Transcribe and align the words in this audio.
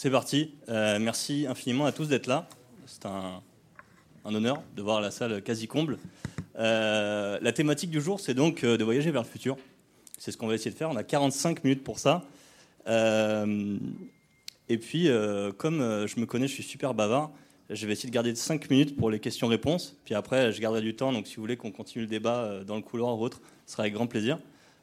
C'est 0.00 0.10
parti. 0.10 0.54
Euh, 0.68 1.00
merci 1.00 1.44
infiniment 1.48 1.84
à 1.84 1.90
tous 1.90 2.06
d'être 2.06 2.28
là. 2.28 2.48
C'est 2.86 3.04
un, 3.04 3.42
honneur 4.24 4.62
de 4.76 4.80
voir 4.80 5.00
la 5.00 5.10
salle 5.10 5.42
quasi 5.42 5.66
comble. 5.66 5.98
Euh, 6.56 7.36
la 7.42 7.50
thématique 7.50 7.90
du 7.90 8.00
jour, 8.00 8.20
c'est 8.20 8.34
donc 8.34 8.62
euh, 8.62 8.76
de 8.76 8.84
voyager 8.84 9.10
vers 9.10 9.22
le 9.22 9.28
futur. 9.28 9.56
C'est 10.16 10.30
ce 10.30 10.36
qu'on 10.36 10.46
va 10.46 10.54
essayer 10.54 10.70
de 10.70 10.76
faire. 10.76 10.88
On 10.88 10.94
a 10.94 11.02
45 11.02 11.64
minutes 11.64 11.82
pour 11.82 11.98
ça. 11.98 12.22
et 12.86 14.78
puis, 14.78 15.08
comme 15.56 16.06
je 16.06 16.20
me 16.20 16.26
connais, 16.26 16.46
je 16.46 16.52
suis 16.52 16.62
super 16.62 16.94
bavard. 16.94 17.32
Je 17.68 17.84
vais 17.84 17.92
essayer 17.92 18.08
de 18.08 18.14
garder 18.14 18.32
5 18.36 18.70
minutes 18.70 18.96
pour 18.96 19.10
les 19.10 19.18
questions-réponses. 19.18 19.96
Puis 20.04 20.14
après, 20.14 20.52
je 20.52 20.60
garderai 20.60 20.80
du 20.80 20.94
temps. 20.94 21.12
Donc, 21.12 21.26
si 21.26 21.34
vous 21.34 21.42
voulez 21.42 21.56
qu'on 21.56 21.72
continue 21.72 22.04
le 22.04 22.08
débat 22.08 22.62
dans 22.64 22.76
le 22.76 22.82
couloir 22.82 23.18
ou 23.18 23.24
autre, 23.24 23.40
ce 23.66 23.72
sera 23.72 23.82
avec 23.82 23.94
grand 23.94 24.06
plaisir. 24.06 24.38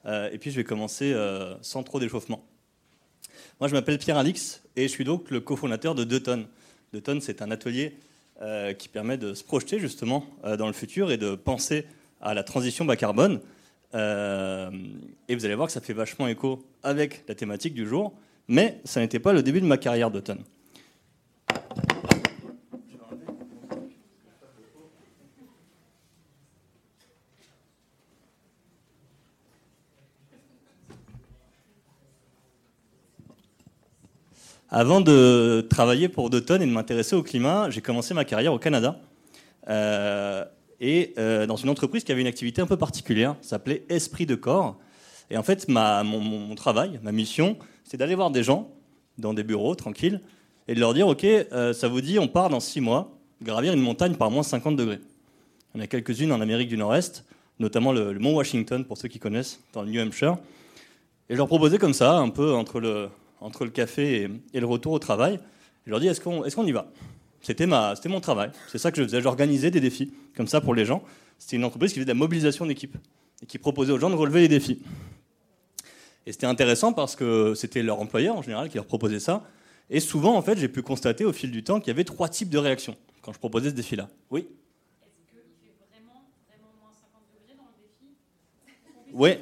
et 0.06 0.38
puis, 0.42 0.52
je 0.52 0.58
vais 0.58 0.66
commencer 0.66 1.16
sans 1.62 1.84
trop 1.84 2.02
d'échauffement. 2.02 2.44
Moi, 3.62 3.70
je 3.70 3.74
m'appelle 3.74 3.98
Pierre 3.98 4.18
Alix 4.18 4.65
et 4.76 4.84
je 4.84 4.88
suis 4.88 5.04
donc 5.04 5.32
le 5.32 5.40
cofondateur 5.40 5.96
de 5.96 6.04
Deux 6.04 6.20
tonnes. 6.20 6.48
C'est 7.22 7.42
un 7.42 7.52
atelier 7.52 7.94
euh, 8.42 8.74
qui 8.74 8.88
permet 8.88 9.18
de 9.18 9.34
se 9.34 9.44
projeter 9.44 9.80
justement 9.80 10.26
euh, 10.44 10.58
dans 10.58 10.68
le 10.68 10.74
futur 10.74 11.12
et 11.12 11.18
de 11.18 11.36
penser 11.36 11.86
à 12.22 12.34
la 12.34 12.44
transition 12.44 12.86
bas 12.86 12.96
carbone. 12.96 13.40
Euh, 13.94 14.70
et 15.28 15.36
vous 15.36 15.46
allez 15.46 15.56
voir 15.56 15.68
que 15.68 15.74
ça 15.74 15.82
fait 15.82 15.94
vachement 15.94 16.28
écho 16.28 16.66
avec 16.84 17.24
la 17.28 17.36
thématique 17.36 17.74
du 17.74 17.88
jour, 17.88 18.14
mais 18.48 18.80
ça 18.84 19.00
n'était 19.00 19.20
pas 19.20 19.34
le 19.34 19.42
début 19.42 19.62
de 19.62 19.66
ma 19.66 19.78
carrière 19.78 20.12
d'automne. 20.12 20.44
Avant 34.78 35.00
de 35.00 35.66
travailler 35.70 36.10
pour 36.10 36.30
Doton 36.30 36.56
et 36.56 36.66
de 36.66 36.72
m'intéresser 36.72 37.16
au 37.16 37.24
climat, 37.24 37.70
j'ai 37.70 37.80
commencé 37.80 38.14
ma 38.14 38.26
carrière 38.26 38.52
au 38.52 38.60
Canada. 38.60 39.00
Euh, 39.70 40.44
et 40.82 41.14
euh, 41.18 41.46
dans 41.46 41.56
une 41.56 41.70
entreprise 41.70 42.04
qui 42.04 42.12
avait 42.12 42.20
une 42.20 42.28
activité 42.28 42.62
un 42.62 42.66
peu 42.66 42.76
particulière, 42.76 43.38
s'appelait 43.40 43.86
Esprit 43.88 44.26
de 44.26 44.36
corps. 44.36 44.78
Et 45.30 45.38
en 45.38 45.44
fait, 45.44 45.70
mon, 45.70 46.56
travail, 46.56 47.00
ma 47.04 47.14
mission, 47.14 47.58
c'est 47.86 47.96
d'aller 47.96 48.16
voir 48.16 48.32
des 48.32 48.44
gens 48.44 48.70
dans 49.18 49.34
des 49.34 49.46
bureaux 49.46 49.76
tranquilles 49.76 50.20
et 50.68 50.76
de 50.76 50.82
leur 50.82 50.94
dire 50.94 51.08
Ok, 51.08 51.24
euh, 51.24 51.72
ça 51.72 51.88
vous 51.88 52.02
dit, 52.02 52.20
on 52.20 52.28
part 52.28 52.50
dans 52.50 52.60
six 52.60 52.82
mois 52.82 53.18
gravir 53.42 53.72
une 53.72 53.82
montagne 53.82 54.16
par 54.16 54.30
moins 54.30 54.44
50 54.44 54.76
degrés. 54.76 55.00
Il 55.74 55.78
y 55.78 55.80
en 55.80 55.84
a 55.86 55.88
quelques-unes 55.88 56.34
en 56.34 56.42
Amérique 56.42 56.68
du 56.68 56.76
Nord-Est, 56.76 57.24
notamment 57.60 57.94
le, 57.94 58.12
le, 58.12 58.20
mont 58.20 58.36
Washington, 58.36 58.84
pour 58.84 58.98
ceux 58.98 59.08
qui 59.08 59.20
connaissent, 59.20 59.62
dans 59.72 59.84
le 59.84 59.90
New 59.90 60.02
Hampshire. 60.02 60.36
Et 61.30 61.36
je 61.36 61.38
leur 61.38 61.48
proposais 61.48 61.78
comme 61.78 61.94
ça, 61.94 62.18
un 62.18 62.28
peu 62.28 62.54
entre 62.54 62.82
le, 62.82 63.08
entre 63.46 63.64
le 63.64 63.70
café 63.70 64.28
et, 64.54 64.60
le 64.60 64.66
retour 64.66 64.92
au 64.92 65.00
travail. 65.00 65.40
Je 65.86 65.92
leur 65.92 66.00
dis 66.00 66.08
est-ce 66.08 66.20
qu'on 66.20 66.44
est 66.44 66.68
y 66.68 66.72
va? 66.72 66.92
C'était 67.42 67.68
mon 67.68 68.20
travail. 68.20 68.50
C'est 68.72 68.80
ça 68.80 68.92
que 68.92 68.98
je 68.98 69.04
faisais. 69.04 69.22
J'organisais 69.22 69.70
des 69.70 69.80
défis 69.80 70.12
comme 70.36 70.48
ça 70.48 70.62
pour 70.62 70.74
les 70.74 70.84
gens. 70.84 71.04
C'était 71.38 71.58
une 71.58 71.64
entreprise 71.64 71.92
qui 71.92 72.00
faisait 72.00 72.06
de 72.06 72.10
la 72.10 72.16
mobilisation 72.16 72.66
d'équipe 72.66 72.98
et 73.44 73.46
qui 73.46 73.60
proposait 73.60 73.94
aux 73.94 74.00
gens 74.00 74.10
de 74.10 74.16
relever 74.16 74.42
les 74.42 74.48
défis. 74.48 74.82
Et 76.26 76.32
c'était 76.32 76.48
intéressant 76.48 76.92
parce 76.92 77.16
que 77.16 77.54
c'était 77.54 77.84
leur 77.84 78.00
employeur 78.00 78.36
en 78.36 78.42
général 78.42 78.68
qui 78.68 78.78
leur 78.78 78.88
proposait 78.88 79.20
ça. 79.20 79.44
Et 79.92 80.00
souvent, 80.00 80.36
en 80.36 80.42
fait, 80.42 80.58
j'ai 80.58 80.68
pu 80.68 80.82
constater 80.82 81.24
au 81.24 81.32
fil 81.32 81.52
du 81.52 81.64
temps 81.64 81.80
qu'il 81.80 81.90
y 81.90 81.92
avait 81.92 82.04
trois 82.04 82.30
types 82.30 82.50
de 82.50 82.58
réactions 82.58 82.98
quand 83.22 83.32
je 83.32 83.38
proposais 83.38 83.70
ce 83.70 83.76
défi-là. 83.76 84.10
Oui? 84.32 84.48
Est-ce 85.04 85.14
qu'il 85.14 85.38
fait 85.62 85.76
vraiment, 85.92 86.26
vraiment 86.50 86.74
moins 86.82 86.90
50 86.90 87.22
degrés 87.32 87.56
dans 87.56 87.70
le 87.70 87.78
défi? 87.78 88.16
Oui. 89.14 89.38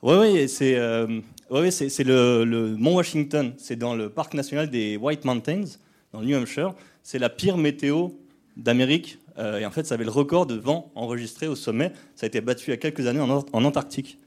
Oui, 0.00 0.14
oui, 0.16 0.48
c'est. 0.48 0.76
Euh, 0.76 1.20
oui, 1.50 1.72
c'est 1.72 2.04
le, 2.04 2.76
Mont 2.76 2.96
Washington. 2.96 3.54
C'est 3.56 3.76
dans 3.76 3.94
le 3.94 4.10
parc 4.10 4.34
national 4.34 4.68
des 4.68 4.96
White 4.96 5.24
Mountains, 5.24 5.64
dans 6.12 6.20
le 6.20 6.26
New 6.26 6.36
Hampshire. 6.36 6.74
C'est 7.02 7.18
la 7.18 7.30
pire 7.30 7.56
météo 7.56 8.08
d'Amérique. 8.56 9.18
Euh, 9.38 9.58
et 9.58 9.66
en 9.66 9.70
fait, 9.70 9.86
ça 9.86 9.94
avait 9.94 10.04
le 10.04 10.10
record 10.10 10.46
de 10.46 10.54
vent 10.54 10.90
enregistré 10.94 11.46
au 11.46 11.56
sommet. 11.56 11.92
Ça 12.16 12.26
a 12.26 12.28
été 12.28 12.40
battu 12.40 12.66
il 12.66 12.70
y 12.70 12.74
a 12.74 12.76
quelques 12.76 13.06
années 13.06 13.20
en, 13.20 13.64
Antarctique. 13.64 14.18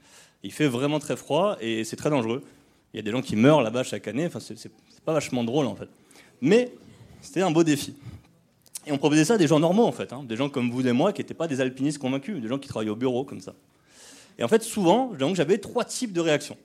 Il 0.44 0.52
fait 0.52 0.68
vraiment 0.68 1.00
très 1.00 1.16
froid 1.16 1.58
et 1.62 1.84
c'est 1.84 1.96
très 1.96 2.10
dangereux. 2.10 2.44
Il 2.94 2.98
y 2.98 3.00
a 3.00 3.04
des 3.04 3.12
gens 3.12 3.22
qui 3.22 3.36
meurent 3.36 3.62
là-bas 3.62 3.84
chaque 3.84 4.08
année. 4.08 4.26
Enfin, 4.26 4.40
c'est 4.40 4.72
pas 5.06 5.14
vachement 5.14 5.44
drôle 5.44 5.68
en 5.68 5.76
fait. 5.76 5.90
Mais 6.42 6.74
c'était 7.22 7.42
un 7.42 7.52
beau 7.52 7.64
défi. 7.64 7.94
Et 8.88 8.92
on 8.92 8.98
proposait 8.98 9.26
ça 9.26 9.36
à 9.36 9.38
des 9.38 9.48
gens 9.48 9.60
normaux 9.60 9.86
en 9.86 9.92
fait, 9.92 10.12
hein. 10.12 10.24
des 10.28 10.36
gens 10.36 10.50
comme 10.50 10.72
vous 10.72 10.88
et 10.88 10.92
moi 10.92 11.14
qui 11.14 11.22
n'étaient 11.22 11.36
pas 11.36 11.48
des 11.48 11.62
alpinistes 11.62 12.00
convaincus, 12.00 12.42
des 12.42 12.48
gens 12.48 12.58
qui 12.58 12.68
travaillaient 12.68 12.90
au 12.90 12.96
bureau 12.96 13.24
comme 13.24 13.42
ça. 13.42 13.54
Et 14.40 14.44
en 14.44 14.48
fait, 14.48 14.64
souvent, 14.64 15.12
j'avais 15.36 15.60
trois 15.60 15.86
types 15.86 16.14
de 16.14 16.20
réactions 16.20 16.58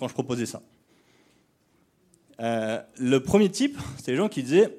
quand 0.00 0.08
je 0.08 0.14
proposais 0.14 0.46
ça. 0.46 0.62
Euh, 2.40 2.80
le 2.98 3.20
premier 3.20 3.50
type, 3.50 3.78
c'est 4.02 4.10
les 4.10 4.16
gens 4.16 4.28
qui 4.28 4.42
disaient 4.42 4.74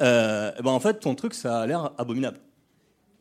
euh, 0.00 0.50
eh 0.58 0.62
ben 0.62 0.72
En 0.72 0.80
fait, 0.80 1.00
ton 1.00 1.14
truc, 1.14 1.32
ça 1.32 1.62
a 1.62 1.66
l'air 1.66 1.92
abominable. 1.96 2.40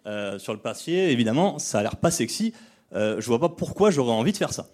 Euh, 0.05 0.37
sur 0.39 0.53
le 0.53 0.59
papier, 0.59 1.11
évidemment, 1.11 1.59
ça 1.59 1.79
a 1.79 1.83
l'air 1.83 1.95
pas 1.95 2.11
sexy. 2.11 2.53
je 2.91 3.25
vois 3.25 3.39
pas 3.39 3.49
pourquoi 3.49 3.91
j'aurais 3.91 4.11
envie 4.11 4.33
de 4.33 4.37
faire 4.37 4.51
ça. 4.51 4.69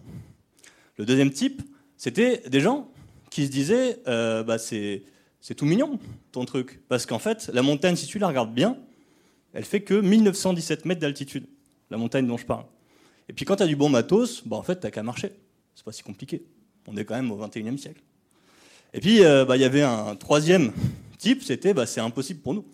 Le 0.97 1.05
deuxième 1.05 1.31
type, 1.31 1.61
c'était 1.97 2.41
des 2.49 2.61
gens 2.61 2.89
qui 3.29 3.45
se 3.45 3.51
disaient 3.51 3.99
bah, 4.05 4.57
c'est, 4.57 5.03
c'est 5.41 5.55
tout 5.55 5.65
mignon, 5.65 5.99
ton 6.31 6.45
truc. 6.45 6.81
Parce 6.87 7.05
qu'en 7.05 7.19
fait, 7.19 7.49
la 7.53 7.61
montagne, 7.61 7.97
si 7.97 8.07
tu 8.07 8.17
la 8.17 8.29
regardes 8.29 8.53
bien, 8.53 8.77
elle 9.53 9.65
fait 9.65 9.81
que 9.81 9.93
1917 9.93 10.85
mètres 10.85 11.01
d'altitude, 11.01 11.47
la 11.89 11.97
montagne 11.97 12.25
dont 12.25 12.37
je 12.37 12.45
parle. 12.45 12.65
Et 13.27 13.33
puis 13.33 13.45
quand 13.45 13.57
tu 13.57 13.63
as 13.63 13.67
du 13.67 13.75
bon 13.75 13.89
matos, 13.89 14.41
bah, 14.47 14.55
en 14.55 14.63
fait, 14.63 14.79
tu 14.79 14.89
qu'à 14.89 15.03
marcher 15.03 15.33
c'est 15.79 15.85
pas 15.85 15.93
si 15.93 16.03
compliqué. 16.03 16.43
On 16.87 16.97
est 16.97 17.05
quand 17.05 17.15
même 17.15 17.31
au 17.31 17.37
21e 17.37 17.77
siècle. 17.77 18.01
Et 18.93 18.99
puis, 18.99 19.23
euh, 19.23 19.45
bah, 19.45 19.55
il 19.55 19.61
y 19.61 19.65
avait 19.65 19.81
un 19.81 20.13
troisième 20.17 20.73
type, 21.17 21.41
c'était 21.41 21.73
bah, 21.73 21.85
c'est 21.85 22.01
impossible 22.01 22.41
pour 22.41 22.53
nous. 22.53 22.65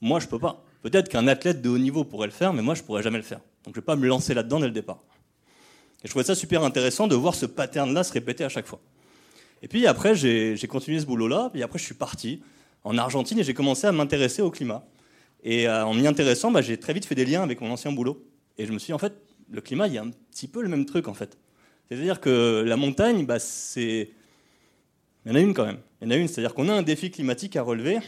Moi, 0.00 0.18
je 0.18 0.26
peux 0.26 0.40
pas. 0.40 0.64
Peut-être 0.82 1.08
qu'un 1.08 1.28
athlète 1.28 1.62
de 1.62 1.68
haut 1.68 1.78
niveau 1.78 2.02
pourrait 2.02 2.26
le 2.26 2.32
faire, 2.32 2.52
mais 2.52 2.62
moi, 2.62 2.74
je 2.74 2.82
pourrais 2.82 3.04
jamais 3.04 3.18
le 3.18 3.22
faire. 3.22 3.38
Donc, 3.64 3.76
je 3.76 3.80
vais 3.80 3.84
pas 3.84 3.94
me 3.94 4.08
lancer 4.08 4.34
là-dedans 4.34 4.58
dès 4.58 4.66
le 4.66 4.72
départ. 4.72 4.98
Et 6.02 6.08
je 6.08 6.10
trouvais 6.10 6.24
ça 6.24 6.34
super 6.34 6.64
intéressant 6.64 7.06
de 7.06 7.14
voir 7.14 7.36
ce 7.36 7.46
pattern-là 7.46 8.02
se 8.02 8.12
répéter 8.12 8.42
à 8.42 8.48
chaque 8.48 8.66
fois. 8.66 8.80
Et 9.62 9.68
puis 9.68 9.86
après, 9.86 10.16
j'ai 10.16 10.66
continué 10.68 10.98
ce 10.98 11.06
boulot-là, 11.06 11.50
puis 11.52 11.62
après, 11.62 11.78
je 11.78 11.84
suis 11.84 11.94
parti 11.94 12.42
en 12.82 12.98
Argentine 12.98 13.38
et 13.38 13.44
j'ai 13.44 13.54
commencé 13.54 13.86
à 13.86 13.92
m'intéresser 13.92 14.42
au 14.42 14.50
climat. 14.50 14.84
Et 15.44 15.68
euh, 15.68 15.86
en 15.86 15.94
m'y 15.94 16.08
intéressant, 16.08 16.50
bah, 16.50 16.60
j'ai 16.60 16.76
très 16.76 16.92
vite 16.92 17.04
fait 17.04 17.14
des 17.14 17.24
liens 17.24 17.44
avec 17.44 17.60
mon 17.60 17.70
ancien 17.70 17.92
boulot. 17.92 18.26
Et 18.58 18.66
je 18.66 18.72
me 18.72 18.80
suis 18.80 18.86
dit, 18.86 18.92
en 18.94 18.98
fait, 18.98 19.12
le 19.48 19.60
climat, 19.60 19.86
il 19.86 19.94
y 19.94 19.98
a 19.98 20.02
un 20.02 20.10
petit 20.10 20.48
peu 20.48 20.60
le 20.60 20.68
même 20.68 20.86
truc, 20.86 21.06
en 21.06 21.14
fait. 21.14 21.38
C'est-à-dire 21.94 22.20
que 22.20 22.64
la 22.66 22.76
montagne, 22.78 23.26
bah, 23.26 23.38
c'est... 23.38 24.10
Il 25.24 25.30
y 25.30 25.32
en 25.32 25.34
a 25.34 25.40
une 25.40 25.52
quand 25.52 25.66
même. 25.66 25.78
Il 26.00 26.06
y 26.06 26.08
en 26.08 26.10
a 26.10 26.16
une, 26.16 26.26
c'est-à-dire 26.26 26.54
qu'on 26.54 26.70
a 26.70 26.72
un 26.72 26.80
défi 26.80 27.10
climatique 27.10 27.54
à 27.54 27.62
relever 27.62 27.98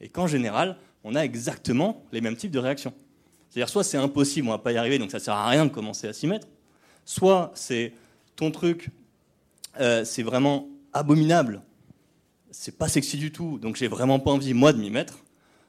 et 0.00 0.08
qu'en 0.08 0.26
général, 0.26 0.78
on 1.04 1.14
a 1.14 1.20
exactement 1.20 2.02
les 2.10 2.22
mêmes 2.22 2.36
types 2.36 2.50
de 2.50 2.58
réactions. 2.58 2.94
C'est-à-dire 3.50 3.68
soit 3.68 3.84
c'est 3.84 3.98
impossible, 3.98 4.48
on 4.48 4.52
ne 4.52 4.56
va 4.56 4.62
pas 4.62 4.72
y 4.72 4.78
arriver, 4.78 4.98
donc 4.98 5.10
ça 5.10 5.18
ne 5.18 5.22
sert 5.22 5.34
à 5.34 5.48
rien 5.48 5.66
de 5.66 5.70
commencer 5.70 6.08
à 6.08 6.14
s'y 6.14 6.26
mettre, 6.26 6.48
soit 7.04 7.52
c'est 7.54 7.92
ton 8.34 8.50
truc, 8.50 8.88
euh, 9.78 10.04
c'est 10.04 10.22
vraiment 10.22 10.66
abominable, 10.94 11.60
c'est 12.50 12.76
pas 12.76 12.88
sexy 12.88 13.18
du 13.18 13.30
tout, 13.30 13.58
donc 13.58 13.76
j'ai 13.76 13.88
vraiment 13.88 14.18
pas 14.18 14.30
envie, 14.30 14.54
moi, 14.54 14.72
de 14.72 14.80
m'y 14.80 14.90
mettre, 14.90 15.18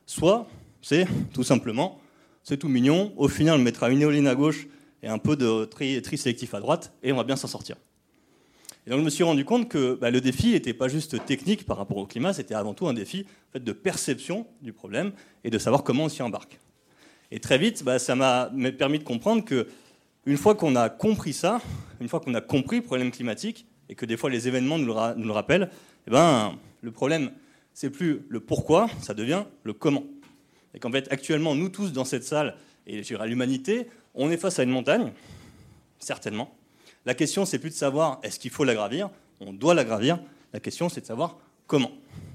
soit 0.06 0.48
c'est 0.82 1.08
tout 1.34 1.44
simplement, 1.44 2.00
c'est 2.42 2.58
tout 2.58 2.70
mignon, 2.70 3.14
au 3.18 3.28
final, 3.28 3.60
on 3.60 3.64
mettra 3.64 3.90
une 3.90 4.02
éoline 4.02 4.28
à 4.28 4.34
gauche 4.34 4.68
et 5.06 5.08
un 5.08 5.20
peu 5.20 5.36
de 5.36 5.66
tri, 5.66 6.02
sélectif 6.18 6.56
à 6.56 6.60
droite, 6.60 6.92
et 7.04 7.14
on 7.14 7.16
va 7.16 7.24
bien 7.24 7.36
s'en 7.36 7.48
sortir. 7.48 7.76
Et 8.86 8.90
donc 8.90 9.00
je 9.00 9.06
me 9.06 9.10
suis 9.12 9.24
rendu 9.24 9.46
compte 9.46 9.70
que 9.70 9.94
bah, 9.94 10.10
le 10.10 10.20
défi 10.20 10.54
n'était 10.54 10.74
pas 10.74 10.88
juste 10.88 11.24
technique 11.26 11.66
par 11.66 11.78
rapport 11.78 11.98
au 11.98 12.08
climat, 12.08 12.34
c'était 12.34 12.56
avant 12.56 12.74
tout 12.74 12.88
un 12.88 12.94
défi 12.94 13.28
fait, 13.54 13.64
de 13.64 13.72
perception 13.72 14.48
du 14.64 14.74
problème 14.74 15.12
et 15.44 15.52
de 15.52 15.60
savoir 15.60 15.84
comment 15.84 16.06
on 16.06 16.10
s'y 16.10 16.24
embarque. 16.24 16.60
Et 17.30 17.40
très 17.40 17.60
vite, 17.60 17.84
bah, 17.84 18.00
ça 18.00 18.16
m'a 18.16 18.50
permis 18.78 18.98
de 18.98 19.04
comprendre 19.04 19.46
que 19.46 19.68
une 20.26 20.38
fois 20.38 20.56
qu'on 20.56 20.76
a 20.76 20.90
compris 20.90 21.34
ça, 21.34 21.62
une 22.02 22.10
fois 22.10 22.20
qu'on 22.20 22.34
a 22.34 22.42
compris 22.42 22.78
le 22.78 22.84
problème 22.84 23.12
climatique, 23.12 23.68
et 23.90 23.94
que 23.94 24.08
des 24.08 24.18
fois 24.18 24.32
les 24.32 24.48
événements 24.48 24.80
nous 24.80 24.88
le, 24.88 25.16
nous 25.18 25.28
le 25.28 25.34
rappellent, 25.34 25.70
eh 26.08 26.12
ben, 26.12 26.58
le 26.82 26.92
problème, 26.92 27.30
c'est 27.76 27.92
plus 27.92 28.22
le 28.28 28.40
pourquoi, 28.40 28.88
ça 29.02 29.14
devient 29.14 29.44
le 29.64 29.74
comment. 29.74 30.04
Et 30.74 30.80
qu'en 30.80 30.92
fait, 30.92 31.08
actuellement, 31.12 31.54
nous 31.54 31.70
tous 31.70 31.94
dans 31.94 32.06
cette 32.06 32.24
salle, 32.24 32.56
et 32.88 33.04
je 33.04 33.08
dirais 33.08 33.28
l'humanité, 33.28 33.88
on 34.16 34.32
est 34.32 34.38
face 34.38 34.60
à 34.60 34.64
une 34.64 34.70
montagne, 34.70 35.12
certainement. 36.00 36.56
La 37.06 37.14
question, 37.14 37.46
c'est 37.46 37.60
plus 37.60 37.70
de 37.70 37.76
savoir 37.76 38.20
est-ce 38.24 38.40
qu'il 38.40 38.52
faut 38.52 38.64
la 38.64 38.74
gravir, 38.74 39.10
on 39.40 39.54
doit 39.54 39.74
la 39.74 39.84
gravir. 39.84 40.20
La 40.54 40.60
question, 40.60 40.90
c'est 40.90 41.02
de 41.02 41.06
savoir 41.06 41.38
comment. 41.68 41.92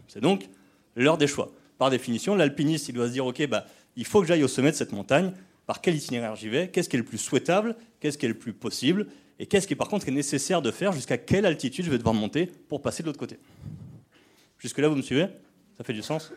C'est 0.07 0.21
donc 0.21 0.49
l'heure 0.95 1.19
des 1.19 1.27
choix. 1.27 1.51
Par 1.79 1.91
définition, 1.91 2.35
l'alpiniste, 2.35 2.89
il 2.89 2.95
doit 2.95 3.09
se 3.09 3.13
dire 3.13 3.27
ok, 3.27 3.47
bah, 3.47 3.67
il 3.97 4.05
faut 4.05 4.21
que 4.21 4.27
j'aille 4.27 4.45
au 4.45 4.49
sommet 4.49 4.71
de 4.71 4.77
cette 4.77 4.93
montagne. 4.93 5.33
Par 5.67 5.81
quel 5.81 5.95
itinéraire 5.95 6.37
j'y 6.37 6.49
vais? 6.49 6.69
Qu'est-ce 6.69 6.89
qui 6.89 6.97
est 6.97 6.99
le 6.99 7.05
plus 7.05 7.19
souhaitable? 7.19 7.77
Qu'est-ce 8.01 8.19
qui 8.19 8.27
est 8.27 8.29
le 8.29 8.39
plus 8.39 8.53
possible? 8.53 9.07
Et 9.39 9.47
qu'est-ce 9.47 9.67
qui, 9.67 9.75
par 9.75 9.89
contre, 9.89 10.09
est 10.09 10.13
nécessaire 10.13 10.61
de 10.61 10.71
faire? 10.71 10.93
Jusqu'à 10.93 11.17
quelle 11.17 11.47
altitude 11.47 11.85
je 11.85 11.91
vais 11.91 11.99
devoir 11.99 12.15
monter 12.15 12.47
pour 12.47 12.83
passer 12.83 13.03
de 13.03 13.07
l'autre 13.07 13.19
côté? 13.19 13.39
Jusque-là, 14.59 14.89
vous 14.89 14.97
me 14.97 15.03
suivez? 15.03 15.29
Ça 15.79 15.85
fait 15.85 15.93
du 15.95 16.03
sens? 16.03 16.33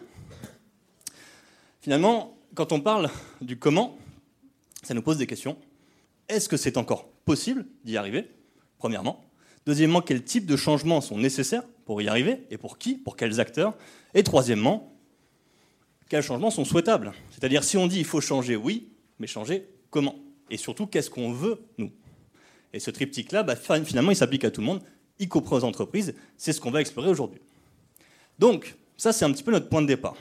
Finalement, 1.82 2.38
quand 2.56 2.72
on 2.72 2.80
parle 2.80 3.10
du 3.42 3.58
comment, 3.58 3.98
ça 4.84 4.94
nous 4.94 5.02
pose 5.02 5.18
des 5.18 5.28
questions. 5.28 5.58
Est-ce 6.30 6.48
que 6.50 6.58
c'est 6.58 6.78
encore 6.78 7.10
possible 7.26 7.66
d'y 7.84 7.98
arriver 7.98 8.30
Premièrement? 8.78 9.24
Deuxièmement, 9.66 10.02
quel 10.02 10.24
type 10.24 10.46
de 10.46 10.58
changements 10.58 11.02
sont 11.02 11.18
nécessaires 11.18 11.64
pour 11.86 12.02
y 12.02 12.08
arriver 12.08 12.46
et 12.50 12.58
pour 12.58 12.78
qui, 12.78 12.96
pour 12.96 13.16
quels 13.16 13.40
acteurs? 13.40 13.78
Et 14.14 14.24
troisièmement, 14.24 14.94
quels 16.10 16.24
changements 16.24 16.52
sont 16.52 16.66
souhaitables? 16.66 17.14
C'est-à-dire 17.32 17.64
si 17.64 17.78
on 17.78 17.88
dit 17.88 18.00
il 18.00 18.06
faut 18.06 18.22
changer, 18.22 18.56
oui, 18.56 18.90
mais 19.20 19.28
changer 19.28 19.70
comment? 19.90 20.16
Et 20.50 20.58
surtout, 20.58 20.86
qu'est-ce 20.86 21.10
qu'on 21.10 21.32
veut, 21.32 21.62
nous? 21.78 21.92
Et 22.74 22.80
ce 22.80 22.92
triptyque-là, 22.92 23.44
bah, 23.44 23.56
finalement, 23.56 24.12
il 24.12 24.16
s'applique 24.16 24.44
à 24.44 24.52
tout 24.52 24.62
le 24.62 24.68
monde, 24.68 24.82
y 25.20 25.28
compris 25.28 25.56
aux 25.56 25.64
entreprises. 25.64 26.14
C'est 26.38 26.54
ce 26.54 26.60
qu'on 26.60 26.72
va 26.72 26.82
explorer 26.82 27.10
aujourd'hui. 27.10 27.40
Donc, 28.40 28.76
ça, 28.98 29.14
c'est 29.14 29.26
un 29.26 29.32
petit 29.32 29.44
peu 29.44 29.52
notre 29.52 29.70
point 29.70 29.82
de 29.82 29.88
départ. 29.88 30.16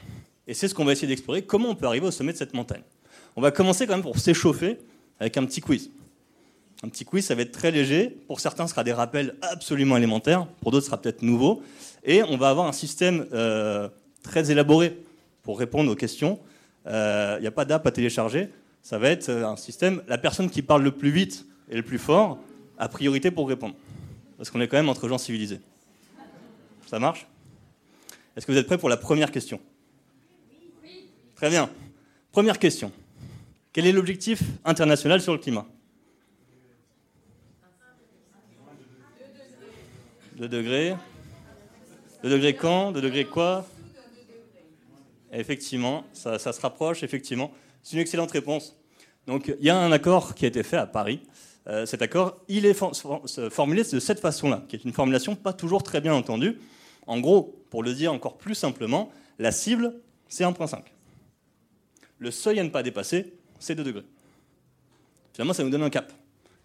Et 0.46 0.54
c'est 0.54 0.68
ce 0.68 0.74
qu'on 0.74 0.84
va 0.84 0.92
essayer 0.92 1.08
d'explorer, 1.08 1.42
comment 1.42 1.70
on 1.70 1.74
peut 1.74 1.86
arriver 1.86 2.06
au 2.06 2.10
sommet 2.10 2.32
de 2.32 2.38
cette 2.38 2.54
montagne. 2.54 2.82
On 3.36 3.40
va 3.40 3.50
commencer 3.50 3.86
quand 3.86 3.94
même 3.94 4.02
pour 4.02 4.18
s'échauffer 4.18 4.78
avec 5.20 5.36
un 5.36 5.44
petit 5.44 5.60
quiz. 5.60 5.90
Un 6.84 6.88
petit 6.88 7.04
quiz, 7.04 7.24
ça 7.24 7.34
va 7.34 7.42
être 7.42 7.52
très 7.52 7.70
léger. 7.70 8.08
Pour 8.26 8.40
certains, 8.40 8.66
ce 8.66 8.72
sera 8.72 8.82
des 8.84 8.92
rappels 8.92 9.36
absolument 9.40 9.96
élémentaires. 9.96 10.46
Pour 10.60 10.72
d'autres, 10.72 10.84
ce 10.84 10.90
sera 10.90 11.00
peut-être 11.00 11.22
nouveau. 11.22 11.62
Et 12.04 12.22
on 12.24 12.36
va 12.36 12.50
avoir 12.50 12.66
un 12.66 12.72
système 12.72 13.26
euh, 13.32 13.88
très 14.22 14.50
élaboré 14.50 14.98
pour 15.44 15.58
répondre 15.58 15.90
aux 15.90 15.94
questions. 15.94 16.40
Il 16.84 16.90
euh, 16.92 17.40
n'y 17.40 17.46
a 17.46 17.52
pas 17.52 17.64
d'app 17.64 17.86
à 17.86 17.92
télécharger. 17.92 18.48
Ça 18.82 18.98
va 18.98 19.10
être 19.10 19.28
euh, 19.28 19.46
un 19.46 19.56
système, 19.56 20.02
la 20.08 20.18
personne 20.18 20.50
qui 20.50 20.60
parle 20.60 20.82
le 20.82 20.90
plus 20.90 21.10
vite 21.10 21.46
et 21.70 21.76
le 21.76 21.82
plus 21.82 21.98
fort 21.98 22.38
a 22.78 22.88
priorité 22.88 23.30
pour 23.30 23.48
répondre. 23.48 23.76
Parce 24.36 24.50
qu'on 24.50 24.60
est 24.60 24.66
quand 24.66 24.76
même 24.76 24.88
entre 24.88 25.08
gens 25.08 25.18
civilisés. 25.18 25.60
Ça 26.88 26.98
marche? 26.98 27.28
Est-ce 28.36 28.44
que 28.44 28.52
vous 28.52 28.58
êtes 28.58 28.66
prêts 28.66 28.78
pour 28.78 28.88
la 28.88 28.96
première 28.96 29.30
question? 29.30 29.60
Très 31.36 31.48
bien. 31.48 31.70
Première 32.32 32.58
question. 32.58 32.90
Quel 33.72 33.86
est 33.86 33.92
l'objectif 33.92 34.42
international 34.66 35.22
sur 35.22 35.32
le 35.32 35.38
climat? 35.38 35.66
2 40.36 40.46
degrés. 40.46 40.94
2 42.22 42.28
degrés 42.28 42.54
quand? 42.54 42.92
2 42.92 43.00
degrés 43.00 43.24
quoi? 43.24 43.66
Effectivement, 45.32 46.04
ça, 46.12 46.38
se 46.38 46.60
rapproche, 46.60 47.02
effectivement. 47.02 47.50
C'est 47.82 47.94
une 47.94 48.02
excellente 48.02 48.30
réponse. 48.30 48.76
Donc, 49.26 49.50
il 49.58 49.64
y 49.64 49.70
a 49.70 49.78
un 49.78 49.90
accord 49.90 50.34
qui 50.34 50.44
a 50.44 50.48
été 50.48 50.62
fait 50.62 50.76
à 50.76 50.86
Paris. 50.86 51.22
Euh, 51.68 51.86
cet 51.86 52.02
accord, 52.02 52.42
il 52.48 52.66
est 52.66 52.74
formulé 53.50 53.84
de 53.84 54.00
cette 54.00 54.20
façon-là, 54.20 54.64
qui 54.68 54.76
est 54.76 54.84
une 54.84 54.92
formulation 54.92 55.34
pas 55.34 55.54
toujours 55.54 55.82
très 55.82 56.02
bien 56.02 56.12
entendue. 56.12 56.60
En 57.06 57.20
gros, 57.20 57.64
pour 57.70 57.82
le 57.82 57.94
dire 57.94 58.12
encore 58.12 58.36
plus 58.36 58.54
simplement, 58.54 59.10
la 59.38 59.50
cible, 59.50 59.94
c'est 60.28 60.44
1,5. 60.44 60.82
Le 62.18 62.30
seuil 62.30 62.60
à 62.60 62.64
ne 62.64 62.68
pas 62.68 62.82
dépasser, 62.82 63.32
c'est 63.62 63.74
2 63.74 63.84
degrés. 63.84 64.04
Finalement, 65.32 65.54
ça 65.54 65.64
nous 65.64 65.70
donne 65.70 65.82
un 65.82 65.90
cap. 65.90 66.12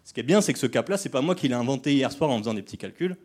Ce 0.04 0.12
qui 0.12 0.20
est 0.20 0.24
bien, 0.24 0.40
c'est 0.40 0.52
que 0.52 0.58
ce 0.58 0.66
cap-là, 0.66 0.96
c'est 0.96 1.08
pas 1.08 1.20
moi 1.20 1.34
qui 1.34 1.48
l'ai 1.48 1.54
inventé 1.54 1.94
hier 1.94 2.10
soir 2.12 2.30
en 2.30 2.38
faisant 2.38 2.54
des 2.54 2.62
petits 2.62 2.78
calculs. 2.78 3.16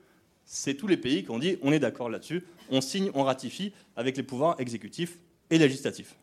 C'est 0.46 0.75
tous 0.75 0.88
les 0.88 0.98
pays 0.98 1.24
qui 1.24 1.31
ont 1.31 1.40
dit 1.40 1.58
on 1.62 1.72
est 1.72 1.80
d'accord 1.80 2.10
là-dessus, 2.10 2.44
on 2.70 2.81
signe, 2.81 3.10
on 3.14 3.24
ratifie 3.24 3.72
avec 3.96 4.18
les 4.18 4.24
pouvoirs 4.24 4.60
exécutifs 4.60 5.18
et 5.50 5.58
législatifs. 5.58 6.16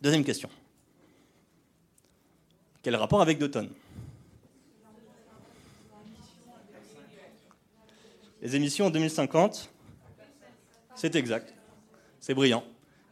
Deuxième 0.00 0.24
question. 0.24 0.48
Quel 2.82 2.96
rapport 2.96 3.20
avec 3.20 3.38
2 3.38 3.50
tonnes 3.50 3.70
Les 8.40 8.56
émissions 8.56 8.86
en 8.86 8.90
2050, 8.90 9.70
c'est 10.96 11.14
exact. 11.14 11.54
C'est 12.18 12.34
brillant. 12.34 12.64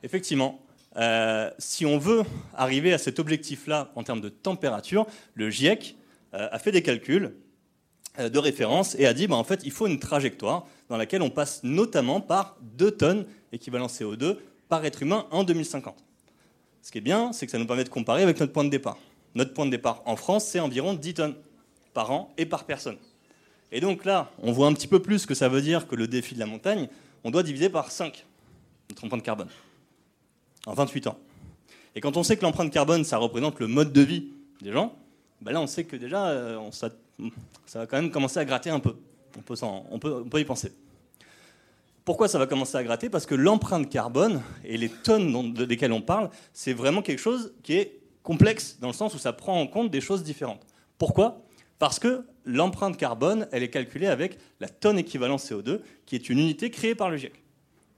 Effectivement, 0.03 0.61
euh, 0.97 1.51
si 1.59 1.87
on 1.87 1.99
veut 1.99 2.25
arriver 2.55 2.93
à 2.93 2.99
cet 2.99 3.19
objectif-là 3.19 3.93
en 3.95 4.03
termes 4.03 4.21
de 4.21 4.29
température, 4.29 5.07
le 5.35 5.49
GIEC 5.51 5.97
euh, 6.35 6.49
a 6.51 6.59
fait 6.59 6.73
des 6.73 6.83
calculs 6.83 7.35
euh, 8.19 8.29
de 8.29 8.39
référence 8.39 8.97
et 8.99 9.07
a 9.07 9.15
dit 9.15 9.29
bah, 9.29 9.37
en 9.37 9.45
fait 9.45 9.61
il 9.65 9.71
faut 9.71 9.87
une 9.87 10.01
trajectoire 10.01 10.67
dans 10.89 10.97
laquelle 10.97 11.23
on 11.23 11.31
passe 11.31 11.63
notamment 11.63 12.21
par 12.21 12.57
2 12.77 12.91
tonnes 12.91 13.27
équivalent 13.53 13.87
CO2 13.87 14.39
par 14.69 14.85
être 14.85 15.03
humain 15.03 15.27
en 15.31 15.45
2050. 15.45 15.95
Ce 16.83 16.91
qui 16.91 16.99
est 16.99 17.03
bien, 17.03 17.33
c'est 17.33 17.47
que 17.47 17.53
ça 17.53 17.59
nous 17.59 17.67
permet 17.67 17.85
de 17.85 17.89
comparer 17.89 18.23
avec 18.23 18.41
notre 18.41 18.53
point 18.53 18.65
de 18.65 18.71
départ. 18.71 18.99
Notre 19.35 19.55
point 19.55 19.67
de 19.67 19.71
départ 19.71 20.03
en 20.07 20.17
France, 20.17 20.47
c'est 20.47 20.61
environ 20.61 20.95
10 20.95 21.15
tonnes 21.15 21.35
par 21.95 22.11
an 22.11 22.33
et 22.37 22.47
par 22.47 22.65
personne. 22.65 22.97
Et 23.71 23.81
donc 23.81 24.05
là, 24.05 24.33
on 24.43 24.51
voit 24.51 24.67
un 24.67 24.73
petit 24.73 24.89
peu 24.89 25.01
plus 25.01 25.27
que 25.27 25.35
ça 25.35 25.49
veut 25.49 25.63
dire 25.63 25.87
que 25.87 25.95
le 25.95 26.09
défi 26.09 26.35
de 26.35 26.41
la 26.41 26.47
montagne, 26.47 26.89
on 27.23 27.31
doit 27.31 27.45
diviser 27.45 27.69
par 27.69 27.93
5 27.93 28.27
notre 28.89 29.05
empreinte 29.05 29.23
carbone 29.23 29.49
en 30.67 30.75
28 30.75 31.07
ans. 31.09 31.19
Et 31.95 32.01
quand 32.01 32.17
on 32.17 32.23
sait 32.23 32.37
que 32.37 32.43
l'empreinte 32.43 32.73
carbone, 32.73 33.05
ça 33.05 33.19
représente 33.19 33.59
le 33.61 33.67
mode 33.67 33.93
de 33.93 34.01
vie 34.01 34.29
des 34.63 34.73
gens, 34.73 34.95
ben 35.41 35.53
là 35.53 35.61
on 35.61 35.67
sait 35.67 35.85
que 35.85 35.97
déjà, 35.97 36.29
euh, 36.29 36.71
ça, 36.71 36.91
va 37.75 37.87
quand 37.87 38.01
même 38.01 38.11
commencer 38.11 38.39
à 38.39 38.45
gratter 38.45 38.71
un 38.71 38.81
peu. 38.81 38.95
On 39.37 39.43
peut, 39.43 39.55
on 39.63 40.01
on 40.33 40.39
y 40.39 40.45
penser. 40.45 40.73
Pourquoi 42.05 42.29
ça 42.29 42.39
va 42.39 42.47
commencer 42.47 42.77
à 42.77 42.83
gratter? 42.83 43.09
Parce 43.09 43.27
que 43.27 43.35
l'empreinte 43.35 43.89
carbone 43.89 44.43
et 44.65 44.77
les 44.77 44.89
tonnes 44.89 45.53
desquelles 45.53 45.93
on 45.93 46.01
parle, 46.01 46.31
c'est 46.53 46.73
vraiment 46.73 47.03
quelque 47.03 47.21
chose 47.21 47.53
qui 47.63 47.75
est 47.75 48.01
complexe 48.23 48.79
dans 48.81 48.89
le 48.89 48.95
sens 48.95 49.15
où 49.15 49.19
ça 49.19 49.33
prend 49.33 49.61
en 49.61 49.67
compte 49.67 49.91
des 49.91 50.01
choses 50.01 50.23
différentes. 50.23 50.67
Pourquoi? 50.99 51.43
Parce 51.79 51.99
que 51.99 52.25
l'empreinte 52.45 52.97
carbone, 52.97 53.49
elle 53.53 53.63
est 53.63 53.71
calculée 53.71 54.07
avec 54.07 54.39
la 54.61 54.69
tonne 54.69 54.99
équivalent 54.99 55.37
CO2, 55.37 55.81
qui 56.05 56.17
est 56.17 56.29
une 56.29 56.39
unité 56.39 56.71
créée 56.71 56.95
par 56.95 57.11
le 57.11 57.17
GIEC. 57.17 57.33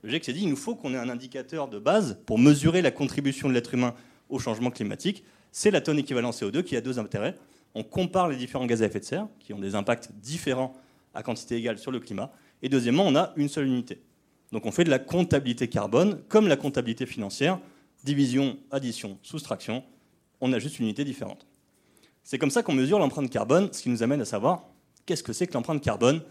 Le 0.02 0.10
GIEC 0.10 0.24
s'est 0.24 0.32
dit, 0.32 0.42
il 0.42 0.48
nous 0.48 0.56
faut 0.56 0.74
qu'on 0.74 0.94
ait 0.94 0.98
un 0.98 1.08
indicateur 1.08 1.68
de 1.68 1.78
base 1.78 2.18
pour 2.26 2.38
mesurer 2.38 2.82
la 2.82 2.90
contribution 2.90 3.48
de 3.48 3.54
l'être 3.54 3.72
humain 3.72 3.94
au 4.28 4.38
changement 4.40 4.70
climatique. 4.70 5.24
C'est 5.52 5.70
la 5.70 5.80
tonne 5.80 5.98
équivalent 5.98 6.30
CO2 6.30 6.64
qui 6.64 6.76
a 6.76 6.80
deux 6.80 6.98
intérêts. 6.98 7.36
On 7.74 7.84
compare 7.84 8.28
les 8.28 8.36
différents 8.36 8.66
gaz 8.66 8.82
à 8.82 8.86
effet 8.86 8.98
de 8.98 9.04
serre, 9.04 9.28
qui 9.38 9.52
ont 9.52 9.60
des 9.60 9.74
impacts 9.74 10.10
différents 10.12 10.74
à 11.14 11.22
quantité 11.22 11.56
égale 11.56 11.78
sur 11.78 11.92
le 11.92 12.00
climat. 12.00 12.32
Et 12.62 12.68
deuxièmement, 12.68 13.04
on 13.06 13.14
a 13.14 13.32
une 13.36 13.48
seule 13.48 13.66
unité. 13.66 14.02
Donc 14.50 14.66
on 14.66 14.72
fait 14.72 14.84
de 14.84 14.90
la 14.90 14.98
comptabilité 14.98 15.68
carbone, 15.68 16.20
comme 16.28 16.48
la 16.48 16.56
comptabilité 16.56 17.06
financière, 17.06 17.60
division, 18.04 18.58
addition, 18.70 19.18
soustraction. 19.22 19.84
On 20.40 20.52
a 20.52 20.58
juste 20.58 20.78
une 20.78 20.86
unité 20.86 21.04
différente. 21.04 21.46
C'est 22.24 22.38
comme 22.38 22.50
ça 22.50 22.62
qu'on 22.62 22.74
mesure 22.74 22.98
l'empreinte 22.98 23.30
carbone, 23.30 23.68
ce 23.72 23.82
qui 23.82 23.88
nous 23.88 24.02
amène 24.02 24.20
à 24.20 24.24
savoir 24.24 24.64
qu'est-ce 25.06 25.22
que 25.22 25.32
c'est 25.32 25.46
que 25.46 25.54
l'empreinte 25.54 25.82
carbone. 25.82 26.22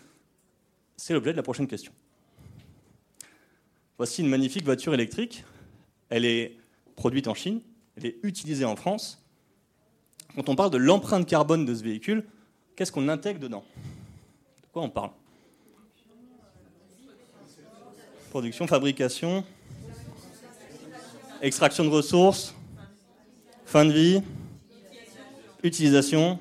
C'est 0.97 1.13
l'objet 1.13 1.31
de 1.31 1.37
la 1.37 1.43
prochaine 1.43 1.67
question. 1.67 1.93
Voici 3.97 4.21
une 4.21 4.29
magnifique 4.29 4.65
voiture 4.65 4.93
électrique. 4.93 5.43
Elle 6.09 6.25
est 6.25 6.57
produite 6.95 7.27
en 7.27 7.33
Chine, 7.33 7.61
elle 7.95 8.05
est 8.05 8.17
utilisée 8.23 8.65
en 8.65 8.75
France. 8.75 9.23
Quand 10.35 10.49
on 10.49 10.55
parle 10.55 10.71
de 10.71 10.77
l'empreinte 10.77 11.27
carbone 11.27 11.65
de 11.65 11.73
ce 11.73 11.83
véhicule, 11.83 12.23
qu'est-ce 12.75 12.91
qu'on 12.91 13.07
intègre 13.07 13.39
dedans? 13.39 13.63
De 14.61 14.67
quoi 14.71 14.83
on 14.83 14.89
parle? 14.89 15.11
Production, 18.29 18.67
fabrication, 18.67 19.43
extraction 21.41 21.83
de 21.83 21.89
ressources, 21.89 22.53
fin 23.65 23.85
de 23.85 23.91
vie, 23.91 24.21
utilisation, 25.63 26.39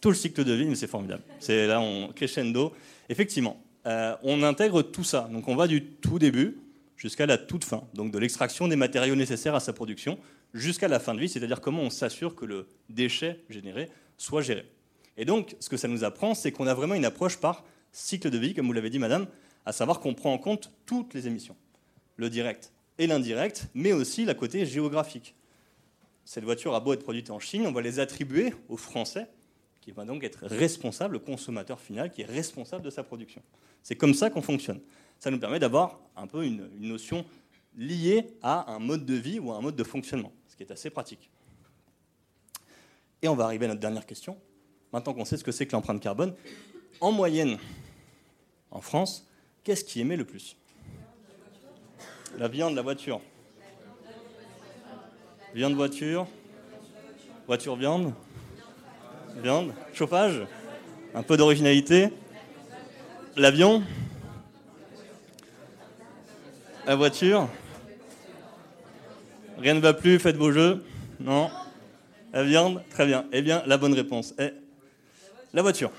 tout 0.00 0.10
le 0.10 0.14
cycle 0.16 0.44
de 0.44 0.52
vie, 0.52 0.66
mais 0.66 0.74
c'est 0.74 0.86
formidable. 0.86 1.22
C'est 1.40 1.66
là, 1.66 1.80
on 1.80 2.12
crescendo. 2.12 2.72
Effectivement, 3.08 3.62
euh, 3.86 4.16
on 4.22 4.42
intègre 4.42 4.82
tout 4.82 5.04
ça. 5.04 5.28
Donc 5.32 5.48
on 5.48 5.56
va 5.56 5.66
du 5.66 5.84
tout 5.84 6.18
début 6.18 6.58
jusqu'à 6.96 7.26
la 7.26 7.38
toute 7.38 7.64
fin, 7.64 7.84
donc 7.94 8.12
de 8.12 8.18
l'extraction 8.18 8.68
des 8.68 8.76
matériaux 8.76 9.14
nécessaires 9.14 9.54
à 9.54 9.60
sa 9.60 9.72
production 9.72 10.18
jusqu'à 10.54 10.88
la 10.88 11.00
fin 11.00 11.14
de 11.14 11.20
vie, 11.20 11.28
c'est-à-dire 11.28 11.60
comment 11.60 11.82
on 11.82 11.90
s'assure 11.90 12.34
que 12.34 12.44
le 12.44 12.68
déchet 12.88 13.40
généré 13.50 13.90
soit 14.16 14.40
géré. 14.40 14.64
Et 15.16 15.24
donc, 15.24 15.56
ce 15.60 15.68
que 15.68 15.76
ça 15.76 15.88
nous 15.88 16.04
apprend, 16.04 16.34
c'est 16.34 16.52
qu'on 16.52 16.66
a 16.66 16.74
vraiment 16.74 16.94
une 16.94 17.04
approche 17.04 17.36
par 17.38 17.64
cycle 17.92 18.30
de 18.30 18.38
vie, 18.38 18.54
comme 18.54 18.66
vous 18.66 18.72
l'avez 18.72 18.90
dit, 18.90 18.98
madame, 18.98 19.26
à 19.66 19.72
savoir 19.72 20.00
qu'on 20.00 20.14
prend 20.14 20.32
en 20.32 20.38
compte 20.38 20.72
toutes 20.86 21.14
les 21.14 21.26
émissions, 21.26 21.56
le 22.16 22.30
direct 22.30 22.72
et 22.98 23.06
l'indirect, 23.06 23.68
mais 23.74 23.92
aussi 23.92 24.24
la 24.24 24.34
côté 24.34 24.66
géographique. 24.66 25.34
Cette 26.24 26.44
voiture 26.44 26.74
a 26.74 26.80
beau 26.80 26.92
être 26.92 27.02
produite 27.02 27.30
en 27.30 27.38
Chine, 27.38 27.66
on 27.66 27.72
va 27.72 27.82
les 27.82 27.98
attribuer 27.98 28.54
aux 28.68 28.76
Français, 28.76 29.26
qui 29.84 29.90
va 29.90 30.06
donc 30.06 30.24
être 30.24 30.46
responsable, 30.46 31.12
le 31.12 31.18
consommateur 31.18 31.78
final, 31.78 32.10
qui 32.10 32.22
est 32.22 32.24
responsable 32.24 32.82
de 32.82 32.88
sa 32.88 33.02
production. 33.02 33.42
C'est 33.82 33.96
comme 33.96 34.14
ça 34.14 34.30
qu'on 34.30 34.40
fonctionne. 34.40 34.80
Ça 35.18 35.30
nous 35.30 35.38
permet 35.38 35.58
d'avoir 35.58 36.00
un 36.16 36.26
peu 36.26 36.46
une, 36.46 36.70
notion 36.80 37.26
liée 37.76 38.28
à 38.42 38.72
un 38.72 38.78
mode 38.78 39.04
de 39.04 39.12
vie 39.12 39.38
ou 39.38 39.52
à 39.52 39.56
un 39.56 39.60
mode 39.60 39.76
de 39.76 39.84
fonctionnement, 39.84 40.32
ce 40.48 40.56
qui 40.56 40.62
est 40.62 40.72
assez 40.72 40.88
pratique. 40.88 41.28
Et 43.20 43.28
on 43.28 43.34
va 43.34 43.44
arriver 43.44 43.66
à 43.66 43.68
notre 43.68 43.80
dernière 43.80 44.06
question. 44.06 44.38
Maintenant 44.90 45.12
qu'on 45.12 45.26
sait 45.26 45.36
ce 45.36 45.44
que 45.44 45.52
c'est 45.52 45.66
que 45.66 45.72
l'empreinte 45.72 46.00
carbone, 46.00 46.34
en 47.02 47.12
moyenne, 47.12 47.58
en 48.70 48.80
France, 48.80 49.28
qu'est-ce 49.64 49.84
qui 49.84 50.00
émet 50.00 50.16
le 50.16 50.24
plus? 50.24 50.56
La 52.38 52.48
viande, 52.48 52.74
la 52.74 52.82
voiture. 52.82 53.20
Viande, 55.54 55.74
voiture. 55.74 56.26
Voiture, 57.46 57.76
viande. 57.76 58.14
Viande. 59.42 59.72
Chauffage. 59.92 60.46
Un 61.14 61.22
peu 61.22 61.36
d'originalité. 61.36 62.08
L'avion 63.36 63.82
La 66.86 66.94
voiture 66.94 67.48
Rien 69.58 69.74
ne 69.74 69.80
va 69.80 69.92
plus, 69.92 70.18
faites 70.18 70.36
vos 70.36 70.52
jeux 70.52 70.84
Non 71.18 71.50
La 72.32 72.44
viande 72.44 72.82
Très 72.90 73.06
bien. 73.06 73.24
Eh 73.32 73.42
bien, 73.42 73.62
la 73.66 73.76
bonne 73.76 73.94
réponse 73.94 74.34
est 74.38 74.54
la 75.52 75.62
voiture. 75.62 75.92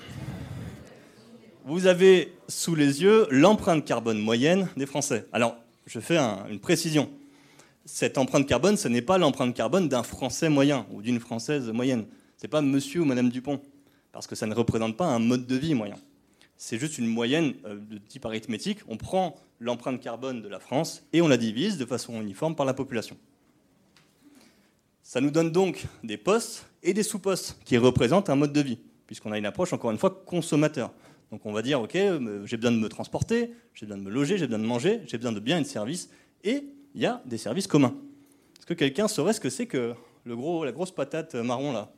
vous 1.64 1.86
avez 1.86 2.34
sous 2.46 2.74
les 2.74 3.02
yeux 3.02 3.26
l'empreinte 3.30 3.84
carbone 3.84 4.18
moyenne 4.18 4.68
des 4.76 4.84
Français. 4.86 5.26
Alors, 5.32 5.56
je 5.86 5.98
fais 5.98 6.18
une 6.18 6.60
précision. 6.60 7.10
Cette 7.86 8.18
empreinte 8.18 8.46
carbone, 8.46 8.76
ce 8.76 8.88
n'est 8.88 9.02
pas 9.02 9.16
l'empreinte 9.16 9.54
carbone 9.54 9.88
d'un 9.88 10.02
Français 10.02 10.48
moyen 10.48 10.86
ou 10.92 11.00
d'une 11.00 11.20
Française 11.20 11.70
moyenne. 11.70 12.04
Ce 12.36 12.42
n'est 12.44 12.50
pas 12.50 12.62
monsieur 12.62 13.00
ou 13.00 13.04
madame 13.04 13.30
Dupont, 13.30 13.60
parce 14.12 14.26
que 14.26 14.34
ça 14.34 14.46
ne 14.46 14.54
représente 14.54 14.96
pas 14.96 15.06
un 15.06 15.18
mode 15.18 15.46
de 15.46 15.56
vie 15.56 15.74
moyen. 15.74 15.96
C'est 16.56 16.78
juste 16.78 16.98
une 16.98 17.06
moyenne 17.06 17.54
euh, 17.66 17.76
de 17.76 17.98
type 17.98 18.24
arithmétique. 18.24 18.78
On 18.88 18.96
prend 18.96 19.36
l'empreinte 19.60 20.00
carbone 20.00 20.42
de 20.42 20.48
la 20.48 20.58
France 20.58 21.02
et 21.12 21.20
on 21.20 21.28
la 21.28 21.36
divise 21.36 21.76
de 21.76 21.84
façon 21.84 22.20
uniforme 22.20 22.56
par 22.56 22.66
la 22.66 22.74
population. 22.74 23.16
Ça 25.02 25.20
nous 25.20 25.30
donne 25.30 25.52
donc 25.52 25.86
des 26.02 26.16
postes 26.16 26.66
et 26.82 26.92
des 26.92 27.02
sous-postes 27.02 27.58
qui 27.64 27.76
représentent 27.76 28.28
un 28.30 28.36
mode 28.36 28.52
de 28.52 28.60
vie, 28.60 28.78
puisqu'on 29.06 29.32
a 29.32 29.38
une 29.38 29.46
approche, 29.46 29.72
encore 29.72 29.90
une 29.90 29.98
fois, 29.98 30.10
consommateur. 30.26 30.92
Donc 31.30 31.44
on 31.44 31.52
va 31.52 31.62
dire, 31.62 31.80
OK, 31.80 31.94
euh, 31.96 32.44
j'ai 32.46 32.56
besoin 32.56 32.72
de 32.72 32.78
me 32.78 32.88
transporter, 32.88 33.52
j'ai 33.74 33.86
besoin 33.86 33.98
de 33.98 34.04
me 34.04 34.10
loger, 34.10 34.38
j'ai 34.38 34.46
besoin 34.46 34.60
de 34.60 34.66
manger, 34.66 35.00
j'ai 35.06 35.16
besoin 35.16 35.32
de 35.32 35.40
biens 35.40 35.58
et 35.58 35.62
de 35.62 35.66
services, 35.66 36.10
et 36.44 36.64
il 36.94 37.00
y 37.00 37.06
a 37.06 37.22
des 37.26 37.38
services 37.38 37.66
communs. 37.66 37.94
Est-ce 38.58 38.66
que 38.66 38.74
quelqu'un 38.74 39.08
saurait 39.08 39.32
ce 39.32 39.40
que 39.40 39.50
c'est 39.50 39.66
que 39.66 39.94
la 40.24 40.72
grosse 40.72 40.90
patate 40.90 41.34
marron 41.34 41.72
là? 41.72 41.92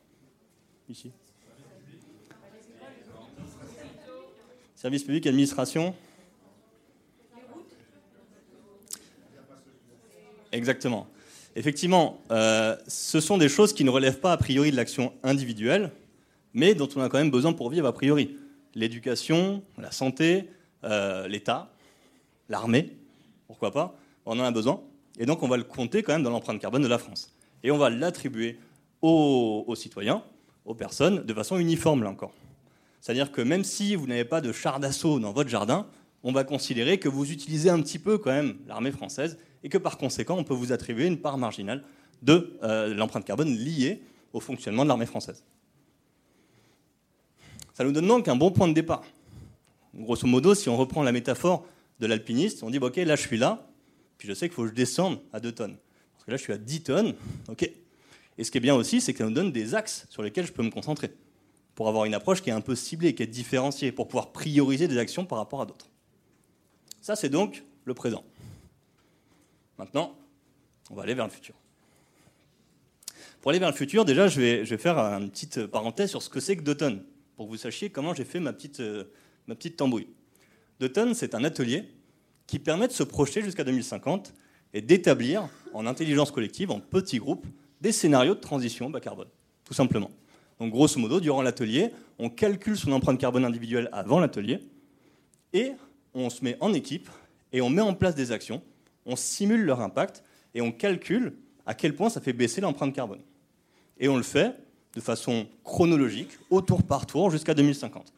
Service 4.74 5.02
public, 5.02 5.26
administration 5.26 5.94
Exactement. 10.52 11.08
Effectivement, 11.56 12.20
euh, 12.30 12.76
ce 12.86 13.20
sont 13.20 13.36
des 13.36 13.48
choses 13.48 13.72
qui 13.72 13.84
ne 13.84 13.90
relèvent 13.90 14.20
pas 14.20 14.32
a 14.32 14.36
priori 14.36 14.70
de 14.70 14.76
l'action 14.76 15.12
individuelle, 15.22 15.90
mais 16.54 16.74
dont 16.74 16.88
on 16.96 17.00
a 17.00 17.08
quand 17.08 17.18
même 17.18 17.30
besoin 17.30 17.52
pour 17.52 17.70
vivre 17.70 17.86
a 17.86 17.92
priori 17.92 18.36
l'éducation, 18.74 19.62
la 19.76 19.90
santé, 19.90 20.48
euh, 20.84 21.26
l'État, 21.28 21.70
l'armée, 22.48 22.96
pourquoi 23.46 23.72
pas, 23.72 23.98
on 24.24 24.38
en 24.38 24.44
a 24.44 24.50
besoin. 24.50 24.80
Et 25.18 25.26
donc 25.26 25.42
on 25.42 25.48
va 25.48 25.56
le 25.56 25.64
compter 25.64 26.02
quand 26.02 26.12
même 26.12 26.22
dans 26.22 26.30
l'empreinte 26.30 26.60
carbone 26.60 26.82
de 26.82 26.88
la 26.88 26.98
France. 26.98 27.34
Et 27.62 27.70
on 27.70 27.78
va 27.78 27.90
l'attribuer 27.90 28.58
aux, 29.02 29.74
citoyens, 29.76 30.22
aux 30.68 30.74
personnes, 30.74 31.24
de 31.24 31.34
façon 31.34 31.58
uniforme 31.58 32.04
là 32.04 32.10
encore. 32.10 32.32
C'est-à-dire 33.00 33.32
que 33.32 33.40
même 33.40 33.64
si 33.64 33.96
vous 33.96 34.06
n'avez 34.06 34.26
pas 34.26 34.42
de 34.42 34.52
char 34.52 34.78
d'assaut 34.78 35.18
dans 35.18 35.32
votre 35.32 35.48
jardin, 35.48 35.86
on 36.22 36.30
va 36.30 36.44
considérer 36.44 36.98
que 36.98 37.08
vous 37.08 37.32
utilisez 37.32 37.70
un 37.70 37.80
petit 37.80 37.98
peu 37.98 38.18
quand 38.18 38.30
même 38.30 38.58
l'armée 38.66 38.92
française 38.92 39.38
et 39.64 39.70
que 39.70 39.78
par 39.78 39.96
conséquent 39.96 40.36
on 40.36 40.44
peut 40.44 40.54
vous 40.54 40.70
attribuer 40.70 41.06
une 41.06 41.18
part 41.18 41.38
marginale 41.38 41.84
de 42.22 42.58
euh, 42.62 42.94
l'empreinte 42.94 43.24
carbone 43.24 43.48
liée 43.48 44.02
au 44.34 44.40
fonctionnement 44.40 44.82
de 44.82 44.88
l'armée 44.88 45.06
française. 45.06 45.42
Ça 47.72 47.82
nous 47.82 47.92
donne 47.92 48.06
donc 48.06 48.28
un 48.28 48.36
bon 48.36 48.50
point 48.50 48.68
de 48.68 48.74
départ. 48.74 49.04
Grosso 49.94 50.26
modo, 50.26 50.54
si 50.54 50.68
on 50.68 50.76
reprend 50.76 51.02
la 51.02 51.12
métaphore 51.12 51.64
de 51.98 52.06
l'alpiniste, 52.06 52.62
on 52.62 52.68
dit 52.68 52.78
ok, 52.78 52.96
là 52.96 53.16
je 53.16 53.22
suis 53.22 53.38
là, 53.38 53.66
puis 54.18 54.28
je 54.28 54.34
sais 54.34 54.48
qu'il 54.48 54.54
faut 54.54 54.64
que 54.64 54.68
je 54.68 54.74
descende 54.74 55.18
à 55.32 55.40
2 55.40 55.50
tonnes. 55.52 55.76
Parce 56.12 56.24
que 56.26 56.30
là 56.30 56.36
je 56.36 56.42
suis 56.42 56.52
à 56.52 56.58
10 56.58 56.82
tonnes, 56.82 57.14
ok. 57.48 57.70
Et 58.38 58.44
ce 58.44 58.50
qui 58.50 58.58
est 58.58 58.62
bien 58.62 58.74
aussi, 58.74 59.00
c'est 59.00 59.12
que 59.12 59.18
ça 59.18 59.24
nous 59.24 59.32
donne 59.34 59.52
des 59.52 59.74
axes 59.74 60.06
sur 60.08 60.22
lesquels 60.22 60.46
je 60.46 60.52
peux 60.52 60.62
me 60.62 60.70
concentrer, 60.70 61.10
pour 61.74 61.88
avoir 61.88 62.04
une 62.04 62.14
approche 62.14 62.40
qui 62.40 62.50
est 62.50 62.52
un 62.52 62.60
peu 62.60 62.76
ciblée, 62.76 63.14
qui 63.14 63.22
est 63.24 63.26
différenciée, 63.26 63.92
pour 63.92 64.06
pouvoir 64.06 64.32
prioriser 64.32 64.88
des 64.88 64.98
actions 64.98 65.26
par 65.26 65.38
rapport 65.38 65.60
à 65.60 65.66
d'autres. 65.66 65.90
Ça, 67.02 67.16
c'est 67.16 67.28
donc 67.28 67.64
le 67.84 67.94
présent. 67.94 68.24
Maintenant, 69.76 70.16
on 70.90 70.94
va 70.94 71.02
aller 71.02 71.14
vers 71.14 71.26
le 71.26 71.32
futur. 71.32 71.54
Pour 73.40 73.50
aller 73.50 73.58
vers 73.58 73.70
le 73.70 73.76
futur, 73.76 74.04
déjà, 74.04 74.28
je 74.28 74.40
vais, 74.40 74.78
faire 74.78 74.98
une 74.98 75.30
petite 75.30 75.66
parenthèse 75.66 76.10
sur 76.10 76.22
ce 76.22 76.28
que 76.28 76.40
c'est 76.40 76.56
que 76.56 76.62
2 76.62 76.74
tonnes 76.74 77.04
pour 77.36 77.46
que 77.46 77.52
vous 77.52 77.56
sachiez 77.56 77.90
comment 77.90 78.14
j'ai 78.14 78.24
fait 78.24 78.40
ma 78.40 78.52
petite, 78.52 78.80
euh, 78.80 79.04
ma 79.46 79.54
petite 79.54 79.76
tambouille. 79.76 80.08
Deuton, 80.80 81.14
c'est 81.14 81.36
un 81.36 81.44
atelier 81.44 81.88
qui 82.48 82.58
permet 82.58 82.88
de 82.88 82.92
se 82.92 83.04
projeter 83.04 83.42
jusqu'à 83.42 83.62
2050 83.62 84.34
et 84.74 84.82
d'établir 84.82 85.48
en 85.72 85.86
intelligence 85.86 86.32
collective, 86.32 86.72
en 86.72 86.80
petits 86.80 87.18
groupes, 87.18 87.46
des 87.80 87.92
scénarios 87.92 88.34
de 88.34 88.40
transition 88.40 88.90
bas 88.90 89.00
carbone, 89.00 89.28
tout 89.64 89.74
simplement. 89.74 90.10
Donc 90.58 90.72
grosso 90.72 90.98
modo, 90.98 91.20
durant 91.20 91.42
l'atelier, 91.42 91.90
on 92.18 92.30
calcule 92.30 92.76
son 92.76 92.92
empreinte 92.92 93.18
carbone 93.18 93.44
individuelle 93.44 93.88
avant 93.92 94.18
l'atelier 94.18 94.60
et 95.52 95.72
on 96.14 96.30
se 96.30 96.42
met 96.42 96.56
en 96.60 96.72
équipe 96.72 97.08
et 97.52 97.60
on 97.60 97.70
met 97.70 97.82
en 97.82 97.94
place 97.94 98.14
des 98.14 98.32
actions, 98.32 98.62
on 99.06 99.16
simule 99.16 99.62
leur 99.62 99.80
impact 99.80 100.22
et 100.54 100.60
on 100.60 100.72
calcule 100.72 101.34
à 101.66 101.74
quel 101.74 101.94
point 101.94 102.10
ça 102.10 102.20
fait 102.20 102.32
baisser 102.32 102.60
l'empreinte 102.60 102.94
carbone. 102.94 103.20
Et 103.98 104.08
on 104.08 104.16
le 104.16 104.22
fait 104.22 104.54
de 104.94 105.00
façon 105.00 105.46
chronologique, 105.64 106.30
au 106.50 106.60
tour 106.60 106.82
par 106.82 107.06
tour, 107.06 107.30
jusqu'à 107.30 107.54
2050. 107.54 108.12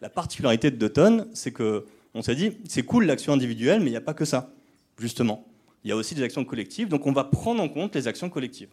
La 0.00 0.08
particularité 0.08 0.70
de 0.70 0.76
Deuton, 0.76 1.26
c'est 1.34 1.52
que 1.52 1.84
on 2.14 2.22
s'est 2.22 2.34
dit, 2.34 2.52
c'est 2.68 2.82
cool 2.82 3.04
l'action 3.04 3.32
individuelle, 3.32 3.80
mais 3.80 3.86
il 3.86 3.90
n'y 3.90 3.96
a 3.96 4.00
pas 4.00 4.14
que 4.14 4.24
ça, 4.24 4.52
justement. 4.98 5.46
Il 5.84 5.88
y 5.88 5.92
a 5.92 5.96
aussi 5.96 6.14
des 6.14 6.22
actions 6.22 6.44
collectives, 6.44 6.88
donc 6.88 7.06
on 7.06 7.12
va 7.12 7.24
prendre 7.24 7.62
en 7.62 7.68
compte 7.68 7.94
les 7.94 8.06
actions 8.06 8.28
collectives. 8.28 8.70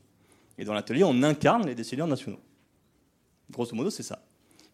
Et 0.58 0.66
dans 0.66 0.74
l'atelier, 0.74 1.04
on 1.04 1.24
incarne 1.24 1.66
les 1.66 1.76
décideurs 1.76 2.08
nationaux. 2.08 2.40
Grosso 3.50 3.76
modo, 3.76 3.90
c'est 3.90 4.04
ça. 4.04 4.24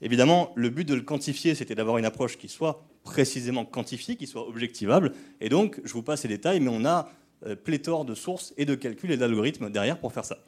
Évidemment, 0.02 0.52
le 0.56 0.70
but 0.70 0.88
de 0.88 0.96
le 0.96 1.02
quantifier, 1.02 1.56
c'était 1.56 1.76
d'avoir 1.76 1.98
une 1.98 2.06
approche 2.06 2.38
qui 2.38 2.50
soit 2.50 2.84
précisément 3.04 3.66
quantifiée, 3.66 4.16
qui 4.16 4.28
soit 4.28 4.48
objectivable. 4.48 5.14
Et 5.40 5.50
donc, 5.50 5.80
je 5.84 5.94
vous 5.94 6.04
passe 6.04 6.24
les 6.24 6.30
détails, 6.30 6.60
mais 6.60 6.72
on 6.72 6.86
a 6.86 7.10
euh, 7.46 7.56
pléthore 7.56 8.06
de 8.06 8.16
sources 8.16 8.54
et 8.58 8.66
de 8.66 8.76
calculs 8.76 9.12
et 9.12 9.18
d'algorithmes 9.18 9.70
derrière 9.70 10.00
pour 10.00 10.12
faire 10.14 10.26
ça. 10.26 10.40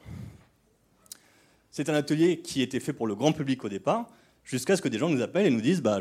C'est 1.70 1.88
un 1.88 1.94
atelier 1.94 2.40
qui 2.40 2.62
était 2.62 2.80
fait 2.80 2.92
pour 2.92 3.06
le 3.06 3.14
grand 3.14 3.32
public 3.32 3.64
au 3.64 3.68
départ, 3.68 4.08
jusqu'à 4.44 4.76
ce 4.76 4.82
que 4.82 4.88
des 4.88 4.98
gens 4.98 5.08
nous 5.08 5.22
appellent 5.22 5.46
et 5.46 5.50
nous 5.50 5.60
disent 5.60 5.82
bah, 5.82 6.00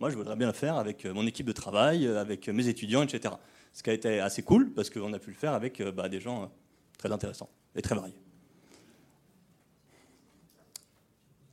Moi, 0.00 0.10
je 0.10 0.16
voudrais 0.16 0.36
bien 0.36 0.46
le 0.46 0.52
faire 0.52 0.76
avec 0.76 1.04
euh, 1.04 1.14
mon 1.14 1.26
équipe 1.26 1.46
de 1.46 1.52
travail, 1.52 2.06
euh, 2.06 2.20
avec 2.20 2.48
mes 2.48 2.68
étudiants, 2.68 3.02
etc. 3.02 3.34
Ce 3.72 3.82
qui 3.82 3.90
a 3.90 3.92
été 3.92 4.20
assez 4.20 4.42
cool 4.42 4.70
parce 4.70 4.90
qu'on 4.90 5.12
a 5.12 5.18
pu 5.18 5.30
le 5.30 5.36
faire 5.36 5.52
avec 5.52 5.80
euh, 5.80 5.92
bah, 5.92 6.08
des 6.08 6.20
gens 6.20 6.50
très 6.98 7.12
intéressants 7.12 7.48
et 7.74 7.82
très 7.82 7.94
variés. 7.94 8.16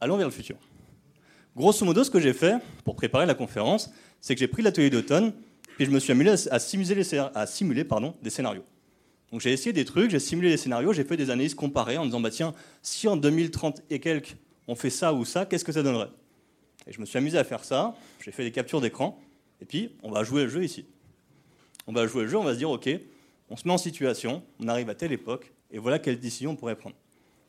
Allons 0.01 0.17
vers 0.17 0.27
le 0.27 0.33
futur. 0.33 0.57
Grosso 1.55 1.85
modo, 1.85 2.03
ce 2.03 2.11
que 2.11 2.19
j'ai 2.19 2.33
fait 2.33 2.57
pour 2.83 2.95
préparer 2.95 3.25
la 3.25 3.33
conférence, 3.33 3.89
c'est 4.19 4.35
que 4.35 4.39
j'ai 4.39 4.47
pris 4.47 4.61
l'atelier 4.61 4.89
d'automne, 4.89 5.33
puis 5.77 5.85
je 5.85 5.91
me 5.91 5.99
suis 5.99 6.11
amusé 6.11 6.49
à 6.51 6.59
simuler, 6.59 7.85
des 8.21 8.29
scénarios. 8.29 8.65
Donc 9.31 9.41
j'ai 9.41 9.51
essayé 9.51 9.73
des 9.73 9.85
trucs, 9.85 10.11
j'ai 10.11 10.19
simulé 10.19 10.49
des 10.49 10.57
scénarios, 10.57 10.93
j'ai 10.93 11.03
fait 11.03 11.17
des 11.17 11.29
analyses 11.29 11.55
comparées 11.55 11.97
en 11.97 12.05
disant 12.05 12.19
bah 12.19 12.29
tiens, 12.29 12.53
si 12.81 13.07
en 13.07 13.17
2030 13.17 13.83
et 13.89 13.99
quelques 13.99 14.35
on 14.67 14.75
fait 14.75 14.89
ça 14.89 15.13
ou 15.13 15.25
ça, 15.25 15.45
qu'est-ce 15.45 15.63
que 15.63 15.71
ça 15.71 15.83
donnerait? 15.83 16.09
Et 16.87 16.91
je 16.91 16.99
me 16.99 17.05
suis 17.05 17.17
amusé 17.17 17.37
à 17.37 17.43
faire 17.43 17.63
ça, 17.63 17.95
j'ai 18.23 18.31
fait 18.31 18.43
des 18.43 18.51
captures 18.51 18.81
d'écran, 18.81 19.19
et 19.61 19.65
puis 19.65 19.91
on 20.03 20.11
va 20.11 20.23
jouer 20.23 20.43
le 20.43 20.49
jeu 20.49 20.63
ici. 20.63 20.85
On 21.87 21.93
va 21.93 22.07
jouer 22.07 22.23
le 22.23 22.29
jeu, 22.29 22.37
on 22.37 22.43
va 22.43 22.53
se 22.53 22.57
dire 22.57 22.69
ok, 22.69 22.89
on 23.49 23.55
se 23.55 23.67
met 23.67 23.73
en 23.73 23.77
situation, 23.77 24.43
on 24.59 24.67
arrive 24.67 24.89
à 24.89 24.95
telle 24.95 25.11
époque, 25.11 25.53
et 25.71 25.77
voilà 25.77 25.99
quelle 25.99 26.19
décision 26.19 26.51
on 26.51 26.55
pourrait 26.55 26.75
prendre. 26.75 26.95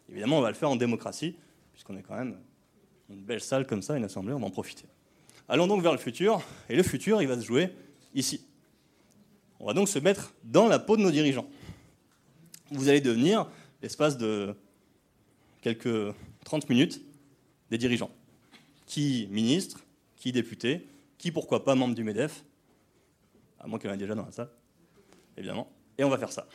Évidemment, 0.08 0.38
on 0.38 0.42
va 0.42 0.50
le 0.50 0.54
faire 0.56 0.70
en 0.70 0.76
démocratie, 0.76 1.36
puisqu'on 1.72 1.96
est 1.96 2.02
quand 2.02 2.16
même 2.16 2.36
une 3.08 3.22
belle 3.22 3.40
salle 3.40 3.66
comme 3.66 3.82
ça, 3.82 3.96
une 3.96 4.04
assemblée, 4.04 4.32
on 4.32 4.40
va 4.40 4.46
en 4.46 4.50
profiter. 4.50 4.84
Allons 5.48 5.66
donc 5.66 5.82
vers 5.82 5.92
le 5.92 5.98
futur, 5.98 6.42
et 6.68 6.76
le 6.76 6.82
futur, 6.82 7.22
il 7.22 7.28
va 7.28 7.40
se 7.40 7.44
jouer 7.46 7.70
ici. 8.14 8.44
On 9.58 9.66
va 9.66 9.72
donc 9.72 9.88
se 9.88 9.98
mettre 9.98 10.34
dans 10.44 10.68
la 10.68 10.78
peau 10.78 10.96
de 10.96 11.02
nos 11.02 11.10
dirigeants 11.10 11.48
vous 12.70 12.88
allez 12.88 13.00
devenir, 13.00 13.48
l'espace 13.82 14.18
de 14.18 14.54
quelques 15.60 16.14
30 16.44 16.68
minutes, 16.68 17.00
des 17.70 17.78
dirigeants. 17.78 18.10
Qui 18.86 19.28
ministre, 19.30 19.84
qui 20.16 20.32
député, 20.32 20.86
qui 21.18 21.30
pourquoi 21.30 21.64
pas 21.64 21.74
membre 21.74 21.94
du 21.94 22.04
MEDEF, 22.04 22.44
à 23.66 23.68
moins 23.68 23.78
qu'il 23.78 23.90
y 23.90 23.92
en 23.92 23.96
ait 23.96 23.98
déjà 23.98 24.14
dans 24.14 24.24
la 24.24 24.30
salle, 24.30 24.48
évidemment. 25.36 25.68
Et 25.98 26.04
on 26.04 26.08
va 26.08 26.16
faire 26.18 26.30
ça. 26.30 26.46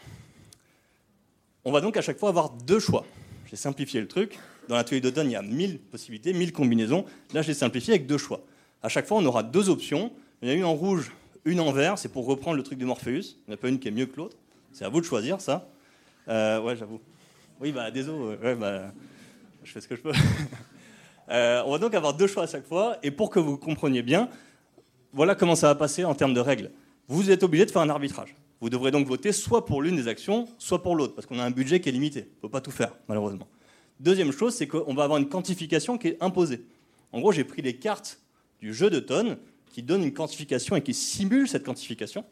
On 1.65 1.71
va 1.71 1.81
donc 1.81 1.97
à 1.97 2.01
chaque 2.01 2.17
fois 2.17 2.29
avoir 2.29 2.49
deux 2.49 2.79
choix. 2.79 3.05
J'ai 3.47 3.57
simplifié 3.57 3.99
le 3.99 4.07
truc. 4.07 4.39
Dans 4.69 4.75
l'atelier 4.75 5.01
d'automne, 5.01 5.27
il 5.27 5.33
y 5.33 5.35
a 5.35 5.41
1000 5.41 5.79
possibilités, 5.79 6.31
1000 6.31 6.53
combinaisons. 6.53 7.05
Là, 7.33 7.41
je 7.41 7.49
l'ai 7.49 7.53
simplifié 7.53 7.93
avec 7.95 8.07
deux 8.07 8.17
choix. 8.17 8.41
À 8.81 8.87
chaque 8.87 9.05
fois, 9.05 9.17
on 9.17 9.25
aura 9.25 9.43
deux 9.43 9.69
options. 9.69 10.13
Il 10.41 10.47
y 10.47 10.51
en 10.51 10.53
a 10.53 10.57
une 10.57 10.63
en 10.63 10.73
rouge, 10.73 11.11
une 11.43 11.59
en 11.59 11.71
vert. 11.73 11.97
C'est 11.97 12.09
pour 12.09 12.25
reprendre 12.25 12.55
le 12.55 12.63
truc 12.63 12.79
de 12.79 12.85
Morpheus. 12.85 13.35
Il 13.35 13.49
n'y 13.49 13.51
en 13.51 13.53
a 13.55 13.57
pas 13.57 13.67
une 13.67 13.77
qui 13.77 13.89
est 13.89 13.91
mieux 13.91 14.05
que 14.05 14.15
l'autre. 14.15 14.37
C'est 14.71 14.85
à 14.85 14.89
vous 14.89 15.01
de 15.01 15.05
choisir 15.05 15.41
ça. 15.41 15.67
Euh, 16.29 16.61
ouais, 16.61 16.77
j'avoue. 16.77 17.01
Oui, 17.59 17.73
bah, 17.73 17.91
désolé. 17.91 18.37
Bah, 18.55 18.93
je 19.63 19.71
fais 19.71 19.81
ce 19.81 19.87
que 19.87 19.95
je 19.95 20.01
peux. 20.01 20.13
Euh, 21.29 21.63
on 21.65 21.71
va 21.71 21.77
donc 21.77 21.93
avoir 21.93 22.13
deux 22.13 22.27
choix 22.27 22.43
à 22.43 22.47
chaque 22.47 22.67
fois. 22.67 22.97
Et 23.03 23.09
pour 23.09 23.29
que 23.29 23.39
vous 23.39 23.55
compreniez 23.57 24.01
bien, 24.01 24.27
voilà 25.13 25.33
comment 25.33 25.55
ça 25.55 25.67
va 25.67 25.75
passer 25.75 26.03
en 26.03 26.13
termes 26.13 26.33
de 26.33 26.41
règles. 26.41 26.71
Vous 27.11 27.29
êtes 27.29 27.43
obligé 27.43 27.65
de 27.65 27.71
faire 27.71 27.81
un 27.81 27.89
arbitrage. 27.89 28.33
Vous 28.61 28.69
devrez 28.69 28.89
donc 28.89 29.05
voter 29.05 29.33
soit 29.33 29.65
pour 29.65 29.81
l'une 29.81 29.97
des 29.97 30.07
actions, 30.07 30.47
soit 30.57 30.81
pour 30.81 30.95
l'autre, 30.95 31.13
parce 31.13 31.27
qu'on 31.27 31.39
a 31.39 31.43
un 31.43 31.51
budget 31.51 31.81
qui 31.81 31.89
est 31.89 31.91
limité. 31.91 32.19
Il 32.19 32.35
ne 32.35 32.39
faut 32.43 32.47
pas 32.47 32.61
tout 32.61 32.71
faire, 32.71 32.95
malheureusement. 33.09 33.49
Deuxième 33.99 34.31
chose, 34.31 34.55
c'est 34.55 34.65
qu'on 34.65 34.93
va 34.93 35.03
avoir 35.03 35.19
une 35.19 35.27
quantification 35.27 35.97
qui 35.97 36.07
est 36.07 36.23
imposée. 36.23 36.63
En 37.11 37.19
gros, 37.19 37.33
j'ai 37.33 37.43
pris 37.43 37.61
les 37.61 37.75
cartes 37.75 38.21
du 38.61 38.73
jeu 38.73 38.89
de 38.89 39.01
tonnes 39.01 39.37
qui 39.73 39.83
donnent 39.83 40.03
une 40.03 40.13
quantification 40.13 40.77
et 40.77 40.81
qui 40.81 40.93
simulent 40.93 41.49
cette 41.49 41.65
quantification. 41.65 42.23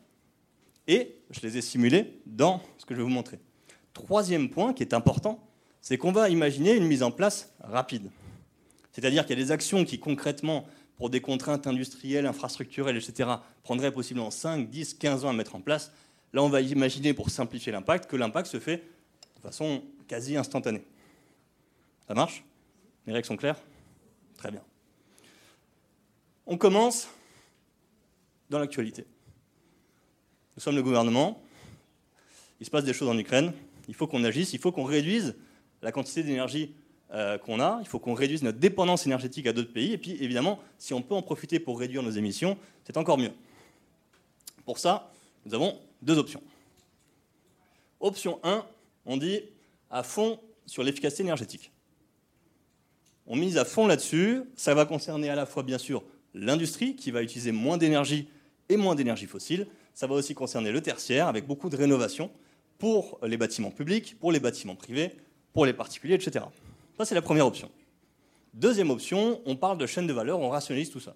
Et 0.88 1.17
je 1.29 1.41
les 1.41 1.57
ai 1.57 1.62
simulées 1.62 2.21
dans 2.25 2.62
ce 2.77 2.86
que 2.86 2.93
je 2.93 3.00
vais 3.00 3.03
vous 3.03 3.09
montrer. 3.09 3.38
Troisième 3.91 4.50
point 4.50 4.71
qui 4.74 4.83
est 4.83 4.93
important, 4.93 5.45
c'est 5.81 5.98
qu'on 5.98 6.13
va 6.13 6.29
imaginer 6.29 6.74
une 6.74 6.88
mise 6.88 7.03
en 7.03 7.12
place 7.12 7.53
rapide. 7.59 8.09
C'est-à-dire 8.93 9.25
qu'il 9.25 9.38
y 9.38 9.41
a 9.41 9.43
des 9.43 9.51
actions 9.51 9.83
qui 9.83 10.00
concrètement 10.00 10.65
pour 10.99 11.09
des 11.09 11.21
contraintes 11.21 11.65
industrielles, 11.65 12.25
infrastructurelles, 12.25 12.97
etc., 12.97 13.29
prendrait 13.63 13.91
possiblement 13.91 14.31
5, 14.31 14.69
10, 14.69 14.95
15 14.95 15.23
ans 15.23 15.29
à 15.29 15.33
mettre 15.33 15.55
en 15.55 15.61
place. 15.61 15.93
Là, 16.33 16.43
on 16.43 16.49
va 16.49 16.59
imaginer, 16.59 17.13
pour 17.13 17.29
simplifier 17.29 17.71
l'impact, 17.71 18.11
que 18.11 18.17
l'impact 18.17 18.47
se 18.47 18.59
fait 18.59 18.83
de 19.37 19.41
façon 19.41 19.81
quasi 20.09 20.35
instantanée. 20.35 20.83
Ça 22.05 22.13
marche? 22.13 22.43
Les 23.07 23.13
règles 23.13 23.25
sont 23.25 23.37
claires? 23.37 23.55
Très 24.37 24.51
bien. 24.51 24.61
On 26.45 26.57
commence 26.57 27.07
dans 28.49 28.59
l'actualité. 28.59 29.05
Nous 30.57 30.61
sommes 30.61 30.75
le 30.75 30.83
gouvernement, 30.83 31.41
il 32.59 32.65
se 32.65 32.71
passe 32.71 32.83
des 32.83 32.93
choses 32.93 33.07
en 33.07 33.17
Ukraine, 33.17 33.53
il 33.87 33.93
faut 33.93 34.05
qu'on 34.05 34.25
agisse, 34.25 34.51
il 34.51 34.59
faut 34.59 34.73
qu'on 34.73 34.83
réduise 34.83 35.37
la 35.81 35.93
quantité 35.93 36.23
d'énergie 36.23 36.75
euh, 37.13 37.37
qu'on 37.37 37.59
a, 37.59 37.79
il 37.81 37.87
faut 37.87 37.99
qu'on 37.99 38.13
réduise 38.13 38.43
notre 38.43 38.59
dépendance 38.59 39.05
énergétique 39.05 39.47
à 39.47 39.53
d'autres 39.53 39.73
pays, 39.73 39.93
et 39.93 39.97
puis 39.97 40.11
évidemment, 40.21 40.59
si 40.77 40.93
on 40.93 41.01
peut 41.01 41.15
en 41.15 41.21
profiter 41.21 41.59
pour 41.59 41.79
réduire 41.79 42.03
nos 42.03 42.11
émissions, 42.11 42.57
c'est 42.83 42.97
encore 42.97 43.17
mieux. 43.17 43.31
Pour 44.65 44.77
ça, 44.77 45.11
nous 45.45 45.55
avons 45.55 45.79
deux 46.01 46.17
options. 46.17 46.41
Option 47.99 48.39
1, 48.43 48.63
on 49.05 49.17
dit 49.17 49.41
à 49.89 50.03
fond 50.03 50.39
sur 50.65 50.83
l'efficacité 50.83 51.23
énergétique. 51.23 51.71
On 53.25 53.35
mise 53.35 53.57
à 53.57 53.65
fond 53.65 53.87
là-dessus, 53.87 54.43
ça 54.55 54.73
va 54.73 54.85
concerner 54.85 55.29
à 55.29 55.35
la 55.35 55.45
fois 55.45 55.63
bien 55.63 55.77
sûr 55.77 56.03
l'industrie 56.33 56.95
qui 56.95 57.11
va 57.11 57.23
utiliser 57.23 57.51
moins 57.51 57.77
d'énergie 57.77 58.27
et 58.69 58.77
moins 58.77 58.95
d'énergie 58.95 59.25
fossile, 59.25 59.67
ça 59.93 60.07
va 60.07 60.15
aussi 60.15 60.35
concerner 60.35 60.71
le 60.71 60.81
tertiaire 60.81 61.27
avec 61.27 61.47
beaucoup 61.47 61.69
de 61.69 61.75
rénovations 61.75 62.31
pour 62.77 63.19
les 63.23 63.37
bâtiments 63.37 63.71
publics, 63.71 64.17
pour 64.19 64.31
les 64.31 64.39
bâtiments 64.39 64.75
privés, 64.75 65.11
pour 65.53 65.65
les 65.65 65.73
particuliers, 65.73 66.15
etc. 66.15 66.45
Ça, 66.99 67.05
c'est 67.05 67.15
la 67.15 67.21
première 67.21 67.47
option. 67.47 67.71
Deuxième 68.53 68.89
option, 68.89 69.39
on 69.45 69.55
parle 69.55 69.77
de 69.77 69.85
chaîne 69.85 70.05
de 70.05 70.11
valeur, 70.11 70.41
on 70.41 70.49
rationalise 70.49 70.89
tout 70.89 70.99
ça. 70.99 71.15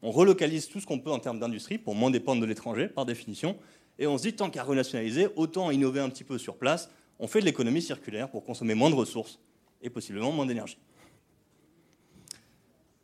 On 0.00 0.10
relocalise 0.10 0.68
tout 0.68 0.80
ce 0.80 0.86
qu'on 0.86 1.00
peut 1.00 1.10
en 1.10 1.18
termes 1.18 1.38
d'industrie 1.38 1.76
pour 1.76 1.94
moins 1.94 2.10
dépendre 2.10 2.40
de 2.40 2.46
l'étranger, 2.46 2.88
par 2.88 3.04
définition. 3.04 3.58
Et 3.98 4.06
on 4.06 4.16
se 4.16 4.22
dit, 4.22 4.32
tant 4.32 4.48
qu'à 4.48 4.62
renationaliser, 4.62 5.28
autant 5.36 5.70
innover 5.70 6.00
un 6.00 6.08
petit 6.08 6.24
peu 6.24 6.38
sur 6.38 6.56
place. 6.56 6.88
On 7.18 7.26
fait 7.26 7.40
de 7.40 7.44
l'économie 7.44 7.82
circulaire 7.82 8.30
pour 8.30 8.42
consommer 8.42 8.72
moins 8.72 8.88
de 8.88 8.94
ressources 8.94 9.38
et 9.82 9.90
possiblement 9.90 10.32
moins 10.32 10.46
d'énergie. 10.46 10.78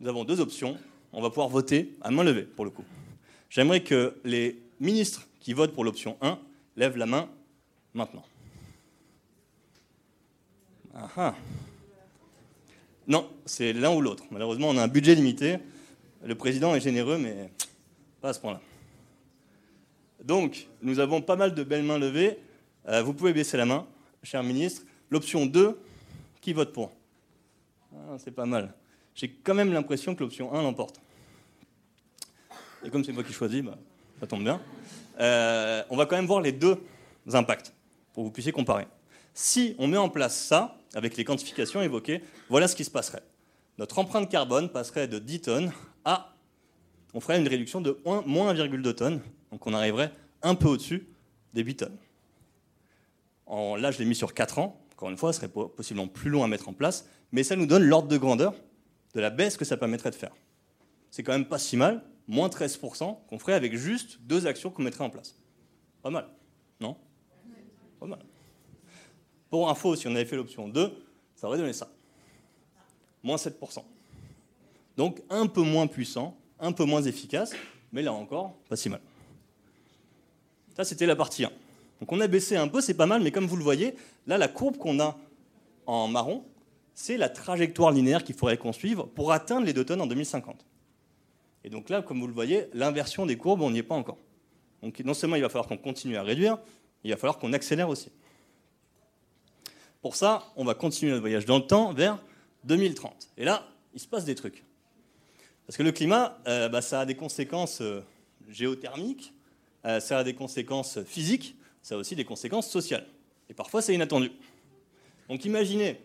Nous 0.01 0.09
avons 0.09 0.25
deux 0.25 0.41
options. 0.41 0.79
On 1.13 1.21
va 1.21 1.29
pouvoir 1.29 1.51
voter 1.51 1.95
à 2.01 2.11
main 2.11 2.25
levée, 2.25 2.45
pour 2.45 2.65
le 2.65 2.71
coup. 2.71 2.85
J'aimerais 3.51 3.83
que 3.83 4.19
les 4.25 4.63
ministres 4.81 5.29
qui 5.41 5.53
votent 5.53 5.75
pour 5.75 5.85
l'option 5.85 6.17
1 6.23 6.39
lèvent 6.75 6.97
la 6.97 7.05
main 7.05 7.29
maintenant. 7.93 8.25
Ah 10.95 11.11
ah. 11.19 11.35
Non, 13.09 13.27
c'est 13.47 13.73
l'un 13.73 13.95
ou 13.95 14.03
l'autre. 14.03 14.25
Malheureusement, 14.31 14.69
on 14.69 14.77
a 14.77 14.83
un 14.83 14.89
budget 14.89 15.15
limité. 15.15 15.57
Le 16.23 16.35
président 16.35 16.75
est 16.75 16.81
généreux, 16.81 17.17
mais 17.17 17.51
pas 18.21 18.29
à 18.29 18.33
ce 18.35 18.41
point-là. 18.41 18.61
Donc, 20.23 20.67
nous 20.83 20.99
avons 20.99 21.23
pas 21.23 21.35
mal 21.35 21.55
de 21.55 21.63
belles 21.65 21.85
mains 21.85 21.99
levées. 21.99 22.39
Euh, 22.87 23.03
vous 23.03 23.15
pouvez 23.15 23.33
baisser 23.33 23.57
la 23.57 23.65
main, 23.65 23.87
cher 24.23 24.43
ministre. 24.43 24.83
L'option 25.11 25.47
2, 25.47 25.79
qui 26.43 26.53
vote 26.53 26.73
pour? 26.75 26.93
Ah, 27.95 28.17
C'est 28.19 28.31
pas 28.31 28.45
mal. 28.45 28.75
J'ai 29.15 29.31
quand 29.31 29.55
même 29.55 29.73
l'impression 29.73 30.15
que 30.15 30.23
l'option 30.23 30.55
1 30.55 30.63
l'emporte. 30.63 31.01
Et 32.85 32.91
comme 32.91 33.05
c'est 33.05 33.13
moi 33.13 33.25
qui 33.25 33.33
choisis, 33.33 33.63
bah, 33.63 33.79
ça 34.21 34.27
tombe 34.27 34.43
bien. 34.43 34.61
Euh, 35.19 35.83
on 35.89 35.97
va 35.97 36.05
quand 36.05 36.17
même 36.17 36.27
voir 36.27 36.43
les 36.43 36.53
deux 36.53 36.77
impacts 37.33 37.73
pour 38.13 38.25
que 38.25 38.29
vous 38.29 38.33
puissiez 38.33 38.53
comparer. 38.53 38.87
Si 39.33 39.75
on 39.79 39.89
met 39.89 39.97
en 39.97 40.11
place 40.11 40.37
ça, 40.37 40.78
avec 40.95 41.17
les 41.17 41.25
quantifications 41.25 41.83
évoquées, 41.83 42.23
voilà 42.49 42.69
ce 42.69 42.77
qui 42.77 42.85
se 42.85 42.91
passerait. 42.91 43.23
Notre 43.79 43.99
empreinte 43.99 44.29
carbone 44.31 44.71
passerait 44.71 45.09
de 45.09 45.19
10 45.19 45.41
tonnes 45.43 45.73
à, 46.05 46.35
on 47.15 47.21
ferait 47.21 47.39
une 47.39 47.47
réduction 47.47 47.81
de 47.81 47.99
moins 48.05 48.53
1,2 48.55 48.95
tonnes, 48.95 49.21
donc 49.53 49.67
on 49.67 49.75
arriverait 49.75 50.13
un 50.43 50.55
peu 50.55 50.69
au-dessus 50.69 51.07
des 51.55 51.63
8 51.63 51.77
tonnes. 51.77 51.97
Là, 53.49 53.91
je 53.91 53.99
l'ai 53.99 54.05
mis 54.05 54.15
sur 54.15 54.35
4 54.35 54.59
ans, 54.59 54.81
encore 54.93 55.11
une 55.11 55.17
fois, 55.17 55.33
ce 55.33 55.41
serait 55.41 55.49
possiblement 55.49 56.09
plus 56.09 56.31
long 56.31 56.43
à 56.43 56.49
mettre 56.49 56.69
en 56.69 56.73
place, 56.73 57.09
mais 57.33 57.43
ça 57.43 57.57
nous 57.57 57.67
donne 57.67 57.85
l'ordre 57.85 58.09
de 58.09 58.19
grandeur 58.19 58.55
de 59.15 59.21
la 59.21 59.31
baisse 59.31 59.57
que 59.57 59.65
ça 59.65 59.77
permettrait 59.77 60.11
de 60.11 60.17
faire. 60.17 60.35
C'est 61.11 61.23
quand 61.23 61.33
même 61.33 61.47
pas 61.47 61.59
si 61.59 61.77
mal, 61.77 62.03
moins 62.27 62.49
13% 62.49 63.27
qu'on 63.27 63.39
ferait 63.39 63.55
avec 63.55 63.75
juste 63.75 64.19
deux 64.23 64.47
actions 64.47 64.71
qu'on 64.71 64.83
mettrait 64.83 65.05
en 65.05 65.11
place. 65.11 65.39
Pas 66.03 66.11
mal, 66.11 66.29
non? 66.81 66.97
Pas 67.99 68.07
mal. 68.07 68.19
Pour 69.51 69.69
info, 69.69 69.97
si 69.97 70.07
on 70.07 70.15
avait 70.15 70.25
fait 70.25 70.37
l'option 70.37 70.69
2, 70.69 70.93
ça 71.37 71.47
aurait 71.47 71.59
donné 71.59 71.73
ça. 71.73 71.89
Moins 73.23 73.37
7%. 73.37 73.83
Donc 74.97 75.23
un 75.31 75.47
peu 75.47 75.63
moins 75.63 75.87
puissant, 75.87 76.37
un 76.59 76.73
peu 76.73 76.85
moins 76.85 77.03
efficace, 77.03 77.53
mais 77.93 78.03
là 78.03 78.13
encore, 78.13 78.55
pas 78.69 78.77
si 78.77 78.89
mal. 78.89 79.01
Ça, 80.77 80.85
c'était 80.85 81.07
la 81.07 81.17
partie 81.17 81.45
1. 81.45 81.51
Donc 82.01 82.13
on 82.13 82.21
a 82.21 82.27
baissé 82.27 82.57
un 82.57 82.69
peu, 82.69 82.81
c'est 82.81 82.95
pas 82.95 83.07
mal, 83.07 83.23
mais 83.23 83.31
comme 83.31 83.47
vous 83.47 83.57
le 83.57 83.65
voyez, 83.65 83.95
là, 84.27 84.39
la 84.39 84.49
courbe 84.49 84.77
qu'on 84.77 85.01
a 85.01 85.17
en 85.87 86.09
marron, 86.09 86.45
c'est 86.95 87.17
la 87.17 87.29
trajectoire 87.29 87.93
linéaire 87.93 88.25
qu'il 88.25 88.35
faudrait 88.35 88.59
qu'on 88.59 88.73
suive 88.73 89.05
pour 89.15 89.33
atteindre 89.33 89.67
les 89.67 89.73
2 89.73 89.85
tonnes 89.85 90.01
en 90.01 90.07
2050. 90.07 90.65
Et 91.65 91.71
donc 91.71 91.89
là, 91.89 92.03
comme 92.03 92.21
vous 92.21 92.27
le 92.27 92.33
voyez, 92.33 92.67
l'inversion 92.73 93.27
des 93.27 93.37
courbes, 93.37 93.63
on 93.63 93.71
n'y 93.71 93.79
est 93.79 93.83
pas 93.85 93.95
encore. 93.95 94.19
Donc 94.83 94.99
non 95.01 95.15
seulement 95.15 95.37
il 95.37 95.43
va 95.43 95.49
falloir 95.49 95.67
qu'on 95.67 95.77
continue 95.77 96.17
à 96.17 96.23
réduire, 96.23 96.59
il 97.05 97.11
va 97.11 97.17
falloir 97.17 97.39
qu'on 97.39 97.53
accélère 97.53 97.89
aussi. 97.89 98.11
Pour 100.01 100.15
ça, 100.15 100.45
on 100.57 100.65
va 100.65 100.75
continuer 100.75 101.11
notre 101.11 101.23
voyage 101.23 101.45
dans 101.45 101.59
le 101.59 101.67
temps 101.67 101.93
vers 101.93 102.19
2030. 102.65 103.31
Et 103.37 103.45
là, 103.45 103.67
il 103.95 104.01
se 104.01 104.07
passe 104.07 104.25
des 104.25 104.35
trucs. 104.35 104.65
Parce 105.67 105.77
que 105.77 105.83
le 105.83 105.93
climat, 105.93 106.39
euh, 106.47 106.69
bah, 106.69 106.81
ça 106.81 107.01
a 107.01 107.05
des 107.05 107.17
conséquences 107.17 107.81
euh, 107.81 108.01
géothermiques, 108.49 109.35
euh, 109.85 110.01
ça 110.01 110.19
a 110.19 110.25
des 110.25 110.35
conséquences 110.35 111.03
physiques, 111.03 111.57
ça 111.83 111.97
a 111.97 111.99
aussi 111.99 112.15
des 112.15 112.25
conséquences 112.25 112.71
sociales. 112.71 113.07
Et 113.51 113.55
parfois, 113.55 113.83
c'est 113.83 113.95
inattendu. 113.95 114.31
Donc 115.29 115.45
imaginez, 115.45 116.01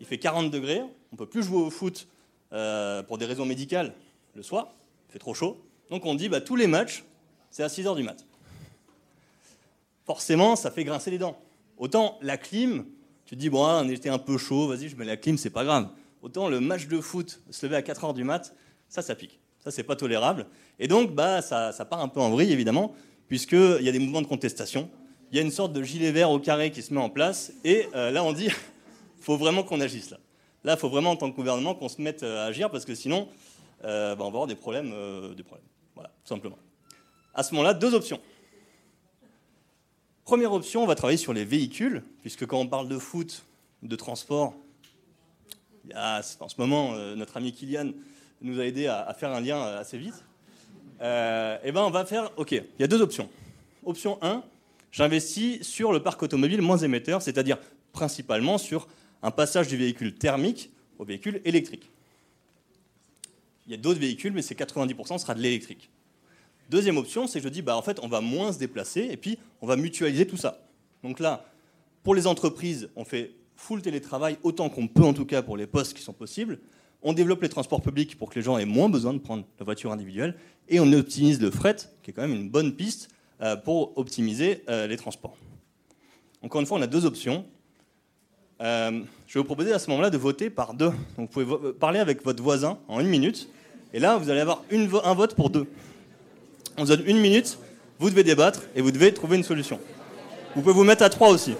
il 0.00 0.06
fait 0.06 0.18
40 0.18 0.50
degrés, 0.50 0.80
on 0.80 1.12
ne 1.12 1.18
peut 1.18 1.26
plus 1.26 1.42
jouer 1.42 1.60
au 1.60 1.70
foot 1.70 2.08
pour 3.08 3.18
des 3.18 3.26
raisons 3.26 3.44
médicales 3.44 3.94
le 4.34 4.42
soir, 4.42 4.72
il 5.08 5.12
fait 5.12 5.18
trop 5.18 5.34
chaud. 5.34 5.60
Donc 5.90 6.06
on 6.06 6.14
dit, 6.14 6.28
bah, 6.28 6.40
tous 6.40 6.56
les 6.56 6.68
matchs, 6.68 7.04
c'est 7.50 7.64
à 7.64 7.68
6 7.68 7.86
heures 7.88 7.96
du 7.96 8.04
mat. 8.04 8.24
Forcément, 10.06 10.54
ça 10.54 10.70
fait 10.70 10.84
grincer 10.84 11.10
les 11.10 11.18
dents. 11.18 11.38
Autant 11.78 12.18
la 12.22 12.36
clim, 12.36 12.86
tu 13.34 13.38
dis, 13.38 13.50
bon, 13.50 13.64
ah, 13.64 13.82
on 13.84 13.88
était 13.88 14.10
un 14.10 14.18
peu 14.18 14.38
chaud, 14.38 14.68
vas-y, 14.68 14.88
je 14.88 14.96
mets 14.96 15.04
la 15.04 15.16
clim, 15.16 15.36
c'est 15.36 15.50
pas 15.50 15.64
grave. 15.64 15.88
Autant 16.22 16.48
le 16.48 16.60
match 16.60 16.86
de 16.86 17.00
foot, 17.00 17.40
se 17.50 17.66
lever 17.66 17.74
à 17.74 17.82
4 17.82 18.04
heures 18.04 18.14
du 18.14 18.22
mat, 18.22 18.54
ça, 18.88 19.02
ça 19.02 19.16
pique. 19.16 19.40
Ça, 19.58 19.72
c'est 19.72 19.82
pas 19.82 19.96
tolérable. 19.96 20.46
Et 20.78 20.86
donc, 20.86 21.12
bah, 21.12 21.42
ça, 21.42 21.72
part 21.90 22.00
un 22.00 22.06
peu 22.06 22.20
en 22.20 22.30
vrille, 22.30 22.52
évidemment, 22.52 22.94
puisqu'il 23.26 23.82
y 23.82 23.88
a 23.88 23.92
des 23.92 23.98
mouvements 23.98 24.22
de 24.22 24.28
contestation. 24.28 24.88
Il 25.32 25.36
y 25.36 25.40
a 25.40 25.42
une 25.42 25.50
sorte 25.50 25.72
de 25.72 25.82
gilet 25.82 26.12
vert 26.12 26.30
au 26.30 26.38
carré 26.38 26.70
qui 26.70 26.80
se 26.80 26.94
met 26.94 27.00
en 27.00 27.10
place. 27.10 27.52
Et 27.64 27.88
euh, 27.96 28.12
là, 28.12 28.22
on 28.22 28.32
dit, 28.32 28.50
faut 29.20 29.36
vraiment 29.36 29.64
qu'on 29.64 29.80
agisse 29.80 30.10
là. 30.10 30.18
Là, 30.62 30.74
il 30.74 30.78
faut 30.78 30.88
vraiment, 30.88 31.10
en 31.10 31.16
tant 31.16 31.28
que 31.28 31.34
gouvernement, 31.34 31.74
qu'on 31.74 31.88
se 31.88 32.00
mette 32.00 32.22
euh, 32.22 32.44
à 32.44 32.46
agir, 32.46 32.70
parce 32.70 32.84
que 32.84 32.94
sinon, 32.94 33.28
euh, 33.82 34.14
bah, 34.14 34.22
on 34.22 34.30
va 34.30 34.34
avoir 34.34 34.46
des 34.46 34.54
problèmes, 34.54 34.94
des 35.34 35.42
problèmes. 35.42 35.66
Voilà, 35.96 36.10
tout 36.22 36.28
simplement. 36.28 36.58
À 37.34 37.42
ce 37.42 37.52
moment-là, 37.54 37.74
deux 37.74 37.94
options. 37.94 38.20
Première 40.24 40.54
option, 40.54 40.82
on 40.82 40.86
va 40.86 40.94
travailler 40.94 41.18
sur 41.18 41.34
les 41.34 41.44
véhicules, 41.44 42.02
puisque 42.22 42.46
quand 42.46 42.58
on 42.58 42.66
parle 42.66 42.88
de 42.88 42.98
foot, 42.98 43.44
de 43.82 43.94
transport, 43.94 44.54
en 45.94 46.48
ce 46.48 46.54
moment, 46.58 46.94
euh, 46.94 47.14
notre 47.14 47.36
ami 47.36 47.52
Kylian 47.52 47.90
nous 48.40 48.58
a 48.58 48.64
aidé 48.64 48.86
à, 48.86 49.12
faire 49.12 49.32
un 49.32 49.40
lien 49.40 49.58
euh, 49.58 49.80
assez 49.80 49.98
vite. 49.98 50.24
Euh, 51.02 51.58
et 51.62 51.72
ben 51.72 51.82
on 51.82 51.90
va 51.90 52.06
faire, 52.06 52.30
ok, 52.38 52.52
il 52.52 52.64
y 52.78 52.84
a 52.84 52.86
deux 52.86 53.02
options. 53.02 53.28
Option 53.84 54.18
1, 54.22 54.42
j'investis 54.92 55.62
sur 55.62 55.92
le 55.92 56.02
parc 56.02 56.22
automobile 56.22 56.62
moins 56.62 56.78
émetteur, 56.78 57.20
c'est-à-dire 57.20 57.58
principalement 57.92 58.56
sur 58.56 58.88
un 59.22 59.30
passage 59.30 59.68
du 59.68 59.76
véhicule 59.76 60.14
thermique 60.14 60.70
au 60.98 61.04
véhicule 61.04 61.42
électrique. 61.44 61.90
Il 63.66 63.72
y 63.72 63.74
a 63.74 63.78
d'autres 63.78 64.00
véhicules, 64.00 64.32
mais 64.32 64.42
c'est 64.42 64.58
90% 64.58 65.18
sera 65.18 65.34
de 65.34 65.40
l'électrique. 65.40 65.90
Deuxième 66.70 66.96
option, 66.96 67.26
c'est 67.26 67.40
que 67.40 67.44
je 67.44 67.50
dis, 67.50 67.62
bah, 67.62 67.76
en 67.76 67.82
fait, 67.82 67.98
on 68.02 68.08
va 68.08 68.20
moins 68.20 68.52
se 68.52 68.58
déplacer 68.58 69.08
et 69.10 69.16
puis 69.16 69.38
on 69.60 69.66
va 69.66 69.76
mutualiser 69.76 70.26
tout 70.26 70.36
ça. 70.36 70.66
Donc 71.02 71.20
là, 71.20 71.44
pour 72.02 72.14
les 72.14 72.26
entreprises, 72.26 72.88
on 72.96 73.04
fait 73.04 73.32
full 73.56 73.82
télétravail, 73.82 74.38
autant 74.42 74.68
qu'on 74.68 74.88
peut 74.88 75.04
en 75.04 75.14
tout 75.14 75.24
cas 75.24 75.42
pour 75.42 75.56
les 75.56 75.66
postes 75.66 75.94
qui 75.94 76.02
sont 76.02 76.12
possibles. 76.12 76.58
On 77.02 77.12
développe 77.12 77.42
les 77.42 77.48
transports 77.48 77.82
publics 77.82 78.18
pour 78.18 78.30
que 78.30 78.36
les 78.36 78.42
gens 78.42 78.56
aient 78.58 78.64
moins 78.64 78.88
besoin 78.88 79.12
de 79.12 79.18
prendre 79.18 79.44
la 79.58 79.64
voiture 79.64 79.92
individuelle. 79.92 80.34
Et 80.68 80.80
on 80.80 80.90
optimise 80.92 81.40
le 81.40 81.50
fret, 81.50 81.76
qui 82.02 82.10
est 82.10 82.14
quand 82.14 82.22
même 82.22 82.34
une 82.34 82.48
bonne 82.48 82.74
piste 82.74 83.10
euh, 83.42 83.56
pour 83.56 83.96
optimiser 83.98 84.64
euh, 84.68 84.86
les 84.86 84.96
transports. 84.96 85.36
Encore 86.42 86.60
une 86.60 86.66
fois, 86.66 86.78
on 86.78 86.82
a 86.82 86.86
deux 86.86 87.04
options. 87.04 87.44
Euh, 88.62 89.02
je 89.26 89.34
vais 89.34 89.40
vous 89.40 89.44
proposer 89.44 89.72
à 89.72 89.78
ce 89.78 89.90
moment-là 89.90 90.10
de 90.10 90.16
voter 90.16 90.48
par 90.48 90.72
deux. 90.72 90.92
Donc 91.18 91.30
vous 91.32 91.44
pouvez 91.44 91.72
parler 91.72 91.98
avec 91.98 92.24
votre 92.24 92.42
voisin 92.42 92.78
en 92.88 93.00
une 93.00 93.08
minute. 93.08 93.48
Et 93.92 93.98
là, 93.98 94.16
vous 94.16 94.30
allez 94.30 94.40
avoir 94.40 94.62
un 94.70 95.14
vote 95.14 95.34
pour 95.34 95.50
deux. 95.50 95.66
On 96.76 96.82
vous 96.82 96.88
donne 96.88 97.04
une 97.06 97.18
minute, 97.18 97.58
vous 97.98 98.10
devez 98.10 98.24
débattre 98.24 98.60
et 98.74 98.80
vous 98.80 98.90
devez 98.90 99.12
trouver 99.14 99.36
une 99.36 99.44
solution. 99.44 99.78
Vous 100.54 100.62
pouvez 100.62 100.74
vous 100.74 100.84
mettre 100.84 101.02
à 101.02 101.08
trois 101.10 101.30
aussi. 101.30 101.54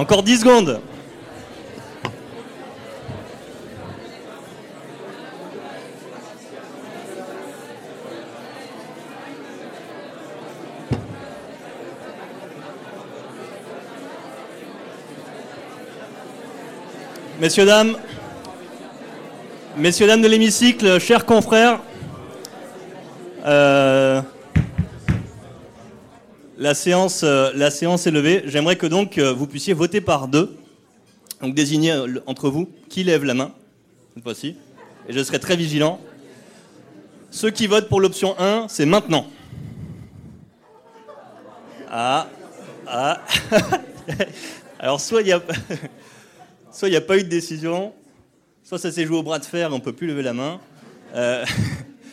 Encore 0.00 0.22
10 0.22 0.40
secondes. 0.40 0.80
Messieurs, 17.38 17.66
dames, 17.66 17.94
messieurs, 19.76 20.06
dames 20.06 20.22
de 20.22 20.28
l'hémicycle, 20.28 20.98
chers 20.98 21.26
confrères, 21.26 21.78
la, 26.70 26.74
séance, 26.74 27.22
euh, 27.24 27.50
la 27.56 27.68
séance 27.72 28.06
est 28.06 28.12
levée. 28.12 28.44
J'aimerais 28.46 28.76
que 28.76 28.86
donc 28.86 29.18
euh, 29.18 29.32
vous 29.32 29.48
puissiez 29.48 29.72
voter 29.72 30.00
par 30.00 30.28
deux. 30.28 30.56
Donc 31.40 31.52
désigner 31.52 31.92
entre 32.26 32.48
vous 32.48 32.70
qui 32.88 33.02
lève 33.02 33.24
la 33.24 33.34
main 33.34 33.50
cette 34.14 34.22
fois-ci. 34.22 34.54
Et 35.08 35.12
je 35.12 35.20
serai 35.20 35.40
très 35.40 35.56
vigilant. 35.56 36.00
Ceux 37.32 37.50
qui 37.50 37.66
votent 37.66 37.88
pour 37.88 38.00
l'option 38.00 38.38
1, 38.38 38.68
c'est 38.68 38.86
maintenant. 38.86 39.26
Ah, 41.90 42.28
ah. 42.86 43.20
Alors 44.78 45.00
soit 45.00 45.22
il 45.22 45.26
y 45.26 45.32
a... 45.32 45.42
n'y 46.84 46.94
a 46.96 47.00
pas 47.00 47.18
eu 47.18 47.24
de 47.24 47.28
décision, 47.28 47.92
soit 48.62 48.78
ça 48.78 48.92
s'est 48.92 49.06
joué 49.06 49.16
au 49.16 49.24
bras 49.24 49.40
de 49.40 49.44
fer, 49.44 49.70
on 49.72 49.78
ne 49.78 49.82
peut 49.82 49.92
plus 49.92 50.06
lever 50.06 50.22
la 50.22 50.34
main. 50.34 50.60
Euh, 51.16 51.44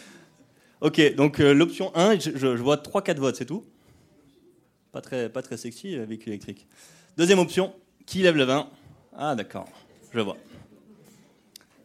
ok, 0.82 1.13
donc 1.13 1.41
euh, 1.41 1.54
l'option 1.54 1.96
1, 1.96 2.17
je, 2.17 2.48
vois 2.48 2.78
3-4 2.78 3.17
votes, 3.17 3.36
c'est 3.36 3.46
tout 3.46 3.63
pas 4.97 5.01
très, 5.01 5.29
pas 5.29 5.43
très 5.43 5.57
sexy, 5.57 5.95
véhicule 5.95 6.29
électrique. 6.29 6.65
Deuxième 7.17 7.38
option, 7.38 7.71
qui 8.07 8.23
lève 8.23 8.36
la 8.36 8.47
main 8.47 8.67
Ah 9.15 9.36
d'accord, 9.36 9.67
je 10.12 10.19
vois. 10.19 10.38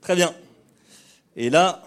Très 0.01 0.17
bien. 0.17 0.35
Et 1.37 1.51
là, 1.51 1.83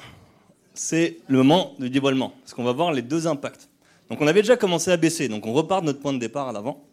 c'est 0.75 1.17
le 1.27 1.39
moment 1.39 1.73
du 1.79 1.89
dévoilement, 1.89 2.35
parce 2.41 2.53
qu'on 2.53 2.63
va 2.63 2.73
voir 2.73 2.93
les 2.93 3.01
deux 3.01 3.25
impacts. 3.25 3.69
Donc 4.11 4.21
on 4.21 4.27
avait 4.27 4.43
déjà 4.43 4.55
commencé 4.55 4.91
à 4.91 4.97
baisser, 4.97 5.27
donc 5.27 5.47
on 5.47 5.53
repart 5.53 5.81
de 5.81 5.87
notre 5.87 5.99
point 5.99 6.13
de 6.13 6.19
départ 6.19 6.47
à 6.47 6.51
l'avant. 6.51 6.83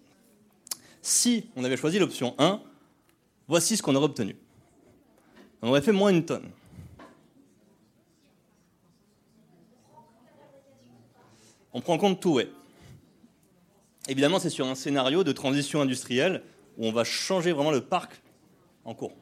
Si 1.02 1.50
on 1.54 1.62
avait 1.62 1.76
choisi 1.76 1.98
l'option 1.98 2.34
1, 2.38 2.58
Voici 3.48 3.76
ce 3.76 3.82
qu'on 3.82 3.94
aurait 3.96 4.06
obtenu. 4.06 4.34
On 5.60 5.68
aurait 5.68 5.82
fait 5.82 5.92
moins 5.92 6.10
une 6.10 6.24
tonne. 6.24 6.48
On 11.74 11.82
prend 11.82 11.94
en 11.94 11.98
compte 11.98 12.20
tout, 12.20 12.36
oui. 12.36 12.44
Évidemment, 14.08 14.38
c'est 14.38 14.50
sur 14.50 14.66
un 14.66 14.74
scénario 14.74 15.24
de 15.24 15.32
transition 15.32 15.80
industrielle 15.80 16.42
où 16.76 16.86
on 16.86 16.92
va 16.92 17.04
changer 17.04 17.52
vraiment 17.52 17.70
le 17.70 17.80
parc 17.80 18.20
en 18.84 18.94
cours. 18.94 19.14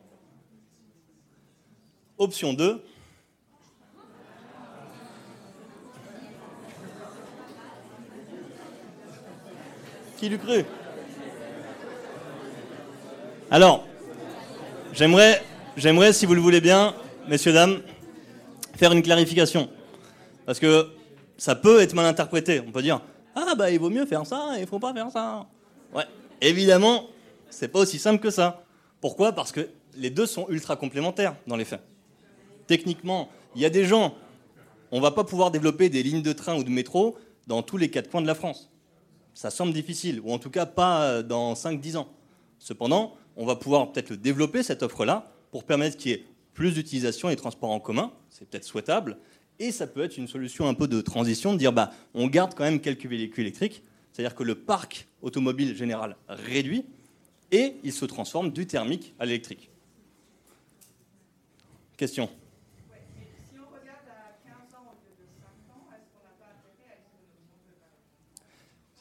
Option 2.18 2.52
2. 2.52 2.82
Qui 10.18 10.28
l'eût 10.28 10.38
cru 10.38 10.64
Alors, 13.50 13.86
J'aimerais, 14.92 15.40
j'aimerais, 15.76 16.12
si 16.12 16.26
vous 16.26 16.34
le 16.34 16.40
voulez 16.40 16.60
bien, 16.60 16.94
messieurs, 17.28 17.52
dames, 17.52 17.80
faire 18.76 18.90
une 18.92 19.02
clarification. 19.02 19.70
Parce 20.46 20.58
que 20.58 20.88
ça 21.38 21.54
peut 21.54 21.80
être 21.80 21.94
mal 21.94 22.06
interprété. 22.06 22.60
On 22.66 22.72
peut 22.72 22.82
dire 22.82 23.00
Ah, 23.34 23.54
bah, 23.56 23.70
il 23.70 23.78
vaut 23.78 23.90
mieux 23.90 24.06
faire 24.06 24.26
ça, 24.26 24.54
il 24.58 24.66
faut 24.66 24.78
pas 24.78 24.92
faire 24.92 25.10
ça. 25.10 25.46
Ouais, 25.94 26.04
évidemment, 26.40 27.06
c'est 27.48 27.68
pas 27.68 27.80
aussi 27.80 27.98
simple 27.98 28.20
que 28.20 28.30
ça. 28.30 28.64
Pourquoi? 29.00 29.32
Parce 29.32 29.52
que 29.52 29.68
les 29.96 30.10
deux 30.10 30.26
sont 30.26 30.46
ultra 30.48 30.76
complémentaires 30.76 31.36
dans 31.46 31.56
les 31.56 31.64
faits. 31.64 31.82
Techniquement, 32.66 33.28
il 33.54 33.62
y 33.62 33.64
a 33.64 33.70
des 33.70 33.84
gens, 33.84 34.14
on 34.92 35.00
va 35.00 35.10
pas 35.10 35.24
pouvoir 35.24 35.50
développer 35.50 35.88
des 35.88 36.02
lignes 36.02 36.22
de 36.22 36.32
train 36.32 36.56
ou 36.56 36.64
de 36.64 36.70
métro 36.70 37.16
dans 37.46 37.62
tous 37.62 37.76
les 37.76 37.90
quatre 37.90 38.10
coins 38.10 38.22
de 38.22 38.26
la 38.26 38.34
France. 38.34 38.70
Ça 39.34 39.50
semble 39.50 39.72
difficile, 39.72 40.20
ou 40.24 40.32
en 40.32 40.38
tout 40.38 40.50
cas 40.50 40.66
pas 40.66 41.22
dans 41.22 41.54
5-10 41.54 41.96
ans. 41.96 42.08
Cependant, 42.58 43.14
on 43.36 43.46
va 43.46 43.56
pouvoir 43.56 43.90
peut-être 43.90 44.12
développer, 44.12 44.62
cette 44.62 44.82
offre-là, 44.82 45.32
pour 45.50 45.64
permettre 45.64 45.96
qu'il 45.96 46.10
y 46.10 46.14
ait 46.14 46.24
plus 46.54 46.74
d'utilisation 46.74 47.28
des 47.28 47.36
transports 47.36 47.70
en 47.70 47.80
commun, 47.80 48.12
c'est 48.28 48.48
peut-être 48.48 48.64
souhaitable, 48.64 49.16
et 49.60 49.70
ça 49.70 49.86
peut 49.86 50.02
être 50.02 50.16
une 50.16 50.26
solution 50.26 50.66
un 50.66 50.74
peu 50.74 50.88
de 50.88 51.00
transition, 51.00 51.52
de 51.52 51.58
dire 51.58 51.72
bah, 51.72 51.92
on 52.14 52.26
garde 52.26 52.54
quand 52.54 52.64
même 52.64 52.80
quelques 52.80 53.06
véhicules 53.06 53.44
électriques, 53.44 53.84
c'est-à-dire 54.12 54.34
que 54.34 54.42
le 54.42 54.56
parc 54.56 55.06
automobile 55.22 55.76
général 55.76 56.16
réduit, 56.28 56.86
et 57.52 57.74
il 57.84 57.92
se 57.92 58.04
transforme 58.06 58.50
du 58.50 58.66
thermique 58.66 59.14
à 59.18 59.26
l'électrique. 59.26 59.70
Question 61.96 62.30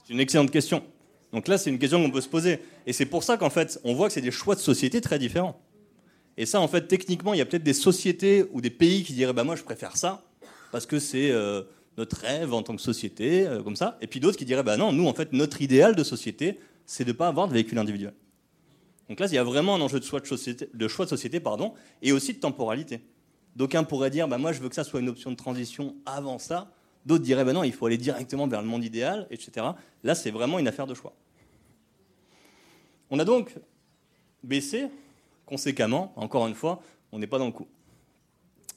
C'est 0.04 0.14
une 0.14 0.20
excellente 0.20 0.50
question. 0.50 0.84
Donc 1.32 1.48
là, 1.48 1.60
c'est 1.60 1.70
une 1.70 1.78
question 1.78 2.04
qu'on 2.04 2.10
peut 2.10 2.20
se 2.20 2.28
poser. 2.28 2.62
Et 2.88 2.94
c'est 2.94 3.06
pour 3.06 3.24
ça 3.24 3.38
qu'en 3.38 3.52
fait, 3.52 3.80
on 3.84 3.94
voit 3.94 4.08
que 4.08 4.14
c'est 4.16 4.22
des 4.22 4.32
choix 4.32 4.56
de 4.56 4.60
société 4.60 5.02
très 5.02 5.20
différents. 5.20 5.62
Et 6.36 6.48
ça, 6.48 6.60
en 6.60 6.68
fait, 6.68 6.88
techniquement, 6.88 7.36
il 7.36 7.38
y 7.38 7.42
a 7.42 7.46
peut-être 7.46 7.64
des 7.64 7.74
sociétés 7.76 8.46
ou 8.52 8.60
des 8.60 8.72
pays 8.72 9.04
qui 9.04 9.14
diraient 9.14 9.34
bah, 9.34 9.44
Moi, 9.44 9.56
je 9.56 9.62
préfère 9.62 9.98
ça, 9.98 10.24
parce 10.72 10.86
que 10.86 11.00
c'est 11.00 11.32
euh, 11.32 11.64
notre 11.98 12.18
rêve 12.18 12.54
en 12.54 12.64
tant 12.64 12.76
que 12.76 12.82
société, 12.82 13.48
euh, 13.48 13.64
comme 13.64 13.76
ça. 13.76 13.98
Et 14.02 14.08
puis 14.08 14.20
d'autres 14.20 14.38
qui 14.38 14.46
diraient 14.46 14.64
bah, 14.64 14.78
Non, 14.78 14.92
nous, 14.92 15.08
en 15.08 15.14
fait, 15.14 15.34
notre 15.34 15.62
idéal 15.62 15.96
de 15.96 16.04
société, 16.04 16.60
c'est 16.86 17.04
de 17.04 17.12
ne 17.12 17.18
pas 17.18 17.28
avoir 17.28 17.48
de 17.48 17.54
véhicule 17.54 17.78
individuel. 17.78 18.14
Donc 19.08 19.20
là, 19.20 19.28
il 19.28 19.34
y 19.34 19.38
a 19.38 19.44
vraiment 19.44 19.76
un 19.76 19.82
enjeu 19.82 20.00
de 20.00 20.06
choix 20.06 20.20
de, 20.20 20.28
société, 20.28 20.68
choix 20.88 21.06
de 21.06 21.10
société 21.10 21.40
pardon, 21.40 21.74
et 22.02 22.12
aussi 22.12 22.34
de 22.34 22.40
temporalité. 22.40 23.02
D'aucuns 23.56 23.84
pourraient 23.84 24.12
dire 24.12 24.28
bah, 24.28 24.38
Moi, 24.38 24.52
je 24.52 24.60
veux 24.62 24.70
que 24.70 24.76
ça 24.76 24.84
soit 24.84 25.00
une 25.00 25.10
option 25.10 25.32
de 25.32 25.36
transition 25.36 25.96
avant 26.06 26.38
ça. 26.38 26.72
D'autres 27.06 27.24
diraient 27.24 27.46
ben 27.46 27.54
non, 27.54 27.64
il 27.64 27.72
faut 27.72 27.86
aller 27.86 27.98
directement 27.98 28.48
vers 28.48 28.62
le 28.62 28.68
monde 28.68 28.84
idéal, 28.84 29.26
etc. 29.32 29.66
Là, 30.04 30.16
c'est 30.16 30.32
vraiment 30.32 30.60
une 30.60 30.68
affaire 30.68 30.86
de 30.86 30.94
choix. 30.94 31.14
On 33.10 33.18
a 33.20 33.26
donc 33.26 33.56
baissé 34.44 34.88
conséquemment, 35.46 36.14
encore 36.16 36.46
une 36.48 36.54
fois, 36.54 36.82
on 37.12 37.20
n'est 37.20 37.28
pas 37.28 37.40
dans 37.40 37.48
le 37.48 37.52
coup. 37.52 37.68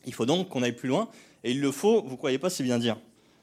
Il 0.07 0.15
faut 0.15 0.27
donc 0.27 0.49
qu'on 0.49 0.63
aille 0.63 0.75
plus 0.75 0.89
loin, 0.89 1.09
et 1.45 1.51
il 1.53 1.61
le 1.61 1.71
faut, 1.71 2.03
vous 2.03 2.13
ne 2.13 2.17
croyez 2.17 2.39
pas 2.39 2.51
si 2.51 2.63
bien 2.63 2.79
dire. 2.79 2.99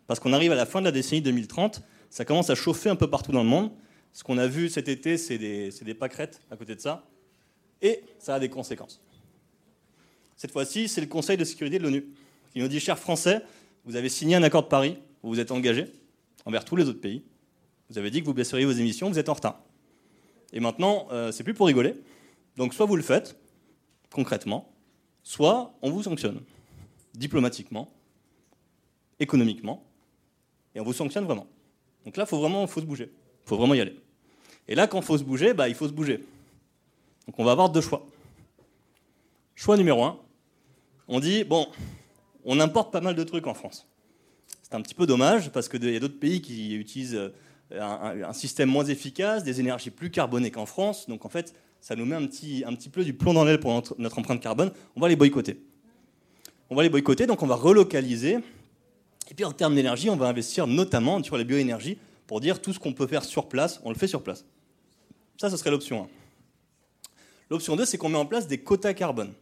Parce 0.08 0.20
qu'on 0.20 0.34
arrive 0.34 0.52
à 0.52 0.56
la 0.56 0.66
fin 0.66 0.80
de 0.80 0.86
la 0.86 0.92
décennie 0.92 1.22
2030, 1.22 1.82
ça 2.10 2.26
commence 2.26 2.50
à 2.50 2.56
chauffer 2.56 2.90
un 2.90 2.96
peu 2.96 3.10
partout 3.10 3.32
dans 3.32 3.44
le 3.44 3.50
monde. 3.50 3.72
Ce 4.14 4.24
qu'on 4.24 4.38
a 4.38 4.48
vu 4.48 4.70
cet 4.70 4.88
été, 4.88 5.18
c'est 5.18 5.38
des, 5.38 5.70
des 5.70 5.94
pâquerettes 5.94 6.42
à 6.50 6.58
côté 6.58 6.76
de 6.76 6.82
ça, 6.82 7.06
et 7.82 8.04
ça 8.18 8.36
a 8.36 8.40
des 8.40 8.50
conséquences. 8.50 9.02
Cette 10.36 10.52
fois-ci, 10.52 10.88
c'est 10.88 11.02
le 11.02 11.08
Conseil 11.08 11.38
de 11.38 11.44
sécurité 11.44 11.80
de 11.80 11.84
l'ONU 11.84 12.06
qui 12.52 12.60
nous 12.60 12.68
dit, 12.68 12.80
chers 12.80 12.98
Français, 12.98 13.42
vous 13.86 13.96
avez 13.96 14.10
signé 14.10 14.36
un 14.36 14.44
accord 14.44 14.64
de 14.64 14.68
Paris 14.68 14.98
où 15.24 15.30
vous 15.30 15.40
êtes 15.40 15.52
engagé 15.52 15.86
envers 16.46 16.66
tous 16.66 16.76
les 16.76 16.88
autres 16.88 17.02
pays. 17.02 17.24
Vous 17.90 17.98
avez 17.98 18.12
dit 18.12 18.22
que 18.22 18.26
vous 18.26 18.34
baisseriez 18.34 18.66
vos 18.66 18.72
émissions, 18.72 19.10
vous 19.10 19.20
êtes 19.20 19.30
en 19.30 19.34
retard. 19.34 19.62
Et 20.54 20.60
maintenant, 20.60 21.08
euh, 21.12 21.32
c'est 21.32 21.44
plus 21.44 21.54
pour 21.54 21.68
rigoler. 21.68 21.94
Donc 22.56 22.74
soit 22.74 22.86
vous 22.86 22.96
le 22.96 23.04
faites, 23.04 23.38
concrètement, 24.12 24.72
soit 25.30 25.78
on 25.84 25.92
vous 25.92 26.02
sanctionne, 26.02 26.42
diplomatiquement, 27.14 27.94
économiquement, 29.20 29.86
et 30.74 30.80
on 30.80 30.84
vous 30.84 30.92
sanctionne 30.92 31.26
vraiment. 31.26 31.46
Donc 32.04 32.18
là, 32.18 32.26
faut 32.26 32.40
vraiment 32.40 32.66
faut 32.66 32.82
se 32.82 32.86
bouger. 32.88 33.12
Faut 33.46 33.56
vraiment 33.56 33.76
y 33.76 33.80
aller. 33.80 33.96
Et 34.68 34.74
là, 34.74 34.88
quand 34.88 35.04
faut 35.04 35.20
se 35.20 35.24
bouger, 35.24 35.54
bah, 35.54 35.70
il 35.70 35.76
faut 35.76 35.88
se 35.88 35.94
bouger. 35.94 36.26
Donc 37.28 37.38
on 37.38 37.44
va 37.44 37.52
avoir 37.52 37.70
deux 37.70 37.82
choix. 37.82 38.08
Choix 39.54 39.78
numéro 39.78 40.04
un, 40.04 40.20
on 41.08 41.20
dit, 41.20 41.44
bon, 41.44 41.68
on 42.44 42.60
importe 42.60 42.92
pas 42.92 43.02
mal 43.02 43.14
de 43.14 43.24
trucs 43.24 43.46
en 43.46 43.54
France. 43.54 43.88
C'est 44.64 44.74
un 44.74 44.82
petit 44.82 44.96
peu 44.96 45.06
dommage 45.06 45.52
parce 45.52 45.70
qu'il 45.70 45.88
y 45.92 45.96
a 45.96 46.00
d'autres 46.00 46.20
pays 46.20 46.42
qui 46.42 46.74
utilisent 46.74 47.30
euh, 47.72 47.80
un, 47.80 48.34
système 48.34 48.70
moins 48.70 48.86
efficace, 48.86 49.44
des 49.44 49.60
énergies 49.60 49.92
plus 49.92 50.10
carbonées 50.10 50.50
qu'en 50.50 50.66
France. 50.66 51.08
Donc 51.08 51.24
en 51.24 51.30
fait, 51.30 51.54
ça 51.82 51.96
nous 51.96 52.06
met 52.06 52.16
un 52.16 52.26
petit, 52.26 52.64
un 52.66 52.74
petit 52.74 52.90
peu 52.90 53.04
du 53.04 53.14
plomb 53.14 53.34
dans 53.34 53.44
l'aile 53.44 53.60
pour 53.60 53.72
notre, 53.98 54.20
empreinte 54.20 54.42
carbone. 54.42 54.72
On 54.96 55.02
va 55.02 55.08
les 55.08 55.16
boycotter. 55.16 55.62
On 56.70 56.76
va 56.76 56.84
les 56.84 56.90
boycotter, 56.90 57.26
donc 57.26 57.42
on 57.42 57.48
va 57.48 57.56
relocaliser. 57.56 58.38
Et 59.32 59.34
puis 59.36 59.46
en 59.46 59.52
termes 59.52 59.76
d'énergie, 59.76 60.10
on 60.10 60.16
va 60.16 60.28
investir 60.28 60.68
notamment 60.68 61.22
sur 61.24 61.38
les 61.38 61.46
bioénergies 61.46 61.98
pour 62.28 62.42
dire 62.42 62.62
tout 62.62 62.74
ce 62.74 62.80
qu'on 62.80 62.94
peut 62.94 63.08
faire 63.08 63.24
sur 63.24 63.48
place, 63.48 63.80
on 63.84 63.90
le 63.90 63.96
fait 63.96 64.08
sur 64.08 64.22
place. 64.22 64.46
Ça, 65.38 65.50
ce 65.50 65.58
serait 65.58 65.72
l'option 65.72 66.04
1. 66.04 66.08
L'option 67.50 67.76
2, 67.76 67.86
c'est 67.86 67.98
qu'on 67.98 68.10
met 68.10 68.18
en 68.18 68.26
place 68.26 68.48
des 68.48 68.60
quotas 68.60 68.94
carbone. 68.94 69.34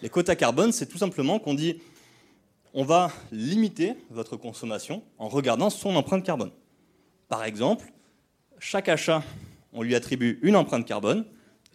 Les 0.00 0.08
quotas 0.08 0.34
carbone, 0.34 0.72
c'est 0.72 0.86
tout 0.86 0.98
simplement 0.98 1.38
qu'on 1.38 1.54
dit 1.54 1.80
on 2.74 2.84
va 2.84 3.12
limiter 3.30 3.94
votre 4.10 4.36
consommation 4.36 5.02
en 5.18 5.28
regardant 5.28 5.70
son 5.70 5.94
empreinte 5.94 6.24
carbone. 6.24 6.50
Par 7.28 7.44
exemple, 7.44 7.92
chaque 8.58 8.88
achat, 8.88 9.22
on 9.72 9.82
lui 9.82 9.94
attribue 9.94 10.38
une 10.42 10.56
empreinte 10.56 10.86
carbone 10.86 11.24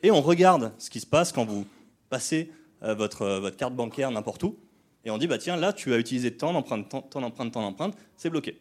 et 0.08 0.12
on 0.12 0.22
regarde 0.22 0.72
ce 0.78 0.89
qui 0.89 1.02
se 1.02 1.06
passe 1.06 1.34
quand 1.34 1.43
vous 1.43 1.65
passez 2.10 2.50
euh, 2.84 2.96
votre, 2.96 3.24
euh, 3.24 3.39
votre 3.41 3.58
carte 3.58 3.76
bancaire 3.76 4.10
n'importe 4.10 4.41
où 4.43 4.56
et 5.04 5.12
on 5.12 5.17
dit 5.17 5.28
bah 5.28 5.38
tiens 5.38 5.58
là 5.58 5.74
tu 5.74 5.93
as 5.93 5.98
utilisé 5.98 6.32
tant 6.32 6.54
d'empreintes, 6.54 6.88
tant 6.89 7.22
d'empreintes, 7.22 7.52
tant 7.52 7.62
d'empreintes, 7.62 7.96
c'est 8.15 8.30
bloqué. 8.30 8.58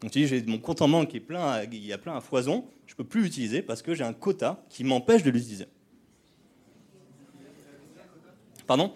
Donc 0.00 0.10
tu 0.10 0.20
dis, 0.20 0.26
j'ai 0.26 0.42
mon 0.42 0.58
compte 0.58 0.82
en 0.82 0.88
banque 0.88 1.08
qui 1.08 1.18
est 1.18 1.20
plein, 1.20 1.62
il 1.64 1.84
y 1.84 1.92
a 1.92 1.98
plein 1.98 2.16
à 2.16 2.20
foison, 2.20 2.64
je 2.86 2.94
ne 2.94 2.96
peux 2.96 3.04
plus 3.04 3.22
l'utiliser 3.22 3.62
parce 3.62 3.82
que 3.82 3.94
j'ai 3.94 4.04
un 4.04 4.12
quota 4.12 4.64
qui 4.68 4.82
m'empêche 4.82 5.22
de 5.22 5.30
l'utiliser. 5.30 5.66
Pardon? 8.66 8.92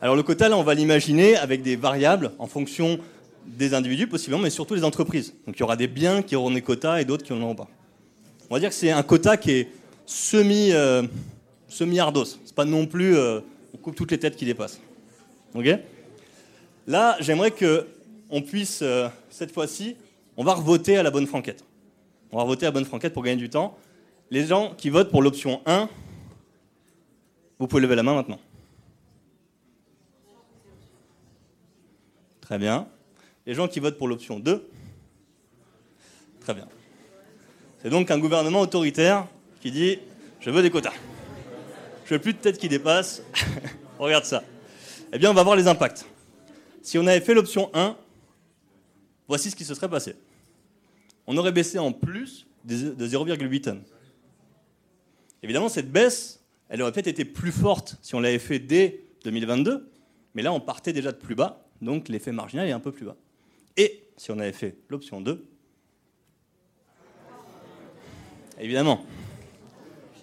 Alors 0.00 0.16
le 0.16 0.22
quota, 0.22 0.48
là, 0.48 0.56
on 0.56 0.62
va 0.62 0.74
l'imaginer 0.74 1.36
avec 1.36 1.62
des 1.62 1.76
variables 1.76 2.32
en 2.38 2.46
fonction 2.46 2.98
des 3.46 3.74
individus 3.74 4.06
possiblement, 4.06 4.42
mais 4.42 4.50
surtout 4.50 4.76
des 4.76 4.84
entreprises. 4.84 5.34
Donc 5.46 5.56
il 5.56 5.60
y 5.60 5.62
aura 5.62 5.76
des 5.76 5.88
biens 5.88 6.22
qui 6.22 6.36
auront 6.36 6.50
des 6.50 6.62
quotas 6.62 7.00
et 7.00 7.04
d'autres 7.04 7.24
qui 7.24 7.32
n'en 7.32 7.42
auront 7.42 7.54
pas. 7.54 7.68
On 8.50 8.54
va 8.54 8.60
dire 8.60 8.68
que 8.68 8.74
c'est 8.74 8.90
un 8.90 9.02
quota 9.02 9.36
qui 9.36 9.50
est 9.52 9.68
semi, 10.12 10.72
euh, 10.72 11.02
semi 11.68 11.98
ardos. 11.98 12.24
C'est 12.44 12.54
pas 12.54 12.64
non 12.64 12.86
plus 12.86 13.16
euh, 13.16 13.40
on 13.74 13.78
coupe 13.78 13.96
toutes 13.96 14.10
les 14.10 14.18
têtes 14.18 14.36
qui 14.36 14.44
dépassent. 14.44 14.80
Ok? 15.54 15.66
Là, 16.86 17.16
j'aimerais 17.20 17.50
que 17.50 17.86
on 18.30 18.42
puisse 18.42 18.80
euh, 18.82 19.08
cette 19.30 19.52
fois-ci, 19.52 19.96
on 20.36 20.44
va 20.44 20.54
revoter 20.54 20.96
à 20.96 21.02
la 21.02 21.10
bonne 21.10 21.26
franquette. 21.26 21.64
On 22.30 22.38
va 22.38 22.44
voter 22.44 22.66
à 22.66 22.68
la 22.68 22.72
bonne 22.72 22.84
franquette 22.84 23.12
pour 23.12 23.22
gagner 23.22 23.36
du 23.36 23.50
temps. 23.50 23.76
Les 24.30 24.46
gens 24.46 24.74
qui 24.76 24.90
votent 24.90 25.10
pour 25.10 25.22
l'option 25.22 25.60
1, 25.66 25.88
vous 27.58 27.66
pouvez 27.66 27.82
lever 27.82 27.96
la 27.96 28.02
main 28.02 28.14
maintenant. 28.14 28.40
Très 32.40 32.58
bien. 32.58 32.86
Les 33.46 33.54
gens 33.54 33.68
qui 33.68 33.80
votent 33.80 33.98
pour 33.98 34.08
l'option 34.08 34.38
2 34.38 34.68
Très 36.40 36.54
bien. 36.54 36.66
C'est 37.82 37.90
donc 37.90 38.10
un 38.10 38.18
gouvernement 38.18 38.60
autoritaire 38.60 39.26
qui 39.62 39.70
dit 39.70 39.98
Je 40.40 40.50
veux 40.50 40.60
des 40.60 40.70
quotas. 40.70 40.92
Je 42.04 42.14
veux 42.14 42.20
plus 42.20 42.34
de 42.34 42.38
têtes 42.38 42.58
qui 42.58 42.68
dépassent. 42.68 43.22
Regarde 43.98 44.24
ça. 44.24 44.42
Eh 45.12 45.18
bien, 45.18 45.30
on 45.30 45.34
va 45.34 45.44
voir 45.44 45.56
les 45.56 45.68
impacts. 45.68 46.04
Si 46.82 46.98
on 46.98 47.06
avait 47.06 47.20
fait 47.20 47.32
l'option 47.32 47.70
1, 47.72 47.96
voici 49.28 49.50
ce 49.50 49.56
qui 49.56 49.64
se 49.64 49.74
serait 49.74 49.88
passé. 49.88 50.16
On 51.28 51.36
aurait 51.36 51.52
baissé 51.52 51.78
en 51.78 51.92
plus 51.92 52.46
de 52.64 53.06
0,8 53.06 53.60
tonnes. 53.60 53.82
Évidemment, 55.44 55.68
cette 55.68 55.90
baisse, 55.90 56.40
elle 56.68 56.82
aurait 56.82 56.92
peut-être 56.92 57.06
été 57.06 57.24
plus 57.24 57.52
forte 57.52 57.96
si 58.02 58.14
on 58.16 58.20
l'avait 58.20 58.38
fait 58.40 58.58
dès 58.58 59.04
2022, 59.24 59.88
mais 60.34 60.42
là, 60.42 60.52
on 60.52 60.60
partait 60.60 60.92
déjà 60.92 61.12
de 61.12 61.16
plus 61.16 61.34
bas, 61.34 61.64
donc 61.80 62.08
l'effet 62.08 62.32
marginal 62.32 62.68
est 62.68 62.72
un 62.72 62.80
peu 62.80 62.92
plus 62.92 63.04
bas. 63.04 63.16
Et 63.76 64.04
si 64.16 64.30
on 64.30 64.38
avait 64.38 64.52
fait 64.52 64.76
l'option 64.88 65.20
2, 65.20 65.44
évidemment, 68.58 69.04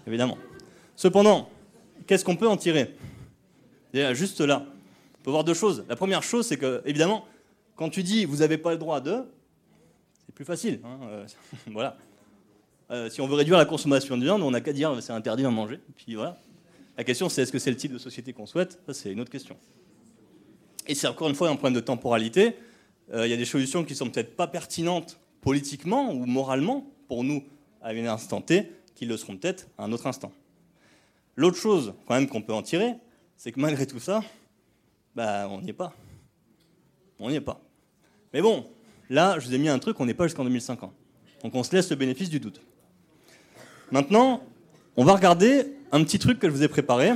évidemment. 0.10 0.38
Cependant, 0.96 1.50
qu'est-ce 2.06 2.26
qu'on 2.26 2.36
peut 2.36 2.48
en 2.48 2.58
tirer? 2.58 2.94
Juste 3.94 4.42
là, 4.42 4.66
on 5.20 5.24
peut 5.24 5.32
voir 5.32 5.44
deux 5.44 5.54
choses. 5.54 5.86
La 5.88 5.96
première 5.96 6.24
chose, 6.24 6.46
c'est 6.46 6.58
que, 6.58 6.82
évidemment, 6.86 7.26
quand 7.76 7.90
tu 7.90 8.04
dis 8.04 8.26
vous 8.26 8.38
n'avez 8.38 8.58
pas 8.58 8.72
le 8.72 8.78
droit 8.78 9.00
de, 9.00 9.24
c'est 10.26 10.36
plus 10.36 10.46
facile. 10.46 10.82
Hein, 10.84 11.00
euh, 11.04 11.26
voilà. 11.72 11.98
Euh, 12.92 13.10
si 13.10 13.22
on 13.22 13.28
veut 13.28 13.36
réduire 13.36 13.58
la 13.58 13.66
consommation 13.66 14.18
de 14.18 14.24
viande, 14.24 14.42
on 14.42 14.52
n'a 14.52 14.62
qu'à 14.62 14.74
dire 14.74 14.96
c'est 15.02 15.14
interdit 15.14 15.44
d'en 15.44 15.52
manger. 15.52 15.80
Puis 15.96 16.16
voilà. 16.16 16.38
La 16.98 17.04
question, 17.04 17.30
c'est 17.30 17.44
est-ce 17.44 17.52
que 17.52 17.60
c'est 17.60 17.70
le 17.70 17.78
type 17.78 17.94
de 17.94 17.98
société 17.98 18.34
qu'on 18.34 18.46
souhaite? 18.46 18.80
C'est 18.92 19.12
une 19.12 19.22
autre 19.22 19.32
question. 19.32 19.56
Et 20.88 20.96
c'est 20.96 21.08
encore 21.08 21.30
une 21.30 21.36
fois 21.36 21.50
un 21.50 21.56
problème 21.56 21.76
de 21.76 21.80
temporalité. 21.80 22.56
Euh, 23.14 23.26
il 23.26 23.30
y 23.30 23.34
a 23.34 23.38
des 23.38 23.46
solutions 23.46 23.86
qui 23.86 23.96
sont 23.96 24.10
peut-être 24.10 24.36
pas 24.36 24.48
pertinentes 24.48 25.18
politiquement 25.40 26.12
ou 26.12 26.26
moralement 26.26 26.86
pour 27.08 27.24
nous 27.24 27.44
à 27.82 27.90
un 27.90 28.06
instant 28.06 28.42
T, 28.42 28.72
qui 29.00 29.06
le 29.06 29.16
seront 29.16 29.38
peut-être 29.38 29.70
à 29.78 29.86
un 29.86 29.94
autre 29.94 30.08
instant. 30.08 30.34
L'autre 31.38 31.56
chose, 31.56 31.94
quand 32.06 32.16
même, 32.16 32.28
qu'on 32.28 32.42
peut 32.42 32.52
en 32.52 32.62
tirer, 32.62 32.96
c'est 33.38 33.54
que 33.54 33.60
malgré 33.62 33.88
tout 33.88 34.02
ça, 34.02 34.22
bah, 35.16 35.48
on 35.50 35.62
n'y 35.62 35.70
est 35.70 35.74
pas. 35.74 35.94
On 37.18 37.30
n'y 37.30 37.38
est 37.38 37.42
pas. 37.42 37.62
Mais 38.34 38.42
bon, 38.42 38.68
là, 39.10 39.40
je 39.40 39.48
vous 39.48 39.54
ai 39.54 39.58
mis 39.58 39.70
un 39.70 39.80
truc, 39.80 39.98
on 40.02 40.06
n'est 40.06 40.14
pas 40.14 40.26
jusqu'en 40.26 40.44
2050. 40.44 40.92
Donc 41.44 41.56
on 41.56 41.64
se 41.64 41.74
laisse 41.74 41.90
le 41.90 41.96
bénéfice 41.96 42.30
du 42.30 42.42
doute. 42.42 42.60
Maintenant, 43.90 44.44
on 44.98 45.06
va 45.06 45.16
regarder 45.16 45.78
un 45.94 46.04
petit 46.04 46.20
truc 46.20 46.38
que 46.38 46.50
je 46.50 46.54
vous 46.54 46.64
ai 46.64 46.68
préparé. 46.68 47.14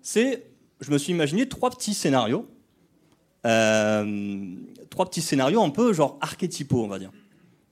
C'est, 0.00 0.46
je 0.80 0.90
me 0.90 0.96
suis 0.96 1.12
imaginé 1.12 1.50
trois 1.50 1.68
petits 1.68 1.92
scénarios. 1.92 2.48
Euh, 3.44 4.54
trois 4.88 5.04
petits 5.04 5.20
scénarios 5.20 5.62
un 5.62 5.68
peu 5.68 5.92
genre 5.92 6.16
archétypaux, 6.22 6.82
on 6.82 6.88
va 6.88 6.98
dire. 6.98 7.12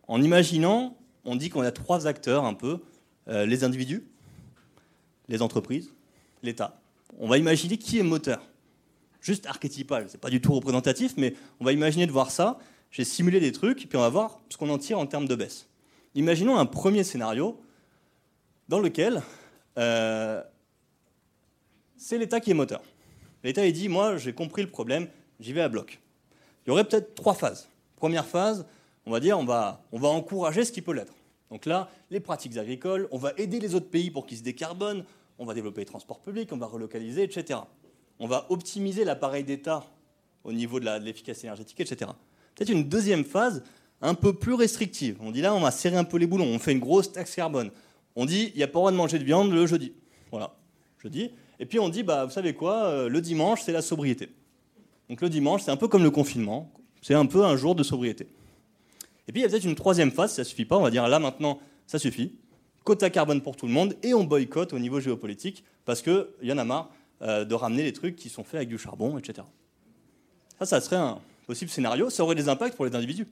En 0.07 0.21
imaginant, 0.21 0.99
on 1.25 1.37
dit 1.37 1.51
qu'on 1.51 1.63
a 1.63 1.73
trois 1.73 2.07
acteurs 2.07 2.45
un 2.45 2.55
peu, 2.55 2.81
euh, 3.29 3.47
les 3.47 3.65
individus, 3.65 4.05
les 5.29 5.43
entreprises, 5.43 5.93
l'État. 6.43 6.81
On 7.19 7.29
va 7.29 7.39
imaginer 7.39 7.77
qui 7.79 7.99
est 7.99 8.03
moteur. 8.03 8.43
Juste 9.21 9.47
archétypal, 9.47 10.07
c'est 10.09 10.21
pas 10.21 10.31
du 10.31 10.41
tout 10.41 10.53
représentatif, 10.53 11.15
mais 11.17 11.35
on 11.61 11.65
va 11.65 11.73
imaginer 11.73 12.07
de 12.07 12.13
voir 12.13 12.31
ça. 12.31 12.59
J'ai 12.91 13.05
simulé 13.05 13.41
des 13.41 13.53
trucs, 13.53 13.89
puis 13.89 13.97
on 13.97 14.01
va 14.01 14.11
voir 14.11 14.41
ce 14.51 14.57
qu'on 14.57 14.69
en 14.69 14.79
tire 14.79 14.99
en 14.99 15.07
termes 15.07 15.27
de 15.27 15.35
baisse. 15.35 15.67
Imaginons 16.15 16.59
un 16.59 16.67
premier 16.67 17.05
scénario 17.05 17.59
dans 18.69 18.79
lequel 18.79 19.23
euh, 19.79 20.43
c'est 21.97 22.19
l'État 22.19 22.41
qui 22.41 22.51
est 22.51 22.55
moteur. 22.55 22.83
L'État, 23.43 23.67
il 23.67 23.73
dit, 23.73 23.89
moi, 23.89 24.17
j'ai 24.17 24.33
compris 24.33 24.63
le 24.63 24.69
problème, 24.69 25.09
j'y 25.41 25.53
vais 25.53 25.63
à 25.63 25.69
bloc. 25.69 26.01
Il 26.65 26.71
y 26.71 26.73
aurait 26.73 26.85
peut-être 26.85 27.15
trois 27.15 27.35
phases. 27.35 27.69
Première 27.97 28.27
phase, 28.27 28.67
on 29.07 29.11
va 29.11 29.21
dire, 29.21 29.39
on 29.39 29.45
va, 29.45 29.81
encourager 29.93 30.65
ce 30.65 30.73
qui 30.73 30.83
peut 30.83 30.93
l'être. 30.93 31.15
Donc 31.51 31.67
là, 31.67 31.91
les 32.11 32.21
pratiques 32.21 32.57
agricoles, 32.57 33.09
on 33.11 33.19
va 33.19 33.33
aider 33.37 33.61
les 33.61 33.75
autres 33.75 33.89
pays 33.89 34.11
pour 34.11 34.27
qu'ils 34.27 34.39
se 34.39 34.43
décarbonent, 34.43 35.05
on 35.39 35.45
va 35.45 35.55
développer 35.55 35.83
les 35.83 35.87
transports 35.87 36.21
publics, 36.21 36.51
on 36.53 36.57
va 36.57 36.67
relocaliser, 36.67 37.23
etc. 37.23 37.61
On 38.19 38.27
va 38.27 38.47
optimiser 38.51 39.05
l'appareil 39.05 39.45
d'État 39.45 39.85
au 40.43 40.53
niveau 40.53 40.81
de 40.81 40.89
l'efficacité 41.05 41.47
énergétique, 41.47 41.81
etc. 41.81 42.11
Peut-être 42.55 42.71
une 42.71 42.89
deuxième 42.89 43.25
phase 43.25 43.63
un 44.01 44.15
peu 44.15 44.33
plus 44.33 44.55
restrictive. 44.55 45.17
On 45.21 45.31
dit 45.31 45.41
là, 45.41 45.55
on 45.55 45.61
va 45.61 45.71
serrer 45.71 45.97
un 45.97 46.05
peu 46.05 46.19
les 46.19 46.27
boulons, 46.27 46.47
on 46.47 46.59
fait 46.59 46.73
une 46.73 46.81
grosse 46.81 47.13
taxe 47.13 47.35
carbone. 47.35 47.71
On 48.17 48.27
dit, 48.27 48.53
il 48.55 48.59
n'y 48.59 48.63
a 48.63 48.69
pas 48.69 48.79
le 48.79 48.81
droit 48.81 48.93
de 48.93 48.97
manger 48.97 49.19
de 49.19 49.25
viande 49.25 49.53
le 49.53 49.67
jeudi. 49.67 49.93
Voilà, 50.31 50.55
jeudi. 51.03 51.31
Et 51.59 51.67
puis 51.67 51.79
on 51.79 51.89
dit, 51.89 52.03
bah, 52.03 52.25
vous 52.25 52.31
savez 52.31 52.55
quoi, 52.55 52.85
euh, 52.85 53.09
le 53.09 53.21
dimanche, 53.21 53.63
c'est 53.63 53.73
la 53.73 53.83
sobriété. 53.83 54.29
Donc 55.09 55.21
le 55.21 55.29
dimanche, 55.29 55.63
c'est 55.63 55.71
un 55.71 55.77
peu 55.77 55.89
comme 55.89 56.03
le 56.03 56.11
confinement, 56.11 56.73
c'est 57.03 57.15
un 57.15 57.27
peu 57.27 57.45
un 57.45 57.57
jour 57.57 57.75
de 57.75 57.83
sobriété. 57.83 58.29
Et 59.29 59.33
puis 59.33 59.41
il 59.41 59.45
y 59.45 59.47
a 59.47 59.49
peut-être 59.49 59.65
une 59.65 59.75
troisième 59.75 60.11
phase, 60.11 60.35
ça 60.35 60.43
ne 60.43 60.47
suffit 60.47 60.65
pas, 60.65 60.77
on 60.77 60.83
va 60.83 60.91
dire 60.91 61.07
là 61.09 61.19
maintenant, 61.19 61.59
ça 61.87 61.99
suffit. 61.99 62.35
Quota 62.85 63.09
carbone 63.09 63.41
pour 63.41 63.57
tout 63.57 63.67
le 63.67 63.73
monde, 63.73 63.97
et 64.03 64.13
on 64.13 64.25
boycotte 64.25 64.73
au 64.73 64.79
niveau 64.79 65.01
géopolitique, 65.01 65.65
parce 65.85 66.03
qu'il 66.03 66.27
y 66.43 66.53
en 66.53 66.59
a 66.59 66.65
marre 66.65 66.91
euh, 67.23 67.45
de 67.45 67.55
ramener 67.55 67.83
les 67.83 67.93
trucs 67.93 68.17
qui 68.17 68.29
sont 68.29 68.45
faits 68.45 68.57
avec 68.57 68.69
du 68.69 68.79
charbon, 68.79 69.17
etc. 69.17 69.47
Ça, 70.59 70.67
ça 70.67 70.81
serait 70.81 70.97
un 70.97 71.19
possible 71.47 71.71
scénario, 71.71 72.11
ça 72.11 72.23
aurait 72.23 72.35
des 72.35 72.49
impacts 72.49 72.77
pour 72.77 72.85
les 72.85 72.95
individus, 72.95 73.27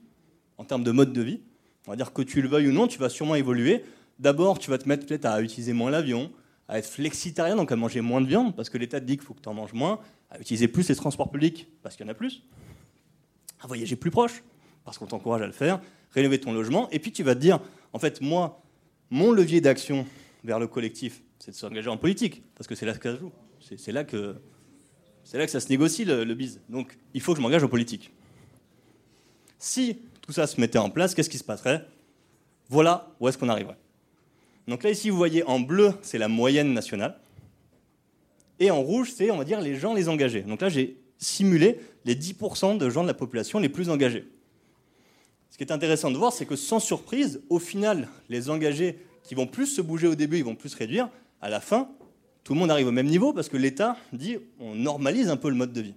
en 0.57 0.63
termes 0.63 0.83
de 0.83 0.91
mode 0.91 1.13
de 1.13 1.21
vie. 1.21 1.41
On 1.85 1.91
va 1.91 1.97
dire 1.97 2.13
que 2.13 2.21
tu 2.21 2.41
le 2.41 2.47
veuilles 2.47 2.69
ou 2.69 2.71
non, 2.71 2.87
tu 2.87 2.97
vas 2.97 3.09
sûrement 3.09 3.35
évoluer. 3.35 3.83
D'abord, 4.19 4.57
tu 4.57 4.69
vas 4.69 4.77
te 4.77 4.87
mettre 4.87 5.05
peut-être 5.05 5.25
à 5.25 5.41
utiliser 5.41 5.73
moins 5.73 5.91
l'avion, 5.91 6.31
à 6.67 6.79
être 6.79 6.87
flexitarien, 6.87 7.55
donc 7.55 7.71
à 7.71 7.75
manger 7.75 8.01
moins 8.01 8.21
de 8.21 8.27
viande, 8.27 8.55
parce 8.55 8.69
que 8.69 8.77
l'État 8.77 8.99
te 8.99 9.05
dit 9.05 9.17
qu'il 9.17 9.25
faut 9.25 9.33
que 9.33 9.41
tu 9.41 9.49
en 9.49 9.53
manges 9.53 9.73
moins, 9.73 9.99
à 10.31 10.39
utiliser 10.39 10.67
plus 10.67 10.87
les 10.89 10.95
transports 10.95 11.29
publics, 11.29 11.67
parce 11.83 11.95
qu'il 11.95 12.05
y 12.05 12.09
en 12.09 12.11
a 12.11 12.15
plus, 12.15 12.41
à 13.61 13.67
voyager 13.67 13.95
plus 13.95 14.11
proche, 14.11 14.43
parce 14.85 14.97
qu'on 14.97 15.05
t'encourage 15.05 15.41
à 15.41 15.47
le 15.47 15.53
faire, 15.53 15.81
rénover 16.11 16.39
ton 16.39 16.53
logement, 16.53 16.89
et 16.91 16.99
puis 16.99 17.11
tu 17.11 17.23
vas 17.23 17.35
te 17.35 17.39
dire, 17.39 17.59
en 17.93 17.99
fait, 17.99 18.21
moi, 18.21 18.61
mon 19.09 19.31
levier 19.31 19.61
d'action 19.61 20.05
vers 20.43 20.59
le 20.59 20.67
collectif, 20.67 21.23
c'est 21.39 21.51
de 21.51 21.55
s'engager 21.55 21.89
en 21.89 21.97
politique, 21.97 22.43
parce 22.55 22.67
que 22.67 22.75
c'est 22.75 22.85
là 22.85 22.93
que 22.93 23.11
ça 23.11 23.17
joue. 23.17 23.31
C'est 23.77 23.91
là 23.91 24.03
que 24.03 24.35
là 25.33 25.45
que 25.45 25.51
ça 25.51 25.59
se 25.59 25.69
négocie 25.69 26.05
le, 26.05 26.23
le 26.23 26.35
bise. 26.35 26.61
Donc 26.69 26.97
il 27.13 27.21
faut 27.21 27.33
que 27.33 27.37
je 27.37 27.41
m'engage 27.41 27.63
en 27.63 27.67
politique. 27.67 28.11
Si 29.57 29.99
tout 30.21 30.33
ça 30.33 30.47
se 30.47 30.59
mettait 30.59 30.77
en 30.77 30.89
place, 30.89 31.15
qu'est-ce 31.15 31.29
qui 31.29 31.37
se 31.37 31.43
passerait? 31.43 31.85
Voilà 32.69 33.09
où 33.19 33.27
est-ce 33.27 33.37
qu'on 33.37 33.49
arriverait. 33.49 33.77
Donc 34.67 34.83
là 34.83 34.91
ici 34.91 35.09
vous 35.09 35.17
voyez 35.17 35.43
en 35.43 35.59
bleu 35.59 35.93
c'est 36.01 36.17
la 36.17 36.27
moyenne 36.27 36.73
nationale 36.73 37.19
et 38.59 38.71
en 38.71 38.81
rouge 38.81 39.11
c'est 39.13 39.29
on 39.31 39.37
va 39.37 39.43
dire 39.43 39.61
les 39.61 39.75
gens 39.75 39.93
les 39.93 40.09
engagés. 40.09 40.41
Donc 40.41 40.61
là 40.61 40.69
j'ai 40.69 40.97
simulé 41.17 41.79
les 42.05 42.15
10% 42.15 42.77
de 42.77 42.89
gens 42.89 43.03
de 43.03 43.07
la 43.07 43.13
population 43.13 43.59
les 43.59 43.69
plus 43.69 43.89
engagés. 43.89 44.27
Ce 45.53 45.57
qui 45.59 45.63
est 45.63 45.71
intéressant 45.71 46.09
de 46.09 46.17
voir, 46.17 46.33
c'est 46.33 46.47
que 46.47 46.55
sans 46.55 46.79
surprise, 46.79 47.43
au 47.47 47.59
final, 47.59 48.09
les 48.27 48.49
engagés 48.49 48.97
qui 49.21 49.35
vont 49.35 49.45
plus 49.45 49.67
se 49.67 49.83
bouger 49.83 50.07
au 50.07 50.15
début, 50.15 50.39
ils 50.39 50.43
vont 50.43 50.55
plus 50.55 50.73
réduire. 50.73 51.09
À 51.41 51.49
la 51.49 51.59
fin, 51.59 51.91
tout 52.43 52.55
le 52.55 52.59
monde 52.59 52.71
arrive 52.71 52.87
au 52.87 52.91
même 52.91 53.05
niveau 53.05 53.33
parce 53.33 53.49
que 53.49 53.57
l'État 53.57 53.95
dit 54.13 54.37
on 54.59 54.73
normalise 54.73 55.29
un 55.29 55.37
peu 55.37 55.49
le 55.49 55.55
mode 55.55 55.71
de 55.71 55.81
vie. 55.81 55.93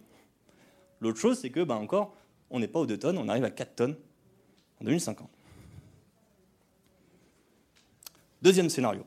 L'autre 1.01 1.19
chose, 1.19 1.39
c'est 1.41 1.49
que, 1.49 1.65
ben 1.65 1.77
encore, 1.77 2.15
on 2.51 2.61
n'est 2.61 2.69
pas 2.69 2.81
aux 2.81 2.85
2 2.85 2.99
tonnes, 2.99 3.17
on 3.17 3.31
arrive 3.31 3.45
à 3.45 3.51
4 3.51 3.77
tonnes 3.77 3.97
en 4.83 4.85
2050. 4.85 5.27
Deuxième 8.43 8.69
scénario. 8.69 9.07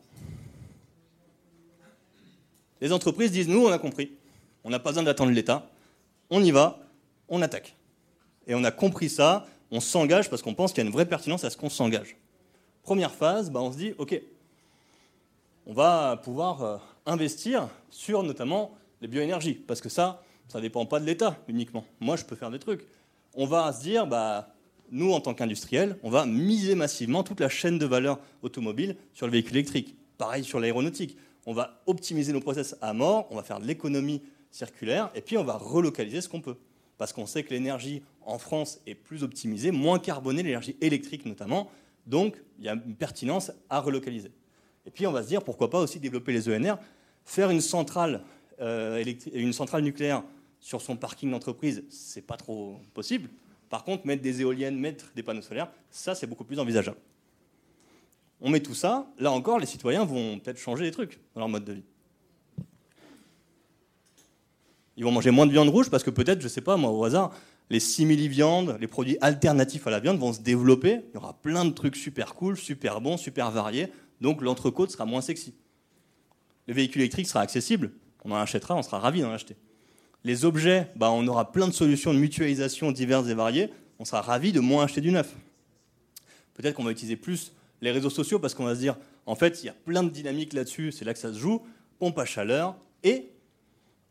Les 2.82 2.92
entreprises 2.92 3.32
disent 3.32 3.50
nous, 3.50 3.68
on 3.68 3.72
a 3.72 3.78
compris, 3.78 4.14
on 4.64 4.72
n'a 4.72 4.80
pas 4.80 4.90
besoin 4.90 5.04
d'attendre 5.04 5.32
l'État, 5.32 5.70
on 6.32 6.44
y 6.44 6.50
va, 6.50 6.80
on 7.28 7.40
attaque. 7.44 7.76
Et 8.48 8.56
on 8.56 8.64
a 8.64 8.72
compris 8.72 9.10
ça, 9.10 9.46
on 9.72 9.80
s'engage 9.80 10.30
parce 10.30 10.42
qu'on 10.42 10.54
pense 10.54 10.72
qu'il 10.72 10.84
y 10.84 10.86
a 10.86 10.88
une 10.88 10.94
vraie 10.94 11.08
pertinence 11.08 11.44
à 11.44 11.50
ce 11.50 11.58
qu'on 11.58 11.70
s'engage. 11.70 12.18
Première 12.84 13.14
phase, 13.14 13.52
bah, 13.52 13.62
on 13.62 13.72
se 13.72 13.78
dit, 13.78 13.94
OK, 13.98 14.20
on 15.66 15.74
va 15.74 16.18
pouvoir 16.24 16.64
euh, 16.64 16.78
investir 17.06 17.70
sur 17.90 18.24
notamment 18.24 18.76
les 19.02 19.08
bioénergies, 19.08 19.54
parce 19.54 19.82
que 19.82 19.90
ça, 19.90 20.24
ça 20.48 20.58
ne 20.58 20.64
dépend 20.64 20.86
pas 20.86 21.00
de 21.00 21.06
l'État 21.06 21.38
uniquement. 21.48 21.86
Moi, 22.00 22.16
je 22.16 22.26
peux 22.26 22.36
faire 22.36 22.52
des 22.52 22.60
trucs. 22.60 22.86
On 23.36 23.46
va 23.46 23.72
se 23.72 23.82
dire, 23.82 24.08
bah, 24.08 24.56
nous, 24.92 25.12
en 25.12 25.22
tant 25.22 25.34
qu'industriels, 25.34 25.98
on 26.04 26.10
va 26.10 26.26
miser 26.26 26.76
massivement 26.76 27.24
toute 27.24 27.40
la 27.40 27.50
chaîne 27.50 27.78
de 27.78 27.86
valeur 27.86 28.20
automobile 28.42 28.96
sur 29.14 29.28
le 29.28 29.32
véhicule 29.32 29.58
électrique. 29.58 29.96
Pareil 30.18 30.44
sur 30.44 30.60
l'aéronautique. 30.60 31.18
On 31.46 31.54
va 31.54 31.82
optimiser 31.86 32.34
nos 32.34 32.42
process 32.42 32.76
à 32.82 32.94
mort, 32.94 33.28
on 33.30 33.36
va 33.36 33.44
faire 33.44 33.60
de 33.60 33.66
l'économie 33.66 34.22
circulaire, 34.52 35.12
et 35.16 35.22
puis 35.22 35.38
on 35.38 35.44
va 35.44 35.58
relocaliser 35.58 36.22
ce 36.22 36.30
qu'on 36.30 36.42
peut. 36.42 36.58
Parce 37.00 37.14
qu'on 37.14 37.26
sait 37.26 37.44
que 37.44 37.52
l'énergie 37.52 38.04
en 38.22 38.38
France 38.38 38.82
est 38.86 38.94
plus 38.94 39.24
optimisée, 39.24 39.72
moins 39.72 40.00
carbonée, 40.00 40.44
l'énergie 40.44 40.76
électrique 40.82 41.26
notamment. 41.26 41.72
Donc, 42.06 42.36
il 42.60 42.66
y 42.66 42.70
a 42.70 42.74
une 42.74 42.96
pertinence 42.96 43.52
à 43.70 43.80
relocaliser. 43.80 44.32
Et 44.86 44.92
puis, 44.92 45.08
on 45.08 45.12
va 45.14 45.24
se 45.24 45.30
dire, 45.30 45.42
pourquoi 45.42 45.70
pas 45.70 45.80
aussi 45.80 46.00
développer 46.00 46.34
les 46.34 46.50
ENR, 46.50 46.78
faire 47.24 47.52
une 47.52 47.62
centrale, 47.62 48.22
euh, 48.60 49.02
une 49.34 49.54
centrale 49.54 49.82
nucléaire 49.82 50.24
sur 50.60 50.82
son 50.82 50.98
parking 50.98 51.32
d'entreprise, 51.32 51.86
c'est 51.90 52.22
pas 52.22 52.36
trop 52.36 52.82
possible. 52.94 53.30
Par 53.70 53.86
contre, 53.86 54.06
mettre 54.06 54.22
des 54.22 54.42
éoliennes, 54.42 54.78
mettre 54.78 55.14
des 55.16 55.24
panneaux 55.24 55.42
solaires, 55.42 55.72
ça, 55.90 56.16
c'est 56.16 56.28
beaucoup 56.28 56.44
plus 56.44 56.60
envisageable. 56.60 56.98
On 58.42 58.50
met 58.50 58.60
tout 58.60 58.76
ça, 58.76 59.08
là 59.18 59.32
encore, 59.32 59.58
les 59.58 59.66
citoyens 59.66 60.04
vont 60.04 60.38
peut-être 60.40 60.58
changer 60.58 60.84
des 60.84 60.92
trucs 60.92 61.18
dans 61.34 61.40
leur 61.40 61.50
mode 61.50 61.64
de 61.64 61.74
vie. 61.74 61.84
Ils 65.00 65.06
vont 65.06 65.14
manger 65.14 65.32
moins 65.32 65.48
de 65.48 65.52
viande 65.54 65.70
rouge 65.70 65.90
parce 65.90 66.04
que 66.04 66.10
peut-être, 66.10 66.42
je 66.42 66.48
ne 66.48 66.50
sais 66.50 66.60
pas, 66.60 66.76
moi, 66.76 66.92
au 66.92 67.06
hasard, 67.06 67.32
les 67.70 67.80
simili-viandes, 67.80 68.78
les 68.82 68.88
produits 68.88 69.18
alternatifs 69.22 69.88
à 69.88 69.92
la 69.92 70.02
viande 70.02 70.20
vont 70.20 70.34
se 70.34 70.42
développer. 70.42 71.00
Il 71.08 71.16
y 71.16 71.18
aura 71.18 71.40
plein 71.42 71.64
de 71.64 71.70
trucs 71.70 71.96
super 71.96 72.36
cool, 72.36 72.58
super 72.58 73.00
bons, 73.00 73.16
super 73.16 73.50
variés. 73.50 73.94
Donc 74.20 74.42
l'entrecôte 74.42 74.92
sera 74.92 75.06
moins 75.06 75.22
sexy. 75.22 75.54
Le 76.68 76.74
véhicule 76.74 77.02
électrique 77.02 77.30
sera 77.30 77.40
accessible. 77.40 77.94
On 78.26 78.32
en 78.32 78.36
achètera, 78.36 78.76
on 78.76 78.82
sera 78.82 79.00
ravi 79.00 79.22
d'en 79.22 79.32
acheter. 79.32 79.56
Les 80.26 80.44
objets, 80.44 80.92
bah, 80.98 81.12
on 81.12 81.26
aura 81.30 81.54
plein 81.54 81.70
de 81.70 81.74
solutions 81.74 82.14
de 82.14 82.20
mutualisation 82.20 82.92
diverses 82.92 83.30
et 83.30 83.34
variées. 83.34 83.70
On 84.00 84.06
sera 84.06 84.22
ravi 84.22 84.52
de 84.52 84.60
moins 84.60 84.84
acheter 84.84 85.00
du 85.00 85.12
neuf. 85.12 85.34
Peut-être 86.56 86.76
qu'on 86.76 86.84
va 86.84 86.92
utiliser 86.92 87.16
plus 87.16 87.54
les 87.80 87.92
réseaux 87.92 88.10
sociaux 88.10 88.38
parce 88.38 88.54
qu'on 88.54 88.66
va 88.66 88.76
se 88.76 88.82
dire, 88.82 88.98
en 89.26 89.36
fait, 89.36 89.64
il 89.64 89.68
y 89.68 89.70
a 89.70 89.76
plein 89.86 90.04
de 90.04 90.10
dynamiques 90.10 90.52
là-dessus, 90.52 90.92
c'est 90.92 91.06
là 91.06 91.14
que 91.14 91.20
ça 91.20 91.32
se 91.32 91.40
joue, 91.40 91.62
pompe 92.00 92.20
à 92.20 92.26
chaleur. 92.26 92.76
Et 93.06 93.30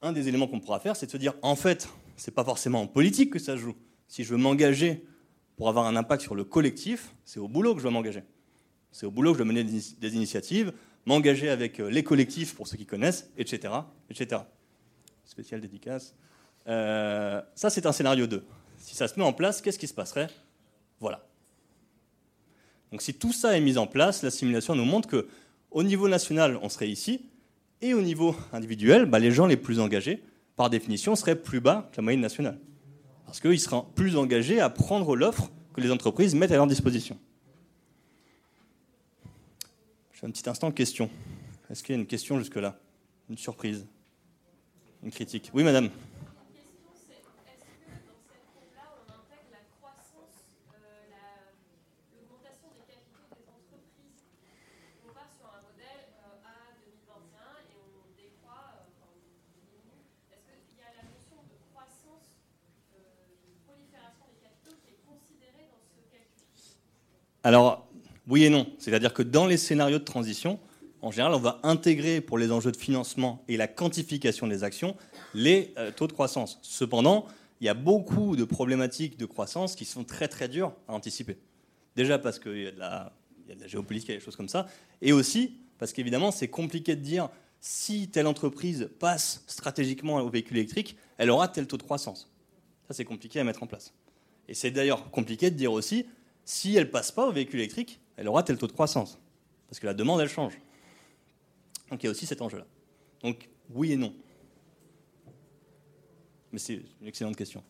un 0.02 0.12
des 0.12 0.28
éléments 0.28 0.46
qu'on 0.46 0.60
pourra 0.60 0.80
faire, 0.80 0.96
c'est 0.96 1.06
de 1.06 1.10
se 1.10 1.16
dire, 1.16 1.34
en 1.42 1.56
fait, 1.56 1.88
c'est 2.16 2.34
pas 2.34 2.44
forcément 2.44 2.82
en 2.82 2.86
politique 2.86 3.32
que 3.32 3.38
ça 3.38 3.56
joue. 3.56 3.74
Si 4.06 4.24
je 4.24 4.30
veux 4.30 4.36
m'engager 4.36 5.04
pour 5.56 5.68
avoir 5.68 5.86
un 5.86 5.96
impact 5.96 6.22
sur 6.22 6.34
le 6.34 6.44
collectif, 6.44 7.14
c'est 7.24 7.40
au 7.40 7.48
boulot 7.48 7.74
que 7.74 7.80
je 7.80 7.84
dois 7.84 7.92
m'engager. 7.92 8.22
C'est 8.92 9.06
au 9.06 9.10
boulot 9.10 9.32
que 9.32 9.38
je 9.38 9.44
dois 9.44 9.52
mener 9.52 9.64
des 9.64 10.14
initiatives, 10.14 10.72
m'engager 11.04 11.48
avec 11.48 11.80
euh, 11.80 11.88
les 11.88 12.02
collectifs, 12.02 12.54
pour 12.54 12.68
ceux 12.68 12.76
qui 12.76 12.86
connaissent, 12.86 13.30
etc. 13.36 13.74
etc. 14.08 14.42
Spécial 15.24 15.60
dédicace. 15.60 16.14
Euh, 16.68 17.42
ça, 17.54 17.70
c'est 17.70 17.86
un 17.86 17.92
scénario 17.92 18.26
2. 18.26 18.44
Si 18.78 18.94
ça 18.94 19.08
se 19.08 19.18
met 19.18 19.24
en 19.24 19.32
place, 19.32 19.60
qu'est-ce 19.60 19.78
qui 19.78 19.88
se 19.88 19.94
passerait? 19.94 20.28
Voilà. 21.00 21.28
Donc 22.90 23.02
si 23.02 23.14
tout 23.14 23.32
ça 23.32 23.56
est 23.56 23.60
mis 23.60 23.78
en 23.78 23.86
place, 23.86 24.22
la 24.22 24.30
simulation 24.30 24.74
nous 24.74 24.84
montre 24.84 25.08
que 25.08 25.28
au 25.70 25.82
niveau 25.82 26.08
national, 26.08 26.58
on 26.62 26.68
serait 26.68 26.88
ici, 26.88 27.26
et 27.80 27.94
au 27.94 28.02
niveau 28.02 28.34
individuel, 28.52 29.06
bah, 29.06 29.18
les 29.18 29.30
gens 29.30 29.46
les 29.46 29.56
plus 29.56 29.80
engagés, 29.80 30.22
par 30.56 30.70
définition, 30.70 31.14
seraient 31.16 31.40
plus 31.40 31.60
bas 31.60 31.88
que 31.92 31.98
la 31.98 32.02
moyenne 32.02 32.20
nationale. 32.20 32.58
Parce 33.26 33.40
qu'ils 33.40 33.60
seraient 33.60 33.82
plus 33.94 34.16
engagés 34.16 34.60
à 34.60 34.70
prendre 34.70 35.14
l'offre 35.14 35.50
que 35.74 35.80
les 35.80 35.90
entreprises 35.90 36.34
mettent 36.34 36.52
à 36.52 36.56
leur 36.56 36.66
disposition. 36.66 37.18
J'ai 40.12 40.26
un 40.26 40.30
petit 40.30 40.48
instant 40.48 40.70
de 40.70 40.74
question. 40.74 41.08
Est-ce 41.70 41.84
qu'il 41.84 41.94
y 41.94 41.98
a 41.98 42.00
une 42.00 42.06
question 42.06 42.38
jusque-là? 42.38 42.78
Une 43.30 43.38
surprise? 43.38 43.86
Une 45.04 45.10
critique? 45.10 45.50
Oui, 45.54 45.62
madame 45.62 45.90
Alors, 67.48 67.88
oui 68.26 68.44
et 68.44 68.50
non. 68.50 68.66
C'est-à-dire 68.76 69.14
que 69.14 69.22
dans 69.22 69.46
les 69.46 69.56
scénarios 69.56 69.98
de 69.98 70.04
transition, 70.04 70.60
en 71.00 71.10
général, 71.10 71.32
on 71.32 71.38
va 71.38 71.60
intégrer 71.62 72.20
pour 72.20 72.36
les 72.36 72.52
enjeux 72.52 72.72
de 72.72 72.76
financement 72.76 73.42
et 73.48 73.56
la 73.56 73.66
quantification 73.66 74.46
des 74.46 74.64
actions 74.64 74.94
les 75.32 75.72
euh, 75.78 75.90
taux 75.90 76.06
de 76.06 76.12
croissance. 76.12 76.58
Cependant, 76.60 77.24
il 77.62 77.64
y 77.64 77.70
a 77.70 77.74
beaucoup 77.74 78.36
de 78.36 78.44
problématiques 78.44 79.16
de 79.16 79.24
croissance 79.24 79.76
qui 79.76 79.86
sont 79.86 80.04
très 80.04 80.28
très 80.28 80.46
dures 80.46 80.74
à 80.88 80.92
anticiper. 80.92 81.38
Déjà 81.96 82.18
parce 82.18 82.38
qu'il 82.38 82.64
y, 82.64 82.66
a 82.66 83.12
de 83.54 83.60
la 83.60 83.66
géopolitique 83.66 84.10
et 84.10 84.16
des 84.16 84.20
choses 84.20 84.36
comme 84.36 84.50
ça, 84.50 84.66
et 85.00 85.14
aussi 85.14 85.54
parce 85.78 85.94
qu'évidemment, 85.94 86.30
c'est 86.30 86.48
compliqué 86.48 86.96
de 86.96 87.00
dire 87.00 87.30
si 87.60 88.10
telle 88.10 88.26
entreprise 88.26 88.90
passe 88.98 89.42
stratégiquement 89.46 90.16
au 90.16 90.28
véhicule 90.28 90.58
électrique, 90.58 90.98
elle 91.16 91.30
aura 91.30 91.48
tel 91.48 91.66
taux 91.66 91.78
de 91.78 91.82
croissance. 91.82 92.30
Ça, 92.88 92.92
c'est 92.92 93.06
compliqué 93.06 93.40
à 93.40 93.44
mettre 93.44 93.62
en 93.62 93.66
place. 93.66 93.94
Et 94.48 94.52
c'est 94.54 94.70
d'ailleurs 94.70 95.10
compliqué 95.10 95.50
de 95.50 95.56
dire 95.56 95.72
aussi 95.72 96.04
si 96.48 96.74
elle 96.74 96.90
passe 96.90 97.12
pas 97.12 97.26
au 97.26 97.30
véhicule 97.30 97.60
électrique, 97.60 98.00
elle 98.16 98.26
aura 98.26 98.42
tel 98.42 98.56
taux 98.56 98.66
de 98.66 98.72
croissance. 98.72 99.18
Parce 99.68 99.78
que 99.78 99.86
la 99.86 99.92
demande, 99.92 100.18
elle 100.22 100.30
change. 100.30 100.58
Donc 101.90 102.02
il 102.02 102.06
y 102.06 102.08
a 102.08 102.10
aussi 102.10 102.24
cet 102.24 102.40
enjeu-là. 102.40 102.64
Donc 103.22 103.50
oui 103.68 103.92
et 103.92 103.96
non. 103.96 104.14
Mais 106.50 106.58
c'est 106.58 106.80
une 107.02 107.06
excellente 107.06 107.36
question. 107.36 107.62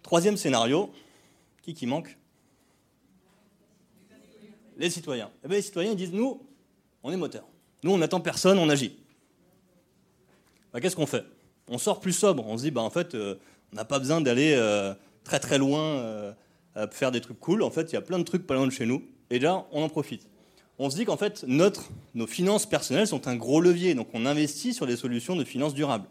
Troisième 0.00 0.36
scénario, 0.36 0.92
qui 1.62 1.74
qui 1.74 1.86
manque? 1.86 2.16
Les 4.76 4.88
citoyens. 4.88 5.32
Eh 5.42 5.48
bien, 5.48 5.56
les 5.56 5.62
citoyens 5.62 5.96
disent, 5.96 6.12
nous, 6.12 6.46
on 7.02 7.10
est 7.10 7.16
moteur. 7.16 7.48
Nous, 7.82 7.90
on 7.90 7.98
n'attend 7.98 8.20
personne, 8.20 8.60
on 8.60 8.68
agit. 8.68 8.96
Bah, 10.72 10.80
qu'est-ce 10.80 10.94
qu'on 10.94 11.06
fait? 11.06 11.24
On 11.66 11.78
sort 11.78 11.98
plus 11.98 12.12
sobre. 12.12 12.46
On 12.46 12.56
se 12.56 12.62
dit, 12.62 12.70
bah, 12.70 12.82
en 12.82 12.90
fait, 12.90 13.16
euh, 13.16 13.34
on 13.72 13.76
n'a 13.76 13.84
pas 13.84 13.98
besoin 13.98 14.20
d'aller 14.20 14.54
euh, 14.54 14.94
très 15.24 15.40
très 15.40 15.58
loin. 15.58 15.82
Euh, 15.82 16.32
faire 16.92 17.10
des 17.10 17.20
trucs 17.20 17.40
cool. 17.40 17.62
En 17.62 17.70
fait, 17.70 17.90
il 17.90 17.94
y 17.94 17.96
a 17.96 18.00
plein 18.00 18.18
de 18.18 18.24
trucs 18.24 18.46
pas 18.46 18.54
loin 18.54 18.66
de 18.66 18.72
chez 18.72 18.86
nous. 18.86 19.02
Et 19.30 19.38
là, 19.38 19.66
on 19.72 19.82
en 19.82 19.88
profite. 19.88 20.28
On 20.78 20.90
se 20.90 20.96
dit 20.96 21.04
qu'en 21.04 21.16
fait, 21.16 21.44
notre, 21.46 21.90
nos 22.14 22.26
finances 22.26 22.64
personnelles 22.64 23.08
sont 23.08 23.26
un 23.26 23.34
gros 23.34 23.60
levier. 23.60 23.94
Donc, 23.94 24.08
on 24.14 24.26
investit 24.26 24.72
sur 24.72 24.86
des 24.86 24.96
solutions 24.96 25.34
de 25.34 25.44
finances 25.44 25.74
durables. 25.74 26.06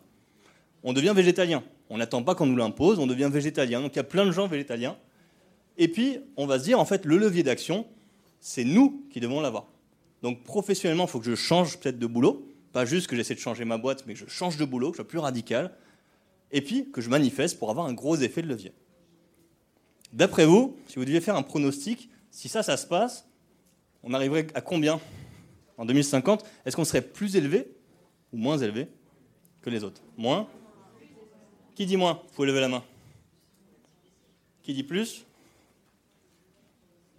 On 0.84 0.94
devient 0.94 1.14
végétalien. 1.16 1.64
On 1.90 1.98
n'attend 1.98 2.22
pas 2.22 2.36
qu'on 2.36 2.46
nous 2.46 2.58
l'impose, 2.58 3.00
on 3.00 3.08
devient 3.08 3.30
végétalien. 3.32 3.82
Donc, 3.82 3.94
il 3.94 3.98
y 3.98 4.00
a 4.00 4.04
plein 4.04 4.26
de 4.26 4.32
gens 4.32 4.48
végétaliens. 4.48 4.98
Et 5.78 5.88
puis, 5.88 6.20
on 6.36 6.46
va 6.46 6.60
se 6.60 6.66
dire, 6.66 6.80
en 6.80 6.86
fait, 6.86 7.06
le 7.06 7.18
levier 7.18 7.44
d'action, 7.44 7.86
c'est 8.42 8.66
nous 8.66 9.06
qui 9.10 9.22
devons 9.22 9.40
l'avoir. 9.40 9.68
Donc, 10.22 10.44
professionnellement, 10.44 11.06
il 11.06 11.10
faut 11.10 11.20
que 11.20 11.26
je 11.30 11.36
change 11.36 11.80
peut-être 11.80 12.00
de 12.00 12.08
boulot. 12.08 12.46
Pas 12.74 12.84
juste 12.84 13.08
que 13.08 13.16
j'essaie 13.16 13.36
de 13.36 13.40
changer 13.40 13.64
ma 13.64 13.78
boîte, 13.78 14.04
mais 14.06 14.16
que 14.16 14.20
je 14.20 14.28
change 14.28 14.58
de 14.58 14.66
boulot, 14.66 14.92
que 14.92 14.98
je 14.98 15.02
sois 15.02 15.08
plus 15.08 15.20
radical. 15.20 15.72
Et 16.52 16.62
puis, 16.62 16.92
que 16.92 17.00
je 17.00 17.10
manifeste 17.10 17.58
pour 17.58 17.70
avoir 17.70 17.86
un 17.86 17.94
gros 17.94 18.18
effet 18.18 18.42
de 18.42 18.48
levier. 18.48 18.74
D'après 20.14 20.46
vous, 20.46 20.78
si 20.88 20.96
vous 20.96 21.06
deviez 21.06 21.22
faire 21.22 21.36
un 21.36 21.44
pronostic, 21.44 22.10
si 22.32 22.50
ça, 22.50 22.64
ça 22.64 22.78
se 22.78 22.88
passe, 22.88 23.28
on 24.04 24.14
arriverait 24.14 24.48
à 24.54 24.62
combien 24.62 25.00
en 25.78 25.86
2050 25.86 26.46
Est-ce 26.66 26.76
qu'on 26.76 26.86
serait 26.86 27.02
plus 27.02 27.36
élevé 27.36 27.68
ou 28.32 28.38
moins 28.38 28.58
élevé 28.58 28.88
que 29.62 29.70
les 29.70 29.84
autres? 29.84 30.02
Moins? 30.18 30.48
Qui 31.76 31.86
dit 31.86 31.98
moins? 31.98 32.22
Faut 32.32 32.46
lever 32.46 32.62
la 32.62 32.70
main. 32.70 32.84
Qui 34.64 34.74
dit 34.74 34.84
plus? 34.84 35.26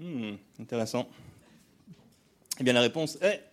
Hmm, 0.01 0.35
Intéressant. 0.61 1.09
Eh 2.61 2.65
bien, 2.65 2.73
la 2.73 2.81
réponse 2.81 3.17
est. 3.21 3.45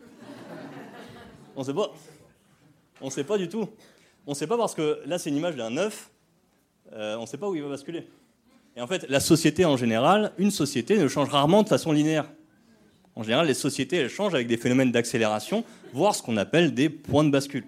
On 1.56 1.60
ne 1.60 1.64
sait 1.64 1.74
pas. 1.74 1.92
On 3.00 3.06
ne 3.06 3.10
sait 3.10 3.24
pas 3.24 3.38
du 3.38 3.48
tout. 3.48 3.68
On 4.26 4.30
ne 4.30 4.34
sait 4.36 4.46
pas 4.46 4.56
parce 4.56 4.74
que 4.74 5.02
là, 5.06 5.18
c'est 5.18 5.30
une 5.30 5.36
image 5.36 5.56
d'un 5.56 5.76
œuf. 5.76 6.10
Euh, 6.92 7.16
on 7.16 7.22
ne 7.22 7.26
sait 7.26 7.38
pas 7.38 7.48
où 7.48 7.54
il 7.54 7.62
va 7.62 7.68
basculer. 7.68 8.06
Et 8.76 8.80
en 8.80 8.86
fait, 8.86 9.06
la 9.08 9.20
société 9.20 9.64
en 9.64 9.76
général, 9.76 10.32
une 10.38 10.50
société 10.50 10.96
ne 10.98 11.08
change 11.08 11.28
rarement 11.28 11.62
de 11.62 11.68
façon 11.68 11.92
linéaire. 11.92 12.26
En 13.16 13.22
général, 13.22 13.46
les 13.46 13.54
sociétés, 13.54 13.96
elles 13.96 14.08
changent 14.08 14.34
avec 14.34 14.46
des 14.46 14.56
phénomènes 14.56 14.92
d'accélération, 14.92 15.64
voire 15.92 16.14
ce 16.14 16.22
qu'on 16.22 16.36
appelle 16.36 16.72
des 16.72 16.88
points 16.88 17.24
de 17.24 17.30
bascule. 17.30 17.64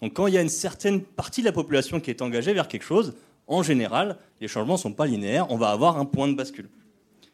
Donc 0.00 0.14
quand 0.14 0.26
il 0.26 0.34
y 0.34 0.38
a 0.38 0.42
une 0.42 0.48
certaine 0.48 1.02
partie 1.02 1.40
de 1.40 1.46
la 1.46 1.52
population 1.52 2.00
qui 2.00 2.10
est 2.10 2.22
engagée 2.22 2.52
vers 2.52 2.68
quelque 2.68 2.84
chose, 2.84 3.14
en 3.48 3.62
général, 3.62 4.16
les 4.40 4.48
changements 4.48 4.74
ne 4.74 4.78
sont 4.78 4.92
pas 4.92 5.06
linéaires, 5.06 5.50
on 5.50 5.56
va 5.56 5.70
avoir 5.70 5.98
un 5.98 6.04
point 6.04 6.28
de 6.28 6.34
bascule. 6.34 6.68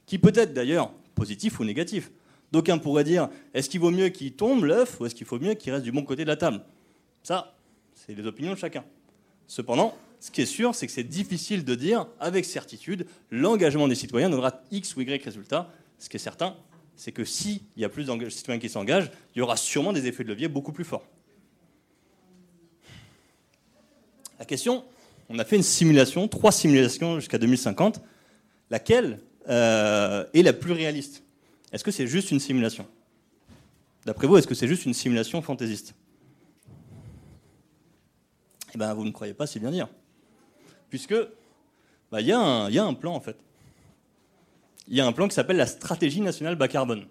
Qui 0.06 0.18
peut 0.18 0.32
être 0.34 0.54
d'ailleurs 0.54 0.90
positif 1.14 1.60
ou 1.60 1.64
négatif. 1.64 2.10
D'aucuns 2.52 2.78
pourraient 2.78 3.04
dire, 3.04 3.28
est-ce 3.52 3.68
qu'il 3.68 3.80
vaut 3.80 3.90
mieux 3.90 4.08
qu'il 4.08 4.32
tombe 4.32 4.64
l'œuf 4.64 5.00
ou 5.00 5.06
est-ce 5.06 5.14
qu'il 5.14 5.26
faut 5.26 5.38
mieux 5.38 5.54
qu'il 5.54 5.72
reste 5.72 5.84
du 5.84 5.92
bon 5.92 6.02
côté 6.02 6.22
de 6.22 6.28
la 6.28 6.36
table? 6.36 6.60
Ça, 7.22 7.54
c'est 7.94 8.14
les 8.14 8.26
opinions 8.26 8.52
de 8.52 8.58
chacun. 8.58 8.84
Cependant, 9.46 9.94
ce 10.24 10.30
qui 10.30 10.40
est 10.40 10.46
sûr, 10.46 10.74
c'est 10.74 10.86
que 10.86 10.92
c'est 10.94 11.04
difficile 11.04 11.66
de 11.66 11.74
dire 11.74 12.06
avec 12.18 12.46
certitude 12.46 13.06
l'engagement 13.30 13.86
des 13.86 13.94
citoyens 13.94 14.30
donnera 14.30 14.62
X 14.70 14.96
ou 14.96 15.02
Y 15.02 15.22
résultat. 15.22 15.70
Ce 15.98 16.08
qui 16.08 16.16
est 16.16 16.18
certain, 16.18 16.56
c'est 16.96 17.12
que 17.12 17.26
s'il 17.26 17.60
y 17.76 17.84
a 17.84 17.90
plus 17.90 18.06
de 18.06 18.28
citoyens 18.30 18.58
qui 18.58 18.70
s'engagent, 18.70 19.10
il 19.34 19.40
y 19.40 19.42
aura 19.42 19.58
sûrement 19.58 19.92
des 19.92 20.06
effets 20.06 20.24
de 20.24 20.30
levier 20.30 20.48
beaucoup 20.48 20.72
plus 20.72 20.84
forts. 20.84 21.06
La 24.38 24.46
question, 24.46 24.86
on 25.28 25.38
a 25.38 25.44
fait 25.44 25.56
une 25.56 25.62
simulation, 25.62 26.26
trois 26.26 26.52
simulations 26.52 27.20
jusqu'à 27.20 27.36
2050, 27.36 28.00
laquelle 28.70 29.20
euh, 29.50 30.24
est 30.32 30.42
la 30.42 30.54
plus 30.54 30.72
réaliste? 30.72 31.22
Est-ce 31.70 31.84
que 31.84 31.90
c'est 31.90 32.06
juste 32.06 32.30
une 32.30 32.40
simulation? 32.40 32.86
D'après 34.06 34.26
vous, 34.26 34.38
est-ce 34.38 34.46
que 34.46 34.54
c'est 34.54 34.68
juste 34.68 34.86
une 34.86 34.94
simulation 34.94 35.42
fantaisiste? 35.42 35.94
Eh 38.74 38.78
bien, 38.78 38.94
vous 38.94 39.04
ne 39.04 39.10
croyez 39.10 39.34
pas, 39.34 39.46
c'est 39.46 39.60
bien 39.60 39.70
dire. 39.70 39.86
Puisque 40.94 41.16
bah, 42.12 42.20
y, 42.20 42.26
y, 42.26 42.32
a 42.32 42.84
un 42.84 42.94
plan, 42.94 43.16
en 43.16 43.20
fait. 43.20 43.36
Il 44.86 44.94
y 44.94 45.00
a 45.00 45.06
un 45.08 45.10
plan 45.10 45.26
qui 45.26 45.34
s'appelle 45.34 45.56
la 45.56 45.66
stratégie 45.66 46.20
nationale 46.20 46.54
bas 46.54 46.68
carbone. 46.68 47.06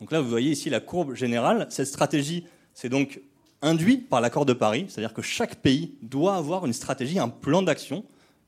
Donc 0.00 0.12
là, 0.12 0.22
vous 0.22 0.30
voyez 0.30 0.52
ici 0.52 0.70
la 0.70 0.80
courbe 0.80 1.12
générale. 1.12 1.66
Cette 1.68 1.88
stratégie, 1.88 2.46
c'est 2.72 2.88
donc 2.88 3.20
induit 3.60 3.98
par 3.98 4.22
l'accord 4.22 4.46
de 4.46 4.54
Paris, 4.54 4.86
c'est-à-dire 4.88 5.12
que 5.12 5.20
chaque 5.20 5.56
pays 5.56 5.92
doit 6.00 6.36
avoir 6.36 6.64
une 6.64 6.72
stratégie, 6.72 7.18
un 7.18 7.28
plan 7.28 7.60
d'action 7.60 8.02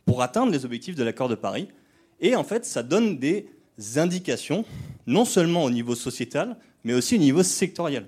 pour 0.06 0.22
atteindre 0.22 0.50
les 0.50 0.64
objectifs 0.64 0.94
de 0.94 1.04
l'accord 1.04 1.28
de 1.28 1.34
Paris. 1.34 1.68
Et 2.20 2.34
en 2.34 2.42
fait, 2.42 2.64
ça 2.64 2.82
donne 2.82 3.18
des 3.18 3.50
indications, 3.96 4.64
non 5.06 5.26
seulement 5.26 5.64
au 5.64 5.70
niveau 5.70 5.94
sociétal, 5.94 6.56
mais 6.84 6.94
aussi 6.94 7.16
au 7.16 7.18
niveau 7.18 7.42
sectoriel. 7.42 8.06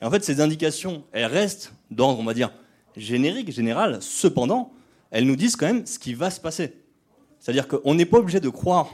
Et 0.00 0.04
en 0.04 0.10
fait, 0.12 0.22
ces 0.22 0.40
indications, 0.40 1.02
elles 1.10 1.26
restent 1.26 1.72
d'ordre, 1.90 2.20
on 2.20 2.24
va 2.24 2.34
dire, 2.34 2.52
générique, 2.96 3.50
général. 3.50 3.98
Cependant, 4.00 4.72
elles 5.10 5.26
nous 5.26 5.36
disent 5.36 5.56
quand 5.56 5.66
même 5.66 5.86
ce 5.86 5.98
qui 5.98 6.14
va 6.14 6.30
se 6.30 6.40
passer. 6.40 6.74
C'est-à-dire 7.40 7.68
qu'on 7.68 7.94
n'est 7.94 8.06
pas 8.06 8.18
obligé 8.18 8.40
de 8.40 8.48
croire 8.48 8.88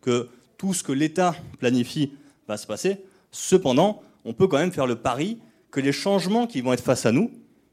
que 0.00 0.28
tout 0.56 0.74
ce 0.74 0.82
que 0.82 0.92
l'État 0.92 1.34
planifie 1.58 2.12
va 2.46 2.56
se 2.56 2.66
passer. 2.66 2.98
Cependant, 3.30 4.02
on 4.24 4.32
peut 4.32 4.48
quand 4.48 4.58
même 4.58 4.72
faire 4.72 4.86
le 4.86 4.96
pari 4.96 5.38
que 5.70 5.80
les 5.80 5.92
changements 5.92 6.46
qui 6.46 6.60
vont 6.60 6.72
être 6.72 6.82
face 6.82 7.06
à 7.06 7.12
nous 7.12 7.30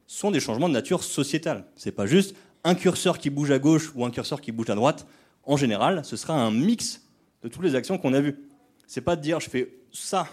sont 0.08 0.32
des 0.32 0.40
changements 0.40 0.68
de 0.68 0.74
nature 0.74 1.04
sociétale. 1.04 1.66
Ce 1.76 1.88
n'est 1.88 1.94
pas 1.94 2.06
juste 2.06 2.36
un 2.64 2.76
curseur 2.76 3.18
qui 3.18 3.30
bouge 3.30 3.52
à 3.52 3.60
gauche 3.60 3.92
ou 3.96 4.06
un 4.06 4.12
curseur 4.12 4.42
qui 4.42 4.52
bouge 4.52 4.70
à 4.70 4.76
droite. 4.76 5.08
En 5.44 5.58
général, 5.58 6.04
ce 6.04 6.18
sera 6.18 6.34
un 6.34 6.52
mix 6.52 7.02
de 7.44 7.48
toutes 7.48 7.64
les 7.64 7.76
actions 7.76 7.98
qu'on 7.98 8.14
a 8.14 8.22
vues. 8.22 8.38
C'est 8.88 9.02
pas 9.02 9.16
de 9.16 9.22
dire 9.22 9.40
je 9.40 9.50
fais 9.50 9.74
ça 9.92 10.28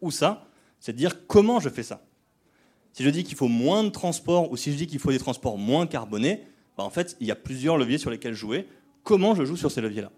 ou 0.00 0.10
ça, 0.10 0.46
c'est 0.80 0.92
de 0.92 0.98
dire 0.98 1.26
comment 1.26 1.60
je 1.60 1.68
fais 1.68 1.82
ça. 1.82 2.02
Si 2.92 3.02
je 3.02 3.10
dis 3.10 3.24
qu'il 3.24 3.36
faut 3.36 3.48
moins 3.48 3.84
de 3.84 3.90
transports 3.90 4.50
ou 4.50 4.56
si 4.56 4.72
je 4.72 4.76
dis 4.76 4.86
qu'il 4.86 4.98
faut 4.98 5.10
des 5.10 5.18
transports 5.18 5.58
moins 5.58 5.86
carbonés, 5.86 6.42
bah 6.78 6.84
en 6.84 6.90
fait, 6.90 7.16
il 7.18 7.26
y 7.26 7.32
a 7.32 7.36
plusieurs 7.36 7.76
leviers 7.76 7.98
sur 7.98 8.08
lesquels 8.08 8.34
jouer. 8.34 8.68
Comment 9.02 9.34
je 9.34 9.44
joue 9.44 9.56
sur 9.56 9.72
ces 9.72 9.80
leviers-là? 9.80 10.12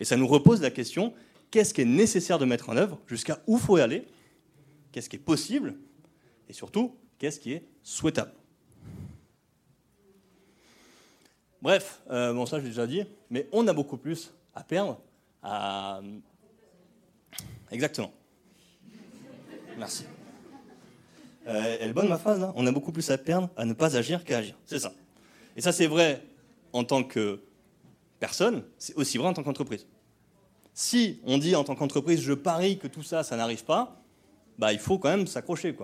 Et 0.00 0.06
ça 0.06 0.16
nous 0.16 0.26
repose 0.26 0.62
la 0.62 0.70
question 0.70 1.12
qu'est-ce 1.50 1.74
qui 1.74 1.82
est 1.82 1.84
nécessaire 1.84 2.38
de 2.38 2.46
mettre 2.46 2.70
en 2.70 2.78
œuvre? 2.78 2.98
Jusqu'à 3.06 3.42
où 3.46 3.58
faut 3.58 3.76
aller? 3.76 4.06
Qu'est-ce 4.90 5.10
qui 5.10 5.16
est 5.16 5.20
possible? 5.20 5.76
Et 6.48 6.54
surtout, 6.54 6.96
qu'est-ce 7.18 7.38
qui 7.38 7.52
est 7.52 7.68
souhaitable? 7.82 8.32
Bref, 11.60 12.00
euh, 12.10 12.32
bon 12.32 12.46
ça 12.46 12.58
j'ai 12.58 12.68
déjà 12.68 12.86
dit, 12.86 13.02
mais 13.28 13.46
on 13.52 13.66
a 13.68 13.74
beaucoup 13.74 13.98
plus 13.98 14.32
à 14.54 14.62
perdre. 14.62 14.98
À... 15.42 16.00
Exactement. 17.70 18.12
Merci. 19.76 20.04
Euh, 21.46 21.76
elle 21.80 21.90
est 21.90 21.92
bonne 21.92 22.08
ma 22.08 22.16
phrase 22.16 22.40
là? 22.40 22.52
On 22.56 22.66
a 22.66 22.72
beaucoup 22.72 22.92
plus 22.92 23.10
à 23.10 23.18
perdre 23.18 23.50
à 23.58 23.66
ne 23.66 23.74
pas 23.74 23.94
agir 23.94 24.24
qu'à 24.24 24.38
agir. 24.38 24.54
C'est 24.64 24.78
ça. 24.78 24.94
Et 25.58 25.60
ça 25.60 25.72
c'est 25.72 25.88
vrai 25.88 26.22
en 26.72 26.84
tant 26.84 27.02
que 27.02 27.40
personne, 28.20 28.62
c'est 28.78 28.94
aussi 28.94 29.18
vrai 29.18 29.26
en 29.26 29.32
tant 29.32 29.42
qu'entreprise. 29.42 29.86
Si 30.72 31.20
on 31.24 31.36
dit 31.36 31.56
en 31.56 31.64
tant 31.64 31.74
qu'entreprise, 31.74 32.20
je 32.20 32.32
parie 32.32 32.78
que 32.78 32.86
tout 32.86 33.02
ça, 33.02 33.24
ça 33.24 33.36
n'arrive 33.36 33.64
pas, 33.64 34.00
bah, 34.56 34.72
il 34.72 34.78
faut 34.78 34.98
quand 34.98 35.08
même 35.08 35.26
s'accrocher. 35.26 35.74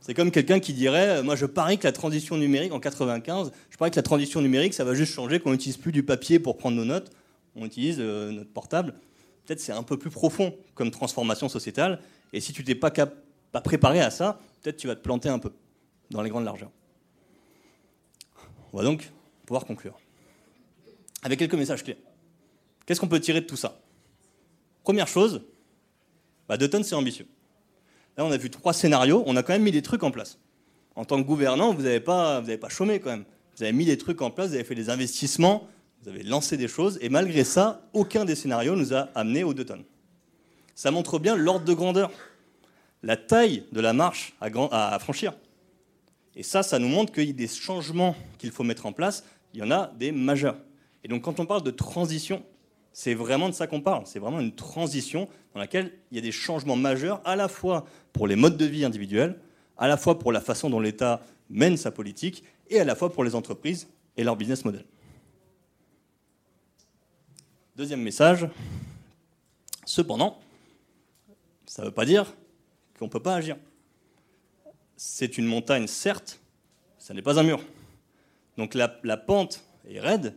C'est 0.00 0.14
comme 0.14 0.30
quelqu'un 0.30 0.60
qui 0.60 0.72
dirait, 0.72 1.22
moi 1.22 1.36
je 1.36 1.44
parie 1.44 1.76
que 1.76 1.84
la 1.84 1.92
transition 1.92 2.38
numérique 2.38 2.72
en 2.72 2.80
95, 2.80 3.52
je 3.68 3.76
parie 3.76 3.90
que 3.90 3.96
la 3.96 4.02
transition 4.02 4.40
numérique, 4.40 4.72
ça 4.72 4.84
va 4.84 4.94
juste 4.94 5.12
changer 5.12 5.40
qu'on 5.40 5.50
n'utilise 5.50 5.76
plus 5.76 5.92
du 5.92 6.02
papier 6.02 6.38
pour 6.38 6.56
prendre 6.56 6.78
nos 6.78 6.86
notes, 6.86 7.12
on 7.54 7.66
utilise 7.66 7.98
euh, 8.00 8.30
notre 8.30 8.50
portable. 8.50 8.94
Peut-être 9.44 9.60
c'est 9.60 9.72
un 9.72 9.82
peu 9.82 9.98
plus 9.98 10.10
profond 10.10 10.56
comme 10.74 10.90
transformation 10.90 11.50
sociétale, 11.50 12.00
et 12.32 12.40
si 12.40 12.54
tu 12.54 12.64
t'es 12.64 12.74
pas, 12.74 12.90
pas 12.90 13.60
préparé 13.60 14.00
à 14.00 14.08
ça, 14.08 14.40
peut-être 14.62 14.78
tu 14.78 14.86
vas 14.86 14.96
te 14.96 15.02
planter 15.02 15.28
un 15.28 15.38
peu 15.38 15.52
dans 16.10 16.22
les 16.22 16.30
grandes 16.30 16.46
largeurs. 16.46 16.70
On 18.72 18.78
va 18.78 18.84
donc 18.84 19.10
pouvoir 19.44 19.64
conclure 19.64 19.98
avec 21.22 21.38
quelques 21.38 21.54
messages 21.54 21.82
clés. 21.82 21.96
Qu'est-ce 22.84 23.00
qu'on 23.00 23.08
peut 23.08 23.20
tirer 23.20 23.40
de 23.40 23.46
tout 23.46 23.56
ça? 23.56 23.80
Première 24.84 25.08
chose, 25.08 25.42
bah, 26.48 26.56
deux 26.56 26.68
tonnes, 26.68 26.84
c'est 26.84 26.94
ambitieux. 26.94 27.26
Là, 28.16 28.24
on 28.24 28.30
a 28.30 28.36
vu 28.36 28.50
trois 28.50 28.72
scénarios, 28.72 29.24
on 29.26 29.34
a 29.36 29.42
quand 29.42 29.52
même 29.52 29.64
mis 29.64 29.72
des 29.72 29.82
trucs 29.82 30.02
en 30.02 30.10
place. 30.10 30.38
En 30.94 31.04
tant 31.04 31.20
que 31.20 31.26
gouvernant, 31.26 31.74
vous 31.74 31.82
n'avez 31.82 32.00
pas, 32.00 32.42
pas 32.42 32.68
chômé 32.68 33.00
quand 33.00 33.10
même. 33.10 33.24
Vous 33.56 33.62
avez 33.62 33.72
mis 33.72 33.84
des 33.84 33.98
trucs 33.98 34.22
en 34.22 34.30
place, 34.30 34.48
vous 34.48 34.54
avez 34.54 34.64
fait 34.64 34.74
des 34.74 34.88
investissements, 34.90 35.68
vous 36.02 36.08
avez 36.08 36.22
lancé 36.22 36.56
des 36.56 36.68
choses, 36.68 36.98
et 37.00 37.08
malgré 37.08 37.42
ça, 37.42 37.88
aucun 37.92 38.24
des 38.24 38.34
scénarios 38.34 38.76
nous 38.76 38.94
a 38.94 39.08
amené 39.14 39.42
aux 39.42 39.54
deux 39.54 39.64
tonnes. 39.64 39.84
Ça 40.74 40.90
montre 40.90 41.18
bien 41.18 41.36
l'ordre 41.36 41.64
de 41.64 41.74
grandeur, 41.74 42.10
la 43.02 43.16
taille 43.16 43.64
de 43.72 43.80
la 43.80 43.92
marche 43.92 44.34
à 44.40 44.98
franchir. 44.98 45.34
Et 46.36 46.42
ça, 46.42 46.62
ça 46.62 46.78
nous 46.78 46.88
montre 46.88 47.12
qu'il 47.12 47.24
y 47.24 47.30
a 47.30 47.32
des 47.32 47.48
changements 47.48 48.14
qu'il 48.38 48.50
faut 48.52 48.62
mettre 48.62 48.86
en 48.86 48.92
place, 48.92 49.24
il 49.54 49.60
y 49.60 49.62
en 49.62 49.70
a 49.70 49.88
des 49.98 50.12
majeurs. 50.12 50.58
Et 51.02 51.08
donc 51.08 51.22
quand 51.22 51.40
on 51.40 51.46
parle 51.46 51.62
de 51.62 51.70
transition, 51.70 52.44
c'est 52.92 53.14
vraiment 53.14 53.48
de 53.48 53.54
ça 53.54 53.66
qu'on 53.66 53.80
parle. 53.80 54.06
C'est 54.06 54.18
vraiment 54.18 54.40
une 54.40 54.54
transition 54.54 55.28
dans 55.54 55.60
laquelle 55.60 55.92
il 56.10 56.16
y 56.16 56.18
a 56.18 56.22
des 56.22 56.32
changements 56.32 56.76
majeurs, 56.76 57.22
à 57.24 57.36
la 57.36 57.48
fois 57.48 57.86
pour 58.12 58.26
les 58.26 58.36
modes 58.36 58.56
de 58.56 58.66
vie 58.66 58.84
individuels, 58.84 59.40
à 59.78 59.88
la 59.88 59.96
fois 59.96 60.18
pour 60.18 60.30
la 60.30 60.40
façon 60.40 60.68
dont 60.68 60.80
l'État 60.80 61.22
mène 61.48 61.76
sa 61.76 61.90
politique, 61.90 62.44
et 62.68 62.80
à 62.80 62.84
la 62.84 62.94
fois 62.94 63.12
pour 63.12 63.24
les 63.24 63.34
entreprises 63.34 63.88
et 64.16 64.24
leur 64.24 64.36
business 64.36 64.64
model. 64.64 64.84
Deuxième 67.76 68.02
message. 68.02 68.48
Cependant, 69.84 70.40
ça 71.66 71.82
ne 71.82 71.88
veut 71.88 71.94
pas 71.94 72.04
dire 72.04 72.34
qu'on 72.98 73.04
ne 73.04 73.10
peut 73.10 73.20
pas 73.20 73.36
agir. 73.36 73.56
C'est 74.96 75.36
une 75.36 75.46
montagne, 75.46 75.86
certes, 75.86 76.40
ça 76.98 77.12
n'est 77.12 77.22
pas 77.22 77.38
un 77.38 77.42
mur. 77.42 77.60
Donc 78.56 78.74
la, 78.74 78.88
pente 79.16 79.62
est 79.88 80.00
raide, 80.00 80.34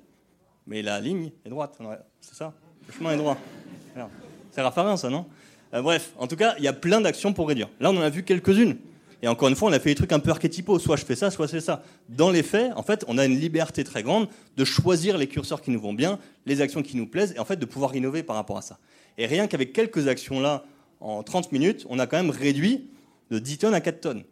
mais 0.67 0.81
la 0.81 0.99
ligne 0.99 1.31
est 1.45 1.49
droite. 1.49 1.79
C'est 2.19 2.35
ça 2.35 2.53
Le 2.87 2.93
chemin 2.93 3.13
est 3.13 3.17
droit. 3.17 3.37
C'est 4.51 4.61
Raffarin, 4.61 4.97
ça, 4.97 5.09
non? 5.09 5.25
Euh, 5.73 5.81
Bref, 5.81 6.13
en 6.17 6.27
tout 6.27 6.35
cas, 6.35 6.55
il 6.57 6.63
y 6.63 6.67
a 6.67 6.73
plein 6.73 7.01
d'actions 7.01 7.33
pour 7.33 7.47
réduire. 7.47 7.69
Là, 7.79 7.91
on 7.91 7.97
en 7.97 8.01
a 8.01 8.09
vu 8.09 8.23
quelques-unes. 8.23 8.77
Et 9.21 9.27
encore 9.27 9.49
une 9.49 9.55
fois, 9.55 9.69
on 9.69 9.73
a 9.73 9.79
fait 9.79 9.89
des 9.89 9.95
trucs 9.95 10.11
un 10.11 10.19
peu 10.19 10.31
archétypaux. 10.31 10.79
Soit 10.79 10.95
je 10.95 11.05
fais 11.05 11.15
ça, 11.15 11.29
soit 11.29 11.47
c'est 11.47 11.61
ça. 11.61 11.83
Dans 12.07 12.31
les 12.31 12.43
faits, 12.43 12.71
en 12.75 12.83
fait, 12.83 13.05
on 13.07 13.17
a 13.17 13.25
une 13.25 13.37
liberté 13.37 13.83
très 13.83 14.03
grande 14.03 14.27
de 14.55 14.65
choisir 14.65 15.17
les 15.17 15.27
curseurs 15.27 15.61
qui 15.61 15.71
nous 15.71 15.79
vont 15.79 15.93
bien, 15.93 16.19
les 16.45 16.61
actions 16.61 16.81
qui 16.81 16.97
nous 16.97 17.07
plaisent, 17.07 17.33
et 17.35 17.39
en 17.39 17.45
fait, 17.45 17.57
de 17.57 17.65
pouvoir 17.65 17.95
innover 17.95 18.23
par 18.23 18.35
rapport 18.35 18.57
à 18.57 18.61
ça. 18.61 18.79
Et 19.17 19.25
rien 19.25 19.47
qu'avec 19.47 19.73
quelques 19.73 20.07
actions-là, 20.07 20.65
en 21.01 21.23
30 21.23 21.51
minutes, 21.51 21.85
on 21.89 21.99
a 21.99 22.07
quand 22.07 22.17
même 22.17 22.29
réduit 22.29 22.89
de 23.29 23.39
10 23.39 23.57
tonnes 23.59 23.73
à 23.73 23.81
4 23.81 24.01
tonnes. 24.01 24.23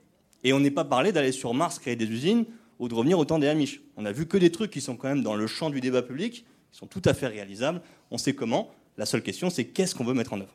Et 0.44 0.54
on 0.54 0.60
n'est 0.60 0.72
pas 0.72 0.86
parlé 0.86 1.12
d'aller 1.12 1.32
sur 1.32 1.54
Mars 1.54 1.80
créer 1.80 1.96
des 1.96 2.06
usines 2.06 2.46
ou 2.80 2.88
de 2.88 2.94
revenir 2.94 3.18
au 3.18 3.26
temps 3.26 3.40
des 3.40 3.48
Amish. 3.48 3.82
On 3.96 4.06
a 4.06 4.12
vu 4.12 4.28
que 4.28 4.38
des 4.38 4.52
trucs 4.52 4.72
qui 4.72 4.82
sont 4.82 4.96
quand 4.96 5.08
même 5.08 5.24
dans 5.24 5.36
le 5.36 5.48
champ 5.48 5.70
du 5.70 5.82
débat 5.82 6.02
public, 6.02 6.46
qui 6.72 6.78
sont 6.78 6.88
tout 6.88 7.02
à 7.06 7.14
fait 7.14 7.28
réalisables. 7.28 7.82
On 8.12 8.18
sait 8.18 8.34
comment. 8.34 8.72
La 8.98 9.06
seule 9.06 9.24
question, 9.24 9.50
c'est 9.50 9.66
qu'est-ce 9.66 9.96
qu'on 9.96 10.04
veut 10.04 10.14
mettre 10.14 10.34
en 10.34 10.42
œuvre? 10.42 10.54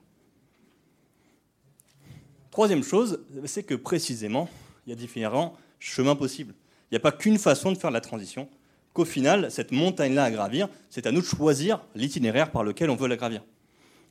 Troisième 2.51 2.83
chose, 2.83 3.25
c'est 3.47 3.63
que 3.63 3.75
précisément, 3.75 4.49
il 4.87 4.91
y 4.91 4.93
a 4.93 4.97
différents 4.97 5.57
chemins 5.79 6.17
possibles. 6.17 6.55
Il 6.91 6.95
n'y 6.95 6.97
a 6.97 7.01
pas 7.01 7.13
qu'une 7.13 7.39
façon 7.39 7.73
de 7.73 7.79
faire 7.79 7.91
la 7.91 8.01
transition, 8.01 8.49
qu'au 8.93 9.05
final, 9.05 9.51
cette 9.51 9.73
montagne-là 9.73 10.25
à 10.25 10.31
gravir, 10.31 10.69
c'est 10.91 11.07
à 11.07 11.13
nous 11.13 11.23
de 11.23 11.27
choisir 11.27 11.83
l'itinéraire 11.95 12.53
par 12.53 12.63
lequel 12.63 12.91
on 12.91 12.97
veut 12.97 13.09
la 13.09 13.17
gravir. 13.17 13.43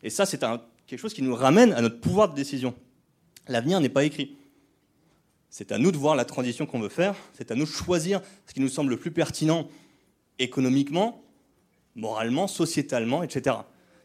Et 0.01 0.09
ça, 0.09 0.25
c'est 0.25 0.39
quelque 0.87 0.99
chose 0.99 1.13
qui 1.13 1.21
nous 1.21 1.35
ramène 1.35 1.71
à 1.73 1.81
notre 1.81 1.99
pouvoir 1.99 2.29
de 2.29 2.35
décision. 2.35 2.73
L'avenir 3.47 3.79
n'est 3.79 3.89
pas 3.89 4.03
écrit. 4.03 4.35
C'est 5.51 5.73
à 5.73 5.77
nous 5.77 5.91
de 5.91 5.97
voir 5.97 6.15
la 6.15 6.23
transition 6.23 6.65
qu'on 6.65 6.79
veut 6.79 6.89
faire, 6.89 7.13
c'est 7.33 7.51
à 7.51 7.55
nous 7.55 7.65
de 7.65 7.69
choisir 7.69 8.21
ce 8.47 8.53
qui 8.53 8.61
nous 8.61 8.69
semble 8.69 8.89
le 8.89 8.97
plus 8.97 9.11
pertinent 9.11 9.67
économiquement, 10.39 11.21
moralement, 11.93 12.47
sociétalement, 12.47 13.21
etc. 13.21 13.57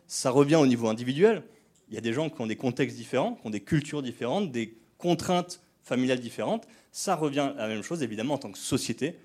Ça 0.09 0.31
revient 0.31 0.57
au 0.57 0.67
niveau 0.67 0.89
individuel. 0.89 1.45
Il 1.89 1.95
y 1.95 1.99
a 1.99 2.01
des 2.01 2.13
gens 2.13 2.31
qui 2.31 2.41
ont 2.41 2.49
des 2.49 2.57
contextes 2.57 2.97
différents, 2.97 3.35
qui 3.35 3.47
ont 3.47 3.51
des 3.51 3.61
cultures 3.61 4.03
différentes, 4.03 4.51
des 4.51 4.77
contraintes 4.99 5.61
familiales 5.85 6.19
différentes. 6.19 6.67
Ça 6.91 7.15
revient 7.15 7.53
à 7.57 7.63
la 7.63 7.69
même 7.69 7.83
chose, 7.83 8.03
évidemment, 8.03 8.35
en 8.35 8.39
tant 8.39 8.51
que 8.51 8.59
société 8.59 9.17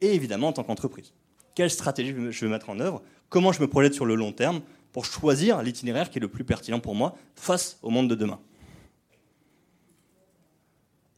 et 0.00 0.14
évidemment 0.14 0.48
en 0.48 0.52
tant 0.52 0.64
qu'entreprise. 0.64 1.12
Quelle 1.54 1.70
stratégie 1.70 2.12
je 2.12 2.44
vais 2.44 2.50
mettre 2.50 2.70
en 2.70 2.80
œuvre? 2.80 3.02
Comment 3.28 3.52
je 3.52 3.60
me 3.60 3.68
projette 3.68 3.94
sur 3.94 4.04
le 4.04 4.16
long 4.16 4.32
terme 4.32 4.62
pour 4.90 5.04
choisir 5.04 5.62
l'itinéraire 5.62 6.10
qui 6.10 6.18
est 6.18 6.20
le 6.20 6.28
plus 6.28 6.44
pertinent 6.44 6.80
pour 6.80 6.96
moi 6.96 7.16
face 7.36 7.78
au 7.82 7.90
monde 7.90 8.10
de 8.10 8.16
demain? 8.16 8.40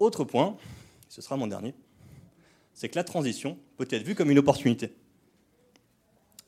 Autre 0.00 0.24
point, 0.24 0.56
ce 1.08 1.22
sera 1.22 1.36
mon 1.36 1.46
dernier, 1.46 1.74
c'est 2.74 2.88
que 2.88 2.96
la 2.96 3.04
transition 3.04 3.58
peut 3.76 3.86
être 3.90 4.02
vue 4.02 4.14
comme 4.14 4.30
une 4.30 4.38
opportunité. 4.38 4.94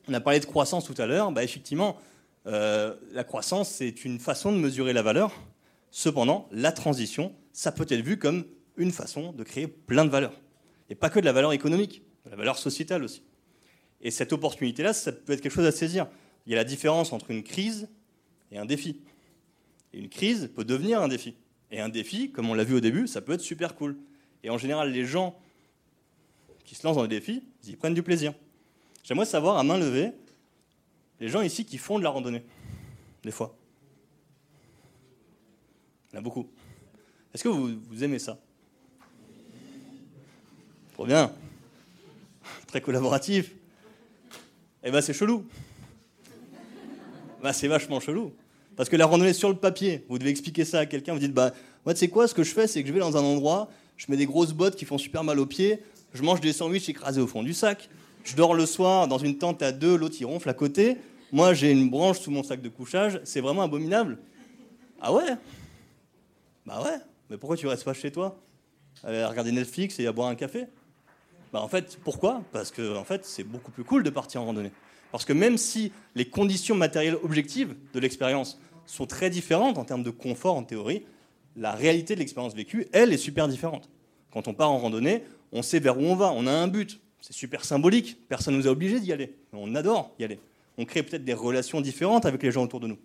On 0.07 0.13
a 0.13 0.19
parlé 0.19 0.39
de 0.39 0.45
croissance 0.45 0.85
tout 0.85 0.95
à 0.97 1.05
l'heure, 1.05 1.31
bah 1.31 1.43
effectivement, 1.43 1.97
euh, 2.47 2.95
la 3.11 3.23
croissance, 3.23 3.69
c'est 3.69 4.03
une 4.03 4.19
façon 4.19 4.51
de 4.51 4.57
mesurer 4.57 4.91
la 4.91 5.01
valeur. 5.01 5.31
Cependant, 5.91 6.49
la 6.51 6.71
transition, 6.71 7.33
ça 7.53 7.71
peut 7.71 7.85
être 7.87 8.01
vu 8.01 8.17
comme 8.17 8.45
une 8.75 8.91
façon 8.91 9.31
de 9.31 9.43
créer 9.43 9.67
plein 9.67 10.03
de 10.03 10.09
valeurs. 10.09 10.33
Et 10.89 10.95
pas 10.95 11.09
que 11.09 11.19
de 11.19 11.25
la 11.25 11.31
valeur 11.31 11.53
économique, 11.53 12.03
de 12.25 12.31
la 12.31 12.35
valeur 12.35 12.57
sociétale 12.57 13.03
aussi. 13.03 13.23
Et 14.01 14.11
cette 14.11 14.33
opportunité-là, 14.33 14.93
ça 14.93 15.11
peut 15.11 15.33
être 15.33 15.41
quelque 15.41 15.53
chose 15.53 15.65
à 15.65 15.71
saisir. 15.71 16.07
Il 16.45 16.51
y 16.51 16.55
a 16.55 16.57
la 16.57 16.65
différence 16.65 17.13
entre 17.13 17.31
une 17.31 17.43
crise 17.43 17.87
et 18.51 18.57
un 18.57 18.65
défi. 18.65 19.01
Et 19.93 19.99
une 19.99 20.09
crise 20.09 20.49
peut 20.53 20.65
devenir 20.65 21.01
un 21.01 21.07
défi. 21.07 21.35
Et 21.73 21.79
un 21.79 21.89
défi, 21.89 22.31
comme 22.31 22.51
on 22.51 22.53
l'a 22.53 22.63
vu 22.63 22.75
au 22.75 22.79
début, 22.79 23.07
ça 23.07 23.19
peut 23.19 23.33
être 23.33 23.41
super 23.41 23.73
cool. 23.73 23.97
Et 24.43 24.51
en 24.51 24.59
général, 24.59 24.91
les 24.91 25.05
gens 25.05 25.35
qui 26.63 26.75
se 26.75 26.85
lancent 26.85 26.97
dans 26.97 27.07
des 27.07 27.19
défis, 27.19 27.41
ils 27.63 27.71
y 27.71 27.75
prennent 27.75 27.95
du 27.95 28.03
plaisir. 28.03 28.35
J'aimerais 29.03 29.25
savoir, 29.25 29.57
à 29.57 29.63
main 29.63 29.79
levée, 29.79 30.11
les 31.19 31.29
gens 31.29 31.41
ici 31.41 31.65
qui 31.65 31.79
font 31.79 31.97
de 31.97 32.03
la 32.03 32.11
randonnée, 32.11 32.43
des 33.23 33.31
fois. 33.31 33.57
Il 36.11 36.13
y 36.13 36.17
en 36.17 36.19
a 36.19 36.21
beaucoup. 36.21 36.47
Est-ce 37.33 37.43
que 37.43 37.49
vous, 37.49 37.79
vous 37.89 38.03
aimez 38.03 38.19
ça? 38.19 38.39
Trop 40.93 41.07
bien. 41.07 41.33
Très 42.67 42.81
collaboratif. 42.81 43.51
Eh 44.83 44.91
ben 44.91 45.01
c'est 45.01 45.13
chelou. 45.13 45.43
Ben, 47.41 47.51
c'est 47.51 47.67
vachement 47.67 47.99
chelou. 47.99 48.31
Parce 48.75 48.89
que 48.89 48.95
la 48.95 49.05
randonnée 49.05 49.33
sur 49.33 49.49
le 49.49 49.55
papier, 49.55 50.05
vous 50.09 50.17
devez 50.17 50.31
expliquer 50.31 50.65
ça 50.65 50.79
à 50.79 50.85
quelqu'un, 50.85 51.13
vous 51.13 51.19
dites, 51.19 51.33
bah, 51.33 51.51
moi, 51.85 51.93
tu 51.93 51.99
sais 51.99 52.07
quoi, 52.07 52.27
ce 52.27 52.33
que 52.33 52.43
je 52.43 52.53
fais, 52.53 52.67
c'est 52.67 52.81
que 52.81 52.87
je 52.87 52.93
vais 52.93 52.99
dans 52.99 53.17
un 53.17 53.23
endroit, 53.23 53.69
je 53.97 54.05
mets 54.09 54.17
des 54.17 54.25
grosses 54.25 54.53
bottes 54.53 54.75
qui 54.75 54.85
font 54.85 54.97
super 54.97 55.23
mal 55.23 55.39
aux 55.39 55.45
pieds, 55.45 55.83
je 56.13 56.23
mange 56.23 56.41
des 56.41 56.53
sandwichs 56.53 56.89
écrasés 56.89 57.21
au 57.21 57.27
fond 57.27 57.43
du 57.43 57.53
sac, 57.53 57.89
je 58.23 58.35
dors 58.35 58.53
le 58.53 58.65
soir 58.65 59.07
dans 59.07 59.17
une 59.17 59.37
tente 59.37 59.61
à 59.61 59.71
deux, 59.71 59.95
l'autre 59.95 60.15
il 60.19 60.25
ronfle 60.25 60.49
à 60.49 60.53
côté, 60.53 60.97
moi 61.31 61.53
j'ai 61.53 61.71
une 61.71 61.89
branche 61.89 62.19
sous 62.19 62.31
mon 62.31 62.43
sac 62.43 62.61
de 62.61 62.69
couchage, 62.69 63.19
c'est 63.23 63.41
vraiment 63.41 63.63
abominable. 63.63 64.17
Ah 65.01 65.13
ouais? 65.13 65.35
Bah 66.65 66.81
ouais, 66.83 66.97
mais 67.29 67.37
pourquoi 67.37 67.57
tu 67.57 67.67
restes 67.67 67.83
pas 67.83 67.93
chez 67.93 68.11
toi? 68.11 68.39
À 69.03 69.27
regarder 69.27 69.51
Netflix 69.51 69.99
et 69.99 70.07
à 70.07 70.11
boire 70.11 70.29
un 70.29 70.35
café? 70.35 70.65
Bah 71.51 71.61
en 71.61 71.67
fait, 71.67 71.99
pourquoi? 72.03 72.41
Parce 72.51 72.71
que 72.71 72.95
en 72.95 73.03
fait, 73.03 73.25
c'est 73.25 73.43
beaucoup 73.43 73.71
plus 73.71 73.83
cool 73.83 74.03
de 74.03 74.09
partir 74.09 74.41
en 74.41 74.45
randonnée. 74.45 74.71
Parce 75.13 75.25
que 75.25 75.33
même 75.33 75.59
si 75.59 75.91
les 76.15 76.25
conditions 76.25 76.73
matérielles 76.73 77.19
objectives 77.21 77.75
de 77.93 77.99
l'expérience 77.99 78.59
sont 78.87 79.05
très 79.05 79.29
différentes 79.29 79.77
en 79.77 79.85
termes 79.85 80.01
de 80.01 80.09
confort 80.09 80.55
en 80.55 80.63
théorie, 80.63 81.03
la 81.55 81.73
réalité 81.73 82.15
de 82.15 82.19
l'expérience 82.19 82.55
vécue, 82.55 82.87
elle, 82.93 83.13
est 83.13 83.17
super 83.17 83.47
différente. 83.47 83.91
Quand 84.31 84.47
on 84.47 84.55
part 84.55 84.71
en 84.71 84.79
randonnée, 84.79 85.21
on 85.51 85.61
sait 85.61 85.77
vers 85.77 85.99
où 85.99 86.01
on 86.01 86.15
va, 86.15 86.31
on 86.31 86.47
a 86.47 86.51
un 86.51 86.67
but. 86.67 86.99
C'est 87.21 87.33
super 87.33 87.63
symbolique, 87.63 88.17
personne 88.27 88.55
ne 88.55 88.59
nous 88.59 88.67
a 88.67 88.71
obligés 88.71 88.99
d'y 88.99 89.13
aller. 89.13 89.35
On 89.53 89.75
adore 89.75 90.15
y 90.17 90.23
aller. 90.23 90.39
On 90.79 90.85
crée 90.85 91.03
peut-être 91.03 91.23
des 91.23 91.35
relations 91.35 91.79
différentes 91.79 92.25
avec 92.25 92.41
les 92.41 92.51
gens 92.51 92.63
autour 92.63 92.79
de 92.79 92.87
nous. 92.87 92.97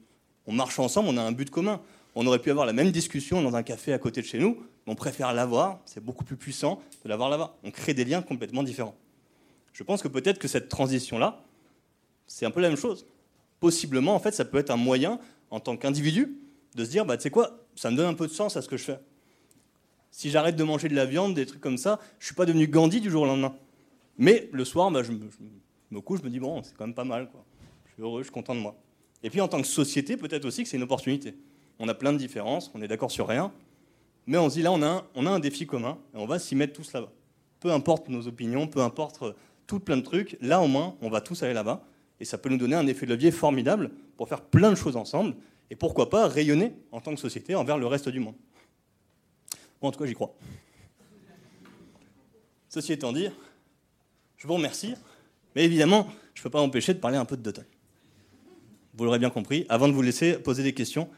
On 0.47 0.53
marche 0.55 0.79
ensemble, 0.79 1.11
on 1.11 1.19
a 1.19 1.23
un 1.23 1.33
but 1.33 1.51
commun. 1.51 1.83
On 2.15 2.27
aurait 2.27 2.39
pu 2.39 2.51
avoir 2.51 2.65
la 2.65 2.73
même 2.73 2.91
discussion 2.91 3.43
dans 3.43 3.55
un 3.55 3.63
café 3.63 3.93
à 3.93 3.99
côté 3.99 4.23
de 4.23 4.27
chez 4.27 4.39
nous, 4.39 4.57
mais 4.87 4.93
on 4.93 4.97
préfère 4.97 5.35
l'avoir, 5.35 5.81
c'est 5.85 6.03
beaucoup 6.03 6.25
plus 6.25 6.37
puissant 6.37 6.81
de 7.05 7.09
l'avoir 7.11 7.29
là-bas. 7.29 7.59
On 7.65 7.71
crée 7.71 7.93
des 7.93 8.07
liens 8.07 8.23
complètement 8.23 8.63
différents. 8.63 8.97
Je 9.75 9.85
pense 9.85 10.01
que 10.01 10.09
peut-être 10.09 10.39
que 10.39 10.49
cette 10.49 10.71
transition-là, 10.71 11.45
c'est 12.29 12.47
un 12.47 12.53
peu 12.53 12.61
la 12.61 12.69
même 12.69 12.79
chose. 12.79 13.07
Possiblement, 13.59 14.15
en 14.15 14.21
fait, 14.21 14.31
ça 14.31 14.45
peut 14.45 14.59
être 14.59 14.71
un 14.71 14.77
moyen, 14.77 15.19
en 15.51 15.59
tant 15.59 15.77
qu'individu, 15.77 16.39
de 16.77 16.85
se 16.85 16.91
dire, 16.91 17.05
bah, 17.05 17.17
tu 17.17 17.25
sais 17.25 17.31
quoi, 17.31 17.65
ça 17.75 17.91
me 17.91 17.97
donne 17.97 18.07
un 18.07 18.15
peu 18.15 18.29
de 18.29 18.33
sens 18.33 18.57
à 18.57 18.63
ce 18.63 18.69
que 18.69 18.77
je 18.77 18.85
fais. 18.85 19.01
Si 20.13 20.31
j'arrête 20.31 20.55
de 20.55 20.65
manger 20.65 20.89
de 20.89 20.95
la 20.95 21.07
viande, 21.07 21.35
des 21.35 21.47
trucs 21.47 21.61
comme 21.61 21.79
ça, 21.79 21.99
je 22.19 22.25
ne 22.25 22.27
suis 22.27 22.35
pas 22.37 22.47
devenu 22.47 22.69
Gandhi 22.69 23.01
du 23.01 23.11
jour 23.11 23.23
au 23.23 23.27
lendemain. 23.27 23.57
Mais 24.17 24.49
le 24.53 24.65
soir, 24.65 24.91
bah, 24.91 25.03
je, 25.03 25.11
me, 25.11 26.01
couche, 26.01 26.21
je 26.21 26.25
me 26.25 26.31
dis, 26.31 26.39
bon, 26.39 26.63
c'est 26.63 26.77
quand 26.77 26.87
même 26.87 26.95
pas 26.95 27.05
mal. 27.05 27.29
Quoi. 27.31 27.45
Je 27.87 27.93
suis 27.95 28.03
heureux, 28.03 28.21
je 28.23 28.27
suis 28.27 28.33
content 28.33 28.55
de 28.55 28.61
moi. 28.61 28.77
Et 29.23 29.31
puis 29.31 29.41
en 29.41 29.49
tant 29.49 29.61
que 29.61 29.67
société, 29.67 30.17
peut-être 30.17 30.45
aussi 30.45 30.63
que 30.63 30.69
c'est 30.69 30.77
une 30.77 30.83
opportunité. 30.83 31.35
On 31.79 31.89
a 31.89 31.95
plein 31.95 32.13
de 32.13 32.19
différences, 32.19 32.71
on 32.75 32.83
est 32.83 32.89
d'accord 32.89 33.11
sur 33.11 33.27
rien, 33.27 33.53
mais 34.27 34.39
on 34.39 34.49
se 34.49 34.55
dit 34.55 34.63
là, 34.63 34.73
on 34.73 34.83
a 34.83 34.87
un, 34.87 35.05
on 35.15 35.27
a 35.27 35.31
un 35.31 35.39
défi 35.39 35.67
commun, 35.67 35.99
et 36.15 36.19
on 36.19 36.27
va 36.27 36.39
s'y 36.39 36.55
mettre 36.55 36.73
tous 36.73 36.93
là-bas. 36.93 37.11
Peu 37.61 37.73
importe 37.73 38.09
nos 38.09 38.27
opinions, 38.27 38.67
peu 38.67 38.81
importe 38.81 39.23
euh, 39.23 39.33
tout 39.67 39.81
plein 39.81 39.97
de 39.97 40.03
trucs, 40.03 40.37
là 40.41 40.61
au 40.61 40.69
moins, 40.69 40.97
on 41.03 41.11
va 41.11 41.21
tous 41.21 41.43
aller 41.43 41.55
là-bas, 41.55 41.85
et 42.21 42.25
ça 42.25 42.39
peut 42.39 42.49
nous 42.49 42.57
donner 42.57 42.77
un 42.77 42.87
effet 42.87 43.07
de 43.07 43.13
levier 43.13 43.31
formidable 43.31 43.91
pour 44.17 44.29
faire 44.29 44.41
plein 44.41 44.71
de 44.71 44.77
choses 44.77 44.97
ensemble, 44.97 45.37
et 45.71 45.77
pourquoi 45.77 46.11
pas 46.11 46.27
rayonner 46.29 46.73
en 46.93 47.01
tant 47.01 47.15
que 47.15 47.21
société 47.21 47.55
envers 47.55 47.79
le 47.79 47.87
reste 47.87 48.09
du 48.09 48.21
monde. 48.21 48.35
Bon, 49.81 49.89
en 49.89 49.93
tout 49.93 49.99
cas, 49.99 50.07
j'y 50.07 50.15
crois. 50.15 50.35
Ceci 52.69 52.93
étant 52.93 53.13
dit, 53.13 53.29
je 54.37 54.47
vous 54.47 54.55
remercie, 54.55 54.95
mais 55.55 55.65
évidemment, 55.65 56.09
je 56.35 56.41
ne 56.41 56.43
peux 56.45 56.51
pas 56.51 56.61
m'empêcher 56.61 56.95
de 56.95 56.99
parler 56.99 57.17
un 57.17 57.25
peu 57.25 57.37
de 57.37 57.43
Dutton. 57.43 57.65
Vous 58.95 59.05
l'aurez 59.05 59.19
bien 59.19 59.31
compris, 59.31 59.65
avant 59.69 59.89
de 59.89 59.93
vous 59.93 60.03
laisser 60.03 60.35
poser 60.35 60.63
des 60.63 60.75
questions. 60.75 61.09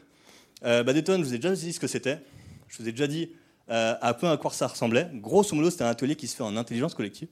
Euh, 0.63 0.83
bah, 0.83 0.93
je 0.93 0.99
vous 0.99 1.33
ai 1.33 1.37
déjà 1.37 1.55
dit 1.55 1.73
ce 1.73 1.79
que 1.79 1.87
c'était. 1.87 2.19
Je 2.67 2.77
vous 2.77 2.87
ai 2.87 2.91
déjà 2.91 3.07
dit 3.07 3.31
euh, 3.69 3.95
un 4.01 4.13
peu 4.13 4.27
à 4.27 4.37
quoi 4.37 4.51
ça 4.51 4.67
ressemblait. 4.67 5.09
Grosso 5.13 5.55
modo, 5.55 5.69
c'était 5.69 5.83
un 5.83 5.87
atelier 5.87 6.15
qui 6.15 6.27
se 6.27 6.35
fait 6.35 6.43
en 6.43 6.55
intelligence 6.57 6.93
collective. 6.93 7.27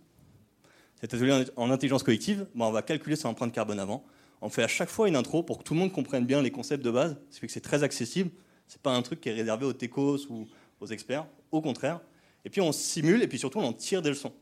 Cet 1.01 1.13
atelier 1.13 1.45
en 1.55 1.71
intelligence 1.71 2.03
collective, 2.03 2.45
on 2.55 2.71
va 2.71 2.81
calculer 2.81 3.15
son 3.15 3.29
empreinte 3.29 3.53
carbone 3.53 3.79
avant. 3.79 4.03
On 4.41 4.49
fait 4.49 4.63
à 4.63 4.67
chaque 4.67 4.89
fois 4.89 5.07
une 5.07 5.15
intro 5.15 5.43
pour 5.43 5.57
que 5.57 5.63
tout 5.63 5.73
le 5.73 5.79
monde 5.79 5.91
comprenne 5.91 6.25
bien 6.25 6.41
les 6.41 6.51
concepts 6.51 6.83
de 6.83 6.91
base. 6.91 7.17
Ce 7.29 7.39
fait 7.39 7.47
que 7.47 7.53
c'est 7.53 7.61
très 7.61 7.83
accessible. 7.83 8.31
C'est 8.67 8.81
pas 8.81 8.91
un 8.91 9.01
truc 9.01 9.21
qui 9.21 9.29
est 9.29 9.33
réservé 9.33 9.65
aux 9.65 9.73
techos 9.73 10.19
ou 10.29 10.47
aux 10.81 10.87
experts. 10.87 11.25
Au 11.51 11.61
contraire. 11.61 12.01
Et 12.45 12.49
puis 12.49 12.61
on 12.61 12.71
simule 12.71 13.21
et 13.23 13.27
puis 13.27 13.39
surtout 13.39 13.59
on 13.59 13.63
en 13.63 13.73
tire 13.73 14.01
des 14.01 14.09
leçons. 14.09 14.33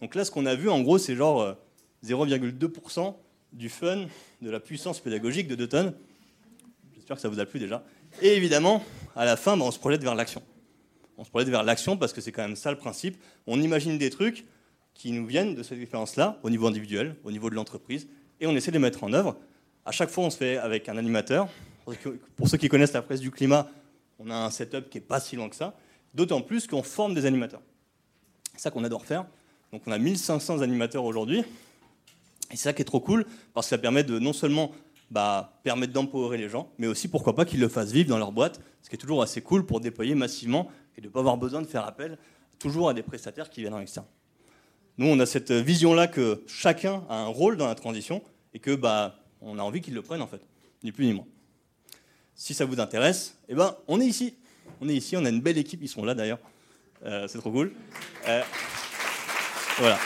Donc 0.00 0.14
là, 0.14 0.24
ce 0.24 0.30
qu'on 0.30 0.46
a 0.46 0.54
vu, 0.54 0.68
en 0.68 0.80
gros, 0.80 0.98
c'est 0.98 1.14
genre 1.14 1.56
0,2% 2.04 2.98
euh, 3.00 3.10
du 3.52 3.68
fun, 3.68 4.06
de 4.40 4.50
la 4.50 4.60
puissance 4.60 5.00
pédagogique 5.00 5.46
de 5.46 5.54
Dutton. 5.54 5.94
J'espère 6.94 7.16
que 7.16 7.22
ça 7.22 7.28
vous 7.28 7.40
a 7.40 7.46
plu 7.46 7.60
déjà. 7.60 7.84
Et 8.22 8.36
évidemment, 8.36 8.84
à 9.14 9.24
la 9.24 9.36
fin, 9.36 9.56
bah, 9.56 9.64
on 9.64 9.70
se 9.70 9.78
projette 9.78 10.02
vers 10.02 10.14
l'action. 10.14 10.42
On 11.18 11.24
se 11.24 11.30
projette 11.30 11.50
vers 11.50 11.62
l'action 11.62 11.96
parce 11.96 12.12
que 12.12 12.20
c'est 12.20 12.32
quand 12.32 12.42
même 12.42 12.56
ça 12.56 12.70
le 12.70 12.78
principe. 12.78 13.16
On 13.46 13.60
imagine 13.60 13.98
des 13.98 14.10
trucs 14.10 14.46
qui 15.00 15.12
nous 15.12 15.26
viennent 15.26 15.54
de 15.54 15.62
cette 15.62 15.78
expérience-là, 15.78 16.38
au 16.42 16.50
niveau 16.50 16.66
individuel, 16.66 17.16
au 17.24 17.32
niveau 17.32 17.48
de 17.48 17.54
l'entreprise, 17.54 18.06
et 18.38 18.46
on 18.46 18.54
essaie 18.54 18.70
de 18.70 18.76
les 18.76 18.82
mettre 18.82 19.02
en 19.02 19.14
œuvre. 19.14 19.34
À 19.86 19.92
chaque 19.92 20.10
fois, 20.10 20.24
on 20.24 20.28
se 20.28 20.36
fait 20.36 20.58
avec 20.58 20.90
un 20.90 20.98
animateur. 20.98 21.48
Pour 22.36 22.48
ceux 22.48 22.58
qui 22.58 22.68
connaissent 22.68 22.92
la 22.92 23.00
presse 23.00 23.20
du 23.20 23.30
climat, 23.30 23.70
on 24.18 24.28
a 24.28 24.34
un 24.34 24.50
setup 24.50 24.90
qui 24.90 24.98
n'est 24.98 25.04
pas 25.04 25.18
si 25.18 25.36
loin 25.36 25.48
que 25.48 25.56
ça, 25.56 25.74
d'autant 26.12 26.42
plus 26.42 26.66
qu'on 26.66 26.82
forme 26.82 27.14
des 27.14 27.24
animateurs. 27.24 27.62
C'est 28.52 28.60
ça 28.60 28.70
qu'on 28.70 28.84
adore 28.84 29.06
faire. 29.06 29.24
Donc 29.72 29.80
on 29.86 29.92
a 29.92 29.96
1500 29.96 30.60
animateurs 30.60 31.04
aujourd'hui, 31.04 31.38
et 31.38 31.44
c'est 32.50 32.64
ça 32.64 32.74
qui 32.74 32.82
est 32.82 32.84
trop 32.84 33.00
cool, 33.00 33.24
parce 33.54 33.68
que 33.68 33.70
ça 33.70 33.78
permet 33.78 34.04
de 34.04 34.18
non 34.18 34.34
seulement 34.34 34.70
bah, 35.10 35.58
permettre 35.62 35.94
d'empowerer 35.94 36.36
les 36.36 36.50
gens, 36.50 36.70
mais 36.76 36.86
aussi 36.86 37.08
pourquoi 37.08 37.34
pas 37.34 37.46
qu'ils 37.46 37.60
le 37.60 37.68
fassent 37.68 37.92
vivre 37.92 38.10
dans 38.10 38.18
leur 38.18 38.32
boîte, 38.32 38.60
ce 38.82 38.90
qui 38.90 38.96
est 38.96 38.98
toujours 38.98 39.22
assez 39.22 39.40
cool 39.40 39.64
pour 39.64 39.80
déployer 39.80 40.14
massivement 40.14 40.70
et 40.98 41.00
de 41.00 41.06
ne 41.06 41.10
pas 41.10 41.20
avoir 41.20 41.38
besoin 41.38 41.62
de 41.62 41.66
faire 41.66 41.86
appel 41.86 42.18
toujours 42.58 42.90
à 42.90 42.92
des 42.92 43.02
prestataires 43.02 43.48
qui 43.48 43.62
viennent 43.62 43.72
en 43.72 43.80
externe. 43.80 44.04
Nous, 44.98 45.06
on 45.06 45.18
a 45.18 45.26
cette 45.26 45.52
vision-là 45.52 46.08
que 46.08 46.42
chacun 46.46 47.04
a 47.08 47.16
un 47.16 47.26
rôle 47.26 47.56
dans 47.56 47.66
la 47.66 47.74
transition 47.74 48.22
et 48.52 48.58
que 48.58 48.74
bah, 48.74 49.16
on 49.40 49.58
a 49.58 49.62
envie 49.62 49.80
qu'ils 49.80 49.94
le 49.94 50.02
prennent 50.02 50.22
en 50.22 50.26
fait, 50.26 50.42
ni 50.82 50.92
plus 50.92 51.06
ni 51.06 51.12
moins. 51.12 51.26
Si 52.34 52.54
ça 52.54 52.64
vous 52.64 52.80
intéresse, 52.80 53.38
eh 53.48 53.54
ben, 53.54 53.76
on 53.88 54.00
est 54.00 54.06
ici. 54.06 54.34
On 54.80 54.88
est 54.88 54.94
ici, 54.94 55.16
on 55.16 55.24
a 55.24 55.28
une 55.28 55.40
belle 55.40 55.58
équipe, 55.58 55.80
ils 55.82 55.88
sont 55.88 56.04
là 56.04 56.14
d'ailleurs. 56.14 56.38
Euh, 57.04 57.28
c'est 57.28 57.38
trop 57.38 57.50
cool. 57.50 57.72
Euh, 58.28 58.42
voilà. 59.78 59.98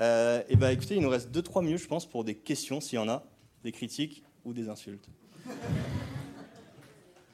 Euh, 0.00 0.42
et 0.48 0.56
bah 0.56 0.72
écoutez, 0.72 0.94
il 0.94 1.02
nous 1.02 1.08
reste 1.08 1.30
2-3 1.30 1.64
minutes, 1.64 1.80
je 1.80 1.88
pense, 1.88 2.06
pour 2.06 2.24
des 2.24 2.36
questions, 2.36 2.80
s'il 2.80 2.96
y 2.96 2.98
en 2.98 3.08
a, 3.08 3.24
des 3.64 3.72
critiques 3.72 4.22
ou 4.44 4.52
des 4.52 4.68
insultes. 4.68 5.08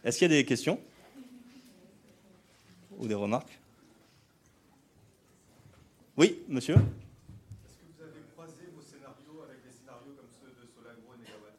Est-ce 0.03 0.19
qu'il 0.19 0.31
y 0.31 0.35
a 0.35 0.37
des 0.37 0.45
questions? 0.45 0.79
Ou 3.05 3.09
des 3.09 3.15
remarques? 3.15 3.61
Oui, 6.17 6.39
monsieur? 6.49 6.73
Est-ce 6.73 6.79
que 6.79 7.85
vous 7.95 8.03
avez 8.03 8.23
croisé 8.33 8.63
vos 8.75 8.81
scénarios 8.81 9.45
avec 9.47 9.63
des 9.63 9.73
scénarios 9.79 10.15
comme 10.17 10.31
ceux 10.41 10.49
de 10.49 10.67
Solagro 10.75 11.13
et 11.13 11.19
Negawatt 11.19 11.53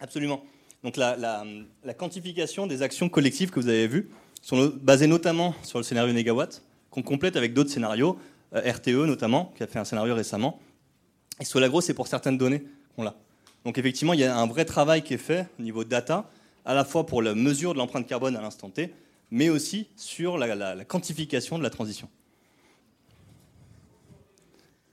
Absolument. 0.00 0.44
Donc 0.82 0.96
la, 0.96 1.16
la, 1.16 1.94
quantification 1.94 2.66
des 2.66 2.82
actions 2.82 3.08
collectives 3.08 3.50
que 3.50 3.60
vous 3.60 3.68
avez 3.68 3.86
vues 3.86 4.10
sont 4.42 4.72
basées 4.82 5.06
notamment 5.06 5.54
sur 5.62 5.78
le 5.78 5.84
scénario 5.84 6.12
Negawatt, 6.12 6.64
qu'on 6.90 7.02
complète 7.02 7.36
avec 7.36 7.54
d'autres 7.54 7.70
scénarios, 7.70 8.18
euh, 8.52 8.72
RTE 8.72 9.06
notamment, 9.06 9.52
qui 9.56 9.62
a 9.62 9.68
fait 9.68 9.78
un 9.78 9.84
scénario 9.84 10.16
récemment. 10.16 10.58
Et 11.38 11.44
Solagro, 11.44 11.80
c'est 11.80 11.94
pour 11.94 12.08
certaines 12.08 12.36
données 12.36 12.64
qu'on 12.96 13.04
l'a. 13.04 13.14
Donc 13.64 13.78
effectivement, 13.78 14.12
il 14.12 14.18
y 14.18 14.24
a 14.24 14.36
un 14.36 14.46
vrai 14.48 14.64
travail 14.64 15.04
qui 15.04 15.14
est 15.14 15.18
fait 15.18 15.46
au 15.60 15.62
niveau 15.62 15.84
data, 15.84 16.28
à 16.64 16.74
la 16.74 16.84
fois 16.84 17.06
pour 17.06 17.22
la 17.22 17.36
mesure 17.36 17.74
de 17.74 17.78
l'empreinte 17.78 18.08
carbone 18.08 18.34
à 18.34 18.40
l'instant 18.40 18.70
T, 18.70 18.92
mais 19.34 19.48
aussi 19.48 19.88
sur 19.96 20.38
la, 20.38 20.84
quantification 20.84 21.58
de 21.58 21.64
la 21.64 21.70
transition. 21.70 22.08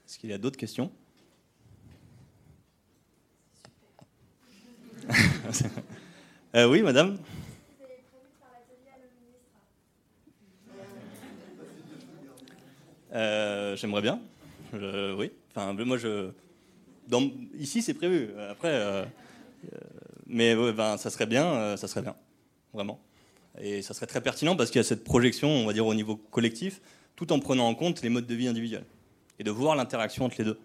Est-ce 0.04 0.18
qu'il 0.18 0.30
y 0.30 0.32
a 0.32 0.38
d'autres 0.38 0.56
questions? 0.58 0.90
Euh, 6.54 6.68
Oui, 6.68 6.82
madame 6.82 7.16
Euh, 13.14 13.74
j'aimerais 13.76 14.02
bien. 14.02 14.20
oui. 14.72 15.30
Enfin, 15.50 15.72
moi, 15.72 15.96
je. 15.96 16.30
ici, 17.58 17.80
c'est 17.80 17.94
prévu. 17.94 18.30
Après, 18.50 18.68
euh, 18.68 19.04
euh, 19.72 19.78
mais 20.26 20.54
ben, 20.72 20.98
ça 20.98 21.08
serait 21.10 21.26
bien. 21.26 21.76
ça 21.78 21.88
serait 21.88 22.02
bien. 22.02 22.16
Vraiment. 22.74 23.00
Et 23.60 23.82
ça 23.82 23.94
serait 23.94 24.06
très 24.06 24.20
pertinent 24.20 24.56
parce 24.56 24.70
qu'il 24.70 24.78
y 24.78 24.84
a 24.84 24.84
cette 24.84 25.04
projection, 25.04 25.48
on 25.48 25.66
va 25.66 25.72
dire, 25.72 25.86
au 25.86 25.94
niveau 25.94 26.16
collectif, 26.16 26.80
tout 27.16 27.32
en 27.32 27.38
prenant 27.38 27.68
en 27.68 27.74
compte 27.74 28.02
les 28.02 28.08
modes 28.08 28.26
de 28.26 28.34
vie 28.34 28.48
individuels. 28.48 28.84
Et 29.38 29.44
de 29.44 29.50
voir 29.50 29.76
l'interaction 29.76 30.24
entre 30.24 30.36
les 30.38 30.44
deux. 30.44 30.58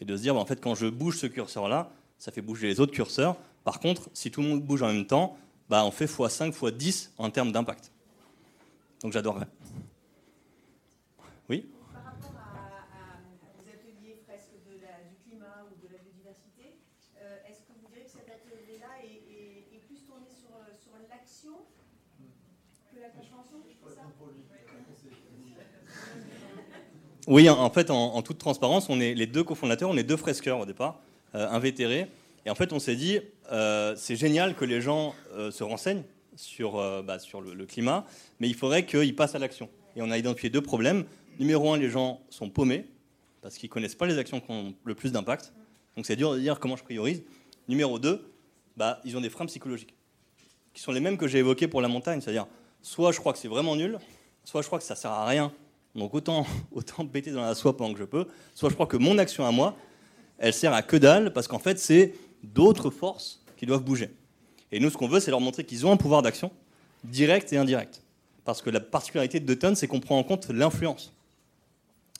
Et 0.00 0.04
de 0.04 0.16
se 0.16 0.22
dire, 0.22 0.34
bah, 0.34 0.40
en 0.40 0.46
fait, 0.46 0.60
quand 0.60 0.74
je 0.74 0.86
bouge 0.86 1.18
ce 1.18 1.26
curseur-là, 1.26 1.90
ça 2.18 2.32
fait 2.32 2.42
bouger 2.42 2.66
les 2.66 2.80
autres 2.80 2.92
curseurs. 2.92 3.36
Par 3.64 3.80
contre, 3.80 4.10
si 4.12 4.30
tout 4.30 4.42
le 4.42 4.48
monde 4.48 4.62
bouge 4.62 4.82
en 4.82 4.88
même 4.92 5.06
temps, 5.06 5.36
bah, 5.68 5.84
on 5.84 5.90
fait 5.90 6.06
x5, 6.06 6.52
x10 6.52 7.10
en 7.18 7.30
termes 7.30 7.52
d'impact. 7.52 7.90
Donc 9.02 9.12
j'adorerais. 9.12 9.48
Oui 11.48 11.66
Par 11.92 12.04
rapport 12.04 12.34
à, 12.38 13.18
aux 13.58 13.68
ateliers 13.68 14.22
presque 14.26 14.54
de 14.66 14.80
la, 14.82 15.04
du 15.08 15.16
climat 15.24 15.66
ou 15.66 15.74
de 15.82 15.92
la 15.92 15.98
biodiversité, 15.98 16.78
euh, 17.20 17.48
est-ce 17.48 17.60
que 17.66 17.72
vous 17.74 17.88
direz 17.88 18.04
que 18.04 18.10
cet 18.10 18.28
atelier-là 18.30 19.02
est, 19.02 19.26
est, 19.26 19.76
est, 19.76 19.82
plus 19.86 20.00
tourné 20.06 20.26
sur, 20.30 20.54
sur 20.78 20.94
l'action 21.10 21.66
que 22.94 23.00
la 23.00 23.10
compréhension 23.10 23.58
Oui, 27.26 27.48
en 27.48 27.70
fait, 27.70 27.90
en, 27.90 28.22
toute 28.22 28.38
transparence, 28.38 28.88
on 28.88 29.00
est 29.00 29.14
les 29.14 29.26
deux 29.26 29.42
cofondateurs, 29.42 29.90
on 29.90 29.96
est 29.96 30.04
deux 30.04 30.16
fresqueurs 30.16 30.60
au 30.60 30.66
départ, 30.66 31.00
euh, 31.34 31.48
invétérés. 31.48 32.06
Et 32.46 32.50
en 32.50 32.54
fait, 32.54 32.72
on 32.72 32.78
s'est 32.78 32.94
dit, 32.94 33.18
euh, 33.50 33.94
c'est 33.96 34.14
génial 34.14 34.54
que 34.54 34.64
les 34.64 34.80
gens 34.80 35.14
euh, 35.32 35.50
se 35.50 35.64
renseignent 35.64 36.04
sur, 36.36 36.78
euh, 36.78 37.02
bah, 37.02 37.18
sur 37.18 37.40
le, 37.40 37.66
climat, 37.66 38.06
mais 38.38 38.48
il 38.48 38.54
faudrait 38.54 38.86
qu'ils 38.86 39.16
passent 39.16 39.34
à 39.34 39.40
l'action. 39.40 39.68
Et 39.96 40.02
on 40.02 40.10
a 40.12 40.18
identifié 40.18 40.48
deux 40.48 40.60
problèmes. 40.60 41.04
Numéro 41.40 41.72
un, 41.72 41.76
les 41.76 41.90
gens 41.90 42.20
sont 42.30 42.48
paumés, 42.48 42.86
parce 43.42 43.56
qu'ils 43.56 43.68
ne 43.68 43.72
connaissent 43.72 43.96
pas 43.96 44.06
les 44.06 44.18
actions 44.18 44.38
qui 44.40 44.50
ont 44.50 44.74
le 44.84 44.94
plus 44.94 45.10
d'impact. 45.10 45.52
Donc 45.96 46.06
c'est 46.06 46.14
dur 46.14 46.32
de 46.32 46.38
dire 46.38 46.60
comment 46.60 46.76
je 46.76 46.84
priorise. 46.84 47.24
Numéro 47.68 47.98
deux, 47.98 48.32
bah, 48.76 49.00
ils 49.04 49.16
ont 49.16 49.20
des 49.20 49.30
freins 49.30 49.46
psychologiques, 49.46 49.94
qui 50.72 50.80
sont 50.80 50.92
les 50.92 51.00
mêmes 51.00 51.16
que 51.16 51.26
j'ai 51.26 51.38
évoqués 51.38 51.66
pour 51.66 51.80
la 51.80 51.88
montagne. 51.88 52.20
C'est-à-dire, 52.20 52.46
soit 52.82 53.10
je 53.10 53.18
crois 53.18 53.32
que 53.32 53.40
c'est 53.40 53.48
vraiment 53.48 53.74
nul, 53.74 53.98
soit 54.44 54.62
je 54.62 54.68
crois 54.68 54.78
que 54.78 54.84
ça 54.84 54.94
ne 54.94 54.98
sert 54.98 55.10
à 55.10 55.26
rien. 55.26 55.52
Donc 55.96 56.14
autant, 56.14 56.46
autant 56.72 57.06
péter 57.06 57.32
dans 57.32 57.42
la 57.42 57.54
soie 57.54 57.76
pendant 57.76 57.92
que 57.92 57.98
je 57.98 58.04
peux, 58.04 58.26
soit 58.54 58.68
je 58.68 58.74
crois 58.74 58.86
que 58.86 58.96
mon 58.96 59.18
action 59.18 59.44
à 59.44 59.50
moi, 59.50 59.76
elle 60.38 60.52
sert 60.52 60.72
à 60.72 60.82
que 60.82 60.96
dalle, 60.96 61.32
parce 61.32 61.48
qu'en 61.48 61.58
fait, 61.58 61.78
c'est 61.78 62.14
d'autres 62.42 62.90
forces 62.90 63.42
qui 63.56 63.66
doivent 63.66 63.84
bouger. 63.84 64.10
Et 64.70 64.78
nous, 64.80 64.90
ce 64.90 64.96
qu'on 64.96 65.08
veut, 65.08 65.20
c'est 65.20 65.30
leur 65.30 65.40
montrer 65.40 65.64
qu'ils 65.64 65.86
ont 65.86 65.92
un 65.92 65.96
pouvoir 65.96 66.22
d'action, 66.22 66.52
direct 67.04 67.52
et 67.52 67.56
indirect. 67.56 68.02
Parce 68.44 68.60
que 68.62 68.70
la 68.70 68.80
particularité 68.80 69.40
de 69.40 69.46
Dutton, 69.46 69.74
c'est 69.74 69.86
qu'on 69.86 70.00
prend 70.00 70.18
en 70.18 70.22
compte 70.22 70.48
l'influence. 70.50 71.12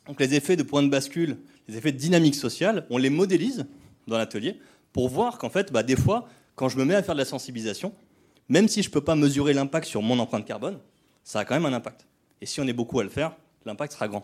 Donc 0.07 0.21
les 0.21 0.35
effets 0.35 0.57
de 0.57 0.63
point 0.63 0.83
de 0.83 0.89
bascule, 0.89 1.39
les 1.69 1.77
effets 1.77 1.93
de 1.93 1.99
dynamique 1.99 2.35
sociale, 2.35 2.87
on 2.91 2.99
les 2.99 3.11
modélise 3.11 3.67
dans 4.07 4.17
l'atelier 4.17 4.59
pour 4.93 5.09
voir 5.09 5.39
qu'en 5.39 5.51
fait, 5.51 5.73
bah, 5.73 5.83
des 5.83 5.97
fois, 5.97 6.29
quand 6.55 6.69
je 6.69 6.79
me 6.79 6.85
mets 6.85 6.95
à 6.95 7.03
faire 7.03 7.15
de 7.15 7.21
la 7.21 7.25
sensibilisation, 7.25 7.93
même 8.49 8.69
si 8.69 8.83
je 8.83 8.89
ne 8.89 8.93
peux 8.93 9.01
pas 9.01 9.17
mesurer 9.17 9.53
l'impact 9.53 9.87
sur 9.87 10.01
mon 10.03 10.19
empreinte 10.19 10.47
carbone, 10.47 10.79
ça 11.25 11.41
a 11.41 11.45
quand 11.45 11.55
même 11.55 11.67
un 11.67 11.73
impact. 11.73 12.07
Et 12.41 12.47
si 12.47 12.61
on 12.61 12.67
est 12.67 12.73
beaucoup 12.73 13.01
à 13.01 13.03
le 13.03 13.09
faire, 13.09 13.37
l'impact 13.67 13.93
sera 13.93 14.09
grand. 14.09 14.23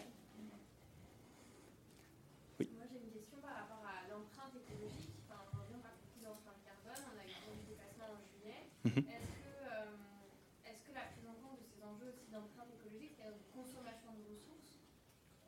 Mmh. 8.82 8.99
Est-ce 8.99 9.30
que, 9.38 9.55
euh, 9.62 10.66
est 10.66 10.74
que, 10.82 10.90
la 10.90 11.07
prise 11.14 11.22
en 11.30 11.38
compte 11.38 11.55
de 11.55 11.66
ces 11.70 11.78
enjeux 11.86 12.11
aussi 12.11 12.26
d'empreinte 12.34 12.66
écologique, 12.74 13.14
c'est-à-dire 13.14 13.38
de 13.38 13.47
consommation 13.55 14.11
de 14.11 14.26
ressources, 14.26 14.82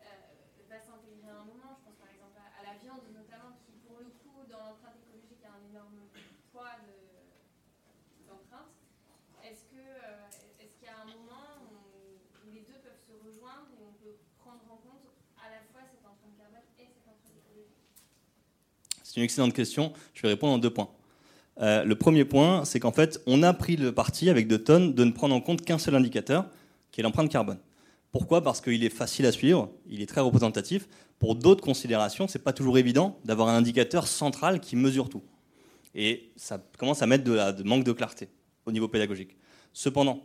euh, 0.07 0.71
va 0.71 0.79
s'intégrer 0.79 1.35
à 1.35 1.43
un 1.43 1.47
moment 1.51 1.75
Je 1.75 1.83
pense 1.83 1.99
par 1.99 2.15
exemple 2.15 2.39
à, 2.39 2.47
à, 2.47 2.63
la 2.63 2.79
viande 2.79 3.03
notamment, 3.11 3.59
qui 3.67 3.75
pour 3.83 3.99
le 3.99 4.15
coup, 4.23 4.47
dans 4.47 4.63
l'empreinte 4.63 4.95
écologique, 5.03 5.43
a 5.43 5.51
un 5.51 5.67
énorme 5.67 6.07
poids 6.55 6.79
d'empreinte. 8.23 8.71
De, 8.71 9.51
est-ce 9.51 9.67
qu'il 9.67 9.83
euh, 9.83 10.63
est 10.63 10.71
qu 10.79 10.87
y 10.87 10.95
a 10.95 11.03
un 11.03 11.11
moment 11.11 11.59
où, 11.67 12.15
où, 12.15 12.55
les 12.55 12.63
deux 12.63 12.79
peuvent 12.87 13.03
se 13.03 13.19
rejoindre 13.19 13.67
et 13.75 13.83
on 13.83 13.99
peut 13.99 14.15
prendre 14.39 14.63
en 14.71 14.79
compte 14.79 15.11
à 15.43 15.51
la 15.51 15.59
fois 15.75 15.83
cette 15.91 16.07
empreinte 16.07 16.39
carbone 16.39 16.71
et 16.79 16.87
cette 16.87 17.03
empreinte 17.11 17.35
écologique 17.35 17.83
C'est 19.15 19.21
une 19.21 19.27
excellente 19.27 19.53
question. 19.53 19.93
Je 20.13 20.23
vais 20.23 20.29
répondre 20.29 20.55
en 20.55 20.59
deux 20.59 20.71
points. 20.71 20.89
Euh, 21.61 21.85
le 21.85 21.95
premier 21.95 22.25
point, 22.25 22.65
c'est 22.65 22.81
qu'en 22.81 22.91
fait, 22.91 23.23
on 23.29 23.45
a 23.45 23.53
pris 23.53 23.77
le 23.77 23.93
parti 23.93 24.29
avec 24.29 24.49
deux 24.49 24.59
tonnes 24.59 24.93
de 24.93 25.05
ne 25.05 25.13
prendre 25.13 25.37
en 25.37 25.41
compte 25.41 25.65
qu'un 25.65 25.79
seul 25.79 25.95
indicateur, 25.95 26.47
qui 26.91 27.01
est 27.01 27.05
l'empreinte 27.05 27.31
carbone. 27.31 27.61
Pourquoi? 28.11 28.43
Parce 28.43 28.61
qu'il 28.61 28.83
est 28.83 28.89
facile 28.89 29.25
à 29.27 29.31
suivre, 29.31 29.71
il 29.89 30.03
est 30.03 30.07
très 30.07 30.21
représentatif. 30.21 30.89
Pour 31.21 31.37
d'autres 31.37 31.63
considérations, 31.63 32.27
c'est 32.27 32.41
pas 32.41 32.53
toujours 32.53 32.77
évident 32.77 33.21
d'avoir 33.25 33.47
un 33.47 33.57
indicateur 33.57 34.09
central 34.09 34.59
qui 34.59 34.75
mesure 34.75 35.09
tout. 35.09 35.23
Et 35.95 36.33
ça 36.35 36.61
commence 36.77 37.01
à 37.01 37.07
mettre 37.07 37.23
de, 37.23 37.35
la, 37.35 37.53
de 37.53 37.63
manque 37.63 37.85
de 37.85 37.93
clarté 37.93 38.29
au 38.67 38.73
niveau 38.73 38.89
pédagogique. 38.89 39.37
Cependant, 39.73 40.25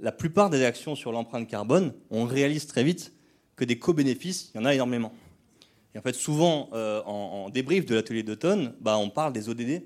la 0.00 0.10
plupart 0.10 0.50
des 0.50 0.64
actions 0.64 0.96
sur 0.96 1.12
l'empreinte 1.12 1.46
carbone, 1.46 1.94
on 2.10 2.24
réalise 2.24 2.66
très 2.66 2.82
vite 2.82 3.12
que 3.54 3.64
des 3.64 3.78
co-bénéfices, 3.78 4.50
il 4.52 4.58
y 4.58 4.60
en 4.60 4.64
a 4.64 4.74
énormément. 4.74 5.12
Et 5.96 5.98
en 5.98 6.02
fait, 6.02 6.14
souvent, 6.14 6.68
euh, 6.74 7.00
en, 7.04 7.48
débrief 7.48 7.86
de 7.86 7.94
l'atelier 7.94 8.22
d'automne, 8.22 8.74
bah, 8.82 8.98
on 8.98 9.08
parle 9.08 9.32
des 9.32 9.48
ODD, 9.48 9.82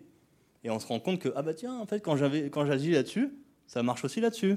et 0.64 0.68
on 0.68 0.80
se 0.80 0.86
rend 0.88 0.98
compte 0.98 1.20
que, 1.20 1.28
ah 1.36 1.42
bah 1.42 1.54
tiens, 1.54 1.78
en 1.78 1.86
fait, 1.86 2.00
quand 2.00 2.16
j'agis 2.16 2.90
là-dessus, 2.90 3.32
ça 3.68 3.84
marche 3.84 4.04
aussi 4.04 4.20
là-dessus. 4.20 4.56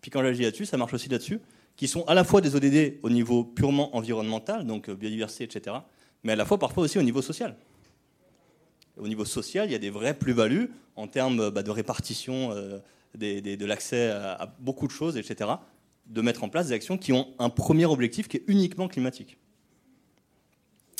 Puis 0.00 0.12
quand 0.12 0.22
j'agis 0.22 0.42
là-dessus, 0.42 0.64
ça 0.64 0.76
marche 0.76 0.94
aussi 0.94 1.08
là-dessus. 1.08 1.40
Qui 1.74 1.88
sont 1.88 2.04
à 2.04 2.14
la 2.14 2.22
fois 2.22 2.40
des 2.40 2.54
ODD 2.54 3.00
au 3.02 3.10
niveau 3.10 3.42
purement 3.42 3.96
environnemental, 3.96 4.64
donc 4.64 4.90
biodiversité, 4.90 5.42
etc., 5.42 5.74
mais 6.22 6.34
à 6.34 6.36
la 6.36 6.44
fois 6.44 6.60
parfois 6.60 6.84
aussi 6.84 7.00
au 7.00 7.02
niveau 7.02 7.20
social. 7.20 7.56
Au 8.96 9.08
niveau 9.08 9.24
social, 9.24 9.68
il 9.68 9.72
y 9.72 9.74
a 9.74 9.80
des 9.80 9.90
vraies 9.90 10.14
plus-values 10.14 10.70
en 10.94 11.08
termes 11.08 11.50
bah, 11.50 11.64
de 11.64 11.70
répartition 11.72 12.52
euh, 12.52 12.78
de 13.16 13.64
l'accès 13.66 14.08
à 14.10 14.54
beaucoup 14.60 14.86
de 14.86 14.92
choses, 14.92 15.16
etc., 15.16 15.50
de 16.06 16.20
mettre 16.20 16.44
en 16.44 16.48
place 16.48 16.68
des 16.68 16.74
actions 16.74 16.96
qui 16.96 17.12
ont 17.12 17.34
un 17.40 17.50
premier 17.50 17.86
objectif 17.86 18.28
qui 18.28 18.36
est 18.36 18.44
uniquement 18.46 18.86
climatique. 18.86 19.36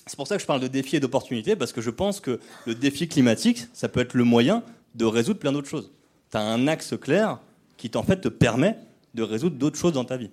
C'est 0.07 0.17
pour 0.17 0.27
ça 0.27 0.37
que 0.37 0.43
je 0.43 0.47
parle 0.47 0.61
de 0.61 0.69
défi 0.69 0.97
et 0.97 1.01
d'opportunité, 1.01 1.55
parce 1.57 1.73
que 1.73 1.81
je 1.81 1.91
pense 1.91 2.21
que 2.21 2.41
le 2.67 2.75
défi 2.75 3.09
climatique, 3.09 3.67
ça 3.73 3.89
peut 3.89 4.01
être 4.01 4.15
le 4.15 4.25
moyen 4.25 4.65
de 4.95 5.05
résoudre 5.05 5.39
plein 5.39 5.53
d'autres 5.53 5.69
choses. 5.69 5.93
Tu 6.31 6.37
as 6.37 6.41
un 6.41 6.67
axe 6.67 6.95
clair 7.01 7.39
qui 7.77 7.91
en 7.95 8.03
fait 8.03 8.21
te 8.21 8.29
permet 8.29 8.77
de 9.15 9.23
résoudre 9.23 9.57
d'autres 9.57 9.79
choses 9.79 9.93
dans 9.93 10.05
ta 10.05 10.17
vie. 10.17 10.31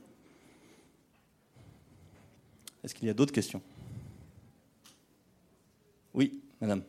Est-ce 2.84 2.96
qu'il 2.96 3.08
y 3.08 3.12
a 3.12 3.14
d'autres 3.14 3.34
questions? 3.34 3.62
Oui, 6.14 6.40
madame. 6.60 6.82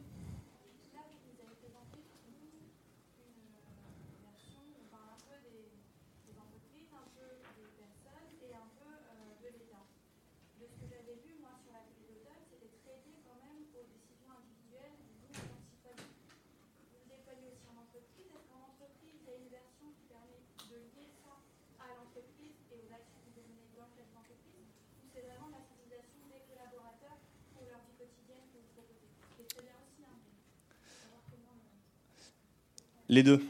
Les 33.11 33.25
deux. 33.25 33.41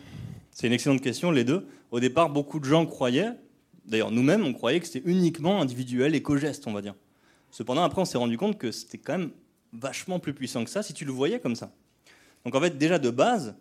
C'est 0.53 0.69
une 0.69 0.73
excellente 0.73 1.03
question, 1.03 1.31
les 1.31 1.45
deux. 1.45 1.67
Au 1.91 2.01
départ, 2.01 2.31
beaucoup 2.31 2.61
de 2.61 2.65
gens 2.65 2.87
croyaient, 2.87 3.33
d'ailleurs 3.85 4.11
nous-mêmes, 4.11 4.43
on 4.43 4.55
croyait 4.55 4.81
que 4.81 4.87
c'était 4.87 5.07
uniquement 5.07 5.61
individuel, 5.61 6.15
éco-geste, 6.15 6.67
on 6.67 6.73
va 6.73 6.81
dire. 6.81 6.95
Cependant, 7.51 7.83
après, 7.83 8.01
on 8.01 8.07
s'est 8.07 8.17
rendu 8.17 8.39
compte 8.39 8.57
que 8.57 8.73
c'était 8.73 8.97
quand 8.97 9.19
même 9.19 9.31
vachement 9.75 10.19
plus 10.19 10.33
puissant 10.33 10.65
que 10.65 10.71
ça 10.71 10.83
si 10.83 10.95
tu 10.95 11.05
le 11.05 11.13
voyais 11.13 11.41
comme 11.41 11.57
ça. 11.57 11.73
Donc 12.47 12.55
en 12.55 12.61
fait, 12.61 12.79
déjà 12.79 12.99
de 12.99 13.11
base, 13.11 13.55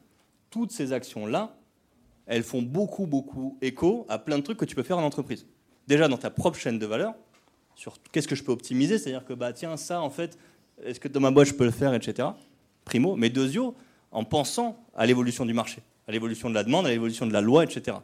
toutes 0.50 0.72
ces 0.72 0.94
actions-là, 0.94 1.58
elles 2.28 2.44
font 2.44 2.62
beaucoup, 2.62 3.06
beaucoup 3.06 3.58
écho 3.62 4.06
à 4.08 4.20
plein 4.20 4.38
de 4.38 4.44
trucs 4.44 4.58
que 4.58 4.66
tu 4.66 4.76
peux 4.76 4.84
faire 4.84 5.00
en 5.00 5.04
entreprise. 5.04 5.48
Déjà 5.86 6.08
dans 6.08 6.18
ta 6.18 6.30
propre 6.30 6.58
chaîne 6.58 6.80
de 6.80 6.86
valeur, 6.86 7.14
sur 7.76 7.98
qu'est-ce 8.14 8.28
que 8.30 8.36
je 8.36 8.44
peux 8.46 8.54
optimiser, 8.54 9.00
c'est-à-dire 9.00 9.26
que 9.26 9.34
bah 9.34 9.52
tiens, 9.52 9.76
ça 9.76 10.02
en 10.02 10.10
fait, 10.10 10.38
est-ce 10.82 11.02
que 11.02 11.10
dans 11.10 11.20
ma 11.20 11.32
boîte 11.32 11.50
je 11.50 11.56
peux 11.56 11.66
le 11.66 11.72
faire, 11.72 11.94
etc. 11.94 12.30
Primo, 12.86 13.18
mais 13.18 13.30
deuxio, 13.30 13.76
en 14.12 14.24
pensant 14.24 14.84
à 14.96 15.06
l'évolution 15.06 15.46
du 15.46 15.54
marché, 15.54 15.82
à 16.08 16.12
l'évolution 16.12 16.50
de 16.50 16.56
la 16.56 16.64
demande, 16.64 16.86
à 16.86 16.90
l'évolution 16.90 17.26
de 17.26 17.34
la 17.34 17.42
loi, 17.42 17.64
etc. 17.64 17.98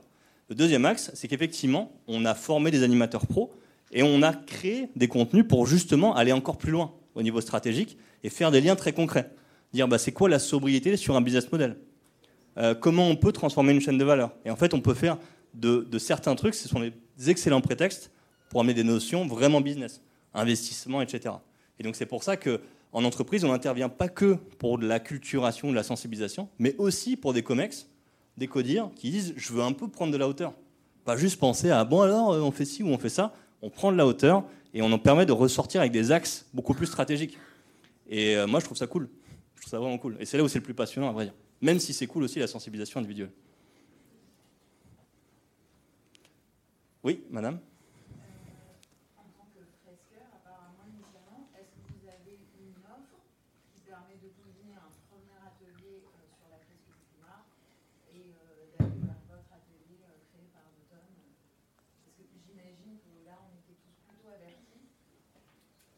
Le 0.50 0.56
deuxième 0.56 0.86
axe, 0.86 1.12
c'est 1.14 1.28
qu'effectivement, 1.28 1.92
on 2.08 2.26
a 2.26 2.36
formé 2.36 2.72
des 2.72 2.84
animateurs 2.84 3.26
pros 3.26 3.52
et 3.92 4.04
on 4.04 4.22
a 4.22 4.34
créé 4.34 4.90
des 4.96 5.08
contenus 5.08 5.46
pour 5.48 5.66
justement 5.66 6.16
aller 6.16 6.32
encore 6.32 6.58
plus 6.58 6.72
loin 6.72 6.94
au 7.16 7.24
niveau 7.24 7.42
stratégique 7.42 7.98
et 8.24 8.30
faire 8.30 8.52
des 8.52 8.62
liens 8.62 8.76
très 8.76 8.94
concrets. 8.94 9.32
Dire 9.74 9.88
bah, 9.88 9.98
c'est 9.98 10.12
quoi 10.12 10.30
la 10.30 10.40
sobriété 10.40 10.98
sur 10.98 11.16
un 11.16 11.22
business 11.22 11.52
model? 11.52 11.78
Euh, 12.58 12.76
Comment 12.76 13.10
on 13.10 13.16
peut 13.16 13.32
transformer 13.32 13.74
une 13.74 13.82
chaîne 13.82 13.98
de 13.98 14.04
valeur? 14.04 14.32
Et 14.46 14.52
en 14.52 14.56
fait, 14.56 14.74
on 14.74 14.82
peut 14.82 14.94
faire 14.94 15.18
de, 15.54 15.88
de, 15.90 16.00
certains 16.00 16.36
trucs, 16.36 16.54
ce 16.54 16.68
sont 16.68 16.80
des 16.80 16.94
excellents 17.30 17.62
prétextes 17.62 18.12
pour 18.50 18.62
amener 18.62 18.74
des 18.74 18.84
notions 18.84 19.26
vraiment 19.26 19.62
business, 19.62 20.02
investissement, 20.34 21.02
etc. 21.02 21.36
Et 21.80 21.84
donc 21.84 21.96
c'est 21.96 22.06
pour 22.06 22.24
ça 22.24 22.38
que 22.38 22.62
en 22.96 23.04
entreprise, 23.04 23.44
on 23.44 23.50
n'intervient 23.52 23.90
pas 23.90 24.08
que 24.08 24.36
pour 24.58 24.78
de 24.78 24.88
la 24.88 25.00
culturation, 25.00 25.70
de 25.70 25.76
la 25.76 25.84
sensibilisation, 25.84 26.48
mais 26.60 26.76
aussi 26.78 27.18
pour 27.18 27.34
des 27.34 27.44
COMEX, 27.44 27.88
des 28.38 28.48
CODIR, 28.48 28.90
qui 28.96 29.12
disent 29.12 29.34
je 29.36 29.54
veux 29.54 29.62
un 29.62 29.74
peu 29.74 29.88
prendre 29.90 30.12
de 30.14 30.18
la 30.18 30.28
hauteur. 30.28 30.54
Pas 31.04 31.18
juste 31.18 31.40
penser 31.40 31.70
à 31.70 31.84
bon 31.84 32.02
alors 32.02 32.32
euh, 32.34 32.40
on 32.42 32.52
fait 32.52 32.66
ci 32.66 32.84
ou 32.84 32.88
on 32.88 32.98
fait 32.98 33.10
ça. 33.10 33.34
On 33.62 33.70
prend 33.70 33.92
de 33.92 33.98
la 33.98 34.08
hauteur 34.08 34.44
et 34.74 34.82
on 34.82 34.92
en 34.92 34.98
permet 35.00 35.26
de 35.26 35.32
ressortir 35.34 35.82
avec 35.82 35.92
des 35.92 36.12
axes 36.12 36.46
beaucoup 36.54 36.74
plus 36.74 36.88
stratégiques. 36.88 37.38
Et 38.10 38.36
euh, 38.38 38.48
moi 38.48 38.60
je 38.60 38.66
trouve 38.66 38.78
ça 38.78 38.88
cool. 38.88 39.10
Je 39.56 39.62
trouve 39.62 39.72
ça 39.72 39.80
vraiment 39.80 39.98
cool. 39.98 40.16
Et 40.20 40.26
c'est 40.26 40.38
là 40.38 40.44
où 40.44 40.48
c'est 40.48 40.60
le 40.60 40.64
plus 40.64 40.74
passionnant 40.74 41.10
à 41.10 41.12
vrai 41.12 41.26
dire. 41.26 41.34
Même 41.62 41.80
si 41.80 41.94
c'est 41.94 42.08
cool 42.08 42.24
aussi 42.24 42.40
la 42.40 42.48
sensibilisation 42.48 43.00
individuelle. 43.00 43.32
Oui, 47.04 47.22
madame 47.30 47.60
En 49.16 49.24
tant 49.38 49.46
que 49.54 49.62
fresqueur, 49.86 50.26
apparemment, 50.34 50.90
initialement, 50.90 51.46
est-ce 51.54 51.70
que 51.78 51.86
vous 51.94 52.06
avez 52.10 52.34
une 52.58 52.82
offre 52.82 53.22
qui 53.70 53.86
permet 53.86 54.18
de 54.18 54.34
combiner 54.42 54.74
un 54.74 54.90
premier 55.06 55.38
atelier 55.38 56.02
euh, 56.02 56.26
sur 56.34 56.50
la 56.50 56.58
fresque 56.66 56.82
du 56.82 56.98
climat 56.98 57.46
et 58.10 58.34
euh, 58.34 58.74
d'aller 58.74 59.06
vers 59.06 59.22
votre 59.30 59.52
atelier 59.54 60.02
euh, 60.10 60.18
créé 60.34 60.50
par 60.50 60.66
l'automne 60.74 61.14
Parce 62.02 62.18
que 62.18 62.26
j'imagine 62.42 62.98
que 63.06 63.14
là, 63.30 63.38
on 63.46 63.54
était 63.54 63.78
tous 63.86 63.96
plutôt 64.10 64.34
avertis, 64.34 64.90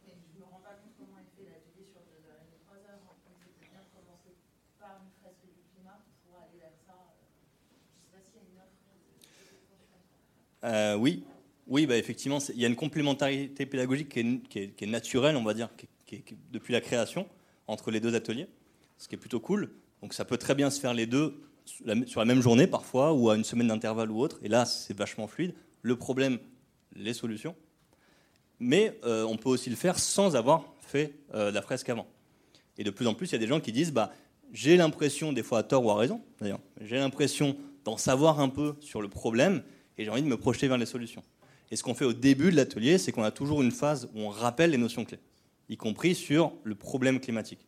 mais 0.04 0.12
je 0.12 0.28
ne 0.28 0.44
me 0.44 0.46
rends 0.52 0.60
pas 0.60 0.76
compte 0.76 0.92
comment 1.00 1.24
est 1.24 1.32
fait 1.40 1.48
l'atelier 1.48 1.88
sur 1.88 2.04
deux 2.04 2.20
heures 2.28 2.44
et 2.44 2.52
demie, 2.52 2.60
trois 2.68 2.84
heures. 2.84 3.00
Donc 3.00 3.40
c'était 3.48 3.72
bien 3.72 3.80
de 3.80 3.90
commencer 3.96 4.36
par 4.76 5.00
une 5.00 5.16
fresque 5.24 5.48
du 5.56 5.64
climat 5.72 6.04
pour 6.28 6.36
aller 6.44 6.60
vers 6.60 6.76
ça. 6.84 7.00
euh, 7.00 7.24
Je 7.24 7.96
ne 7.96 8.04
sais 8.04 8.12
pas 8.12 8.20
s'il 8.28 8.44
y 8.44 8.44
a 8.44 8.52
une 8.52 8.60
offre 8.60 8.76
de 8.76 10.57
Euh, 10.68 10.96
oui, 10.96 11.24
oui, 11.68 11.86
bah 11.86 11.98
effectivement, 11.98 12.40
il 12.54 12.60
y 12.60 12.66
a 12.66 12.68
une 12.68 12.76
complémentarité 12.76 13.66
pédagogique 13.66 14.10
qui 14.10 14.60
est, 14.80 14.86
naturelle, 14.86 15.36
on 15.36 15.44
va 15.44 15.54
dire, 15.54 15.70
depuis 16.52 16.74
la 16.74 16.82
création, 16.82 17.28
entre 17.68 17.92
les 17.92 18.00
deux 18.00 18.16
ateliers, 18.16 18.48
ce 18.98 19.08
qui 19.08 19.16
est 19.16 19.18
plutôt 19.18 19.40
cool. 19.40 19.72
Donc 20.02 20.14
ça 20.14 20.26
peut 20.26 20.38
très 20.38 20.56
bien 20.56 20.70
se 20.70 20.80
faire 20.80 20.94
les 20.94 21.06
deux 21.06 21.42
sur 21.66 21.86
la, 21.86 22.06
sur 22.06 22.22
la 22.22 22.26
même 22.26 22.42
journée 22.42 22.68
parfois, 22.68 23.14
ou 23.14 23.30
à 23.30 23.36
une 23.36 23.44
semaine 23.44 23.68
d'intervalle 23.68 24.12
ou 24.12 24.20
autre, 24.20 24.40
et 24.42 24.48
là 24.48 24.66
c'est 24.66 24.96
vachement 24.96 25.28
fluide. 25.28 25.54
Le 25.82 25.96
problème, 25.96 26.40
les 26.96 27.14
solutions. 27.14 27.56
Mais 28.60 28.98
euh, 29.04 29.24
on 29.24 29.38
peut 29.38 29.50
aussi 29.50 29.70
le 29.70 29.76
faire 29.76 30.00
sans 30.00 30.36
avoir 30.36 30.74
fait 30.80 31.14
euh, 31.34 31.52
la 31.52 31.62
fresque 31.62 31.90
avant. 31.90 32.08
Et 32.78 32.84
de 32.84 32.90
plus 32.90 33.08
en 33.08 33.14
plus, 33.14 33.28
il 33.28 33.34
y 33.34 33.36
a 33.36 33.40
des 33.40 33.48
gens 33.48 33.60
qui 33.60 33.72
disent, 33.72 33.92
bah, 33.92 34.12
j'ai 34.54 34.78
l'impression, 34.78 35.34
des 35.34 35.44
fois 35.44 35.60
à 35.60 35.64
tort 35.64 35.86
ou 35.86 35.92
à 35.92 35.96
raison 35.96 36.22
d'ailleurs, 36.40 36.60
j'ai 36.82 36.98
l'impression 36.98 37.58
d'en 37.84 37.98
savoir 37.98 38.40
un 38.40 38.50
peu 38.50 38.76
sur 38.80 39.02
le 39.02 39.10
problème, 39.10 39.64
et 39.98 40.04
j'ai 40.04 40.10
envie 40.10 40.22
de 40.22 40.28
me 40.28 40.38
projeter 40.38 40.68
vers 40.68 40.78
les 40.78 40.86
solutions. 40.86 41.24
Et 41.72 41.76
ce 41.76 41.84
qu'on 41.84 41.94
fait 41.94 42.06
au 42.06 42.14
début 42.14 42.52
de 42.52 42.56
l'atelier, 42.56 42.98
c'est 42.98 43.12
qu'on 43.12 43.24
a 43.24 43.32
toujours 43.32 43.62
une 43.62 43.72
phase 43.72 44.10
où 44.14 44.22
on 44.22 44.30
rappelle 44.30 44.72
les 44.72 44.78
notions 44.78 45.06
clés, 45.06 45.20
y 45.70 45.78
compris 45.78 46.16
sur 46.16 46.54
le 46.64 46.76
problème 46.76 47.20
climatique. 47.20 47.68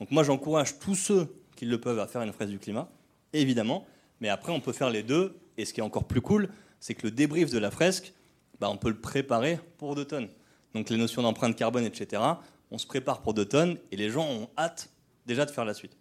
Donc 0.00 0.10
moi, 0.10 0.22
j'encourage 0.22 0.78
tous 0.78 0.94
ceux 0.94 1.28
qui 1.56 1.66
le 1.66 1.80
peuvent 1.80 1.98
à 1.98 2.06
faire 2.06 2.22
une 2.22 2.32
fresque 2.32 2.50
du 2.50 2.58
climat, 2.58 2.88
évidemment, 3.32 3.86
mais 4.20 4.28
après, 4.28 4.52
on 4.52 4.60
peut 4.60 4.72
faire 4.72 4.90
les 4.90 5.02
deux, 5.02 5.36
et 5.56 5.64
ce 5.64 5.72
qui 5.72 5.80
est 5.80 5.84
encore 5.84 6.06
plus 6.06 6.20
cool, 6.20 6.48
c'est 6.80 6.94
que 6.94 7.06
le 7.06 7.10
débrief 7.10 7.50
de 7.50 7.58
la 7.58 7.70
fresque, 7.70 8.12
bah, 8.60 8.68
on 8.70 8.76
peut 8.76 8.88
le 8.88 9.00
préparer 9.00 9.58
pour 9.76 9.94
d'automne. 9.94 10.28
Donc 10.74 10.90
les 10.90 10.96
notions 10.96 11.22
d'empreinte 11.22 11.56
carbone, 11.56 11.84
etc., 11.84 12.22
on 12.70 12.78
se 12.78 12.86
prépare 12.86 13.22
pour 13.22 13.34
d'automne, 13.34 13.78
et 13.90 13.96
les 13.96 14.10
gens 14.10 14.28
ont 14.28 14.48
hâte 14.58 14.90
déjà 15.26 15.44
de 15.44 15.50
faire 15.50 15.64
la 15.64 15.74
suite. 15.74 15.96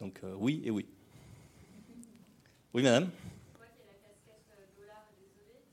Donc 0.00 0.20
euh, 0.22 0.34
oui 0.38 0.62
et 0.64 0.70
oui. 0.70 0.86
Oui, 2.74 2.82
madame 2.82 3.04
Moi 3.04 3.66
qui 3.74 3.82
ai 3.82 3.86
la 3.86 3.94
casquette 3.94 4.44
euh, 4.52 4.80
dollar, 4.80 5.04
désolé. 5.16 5.64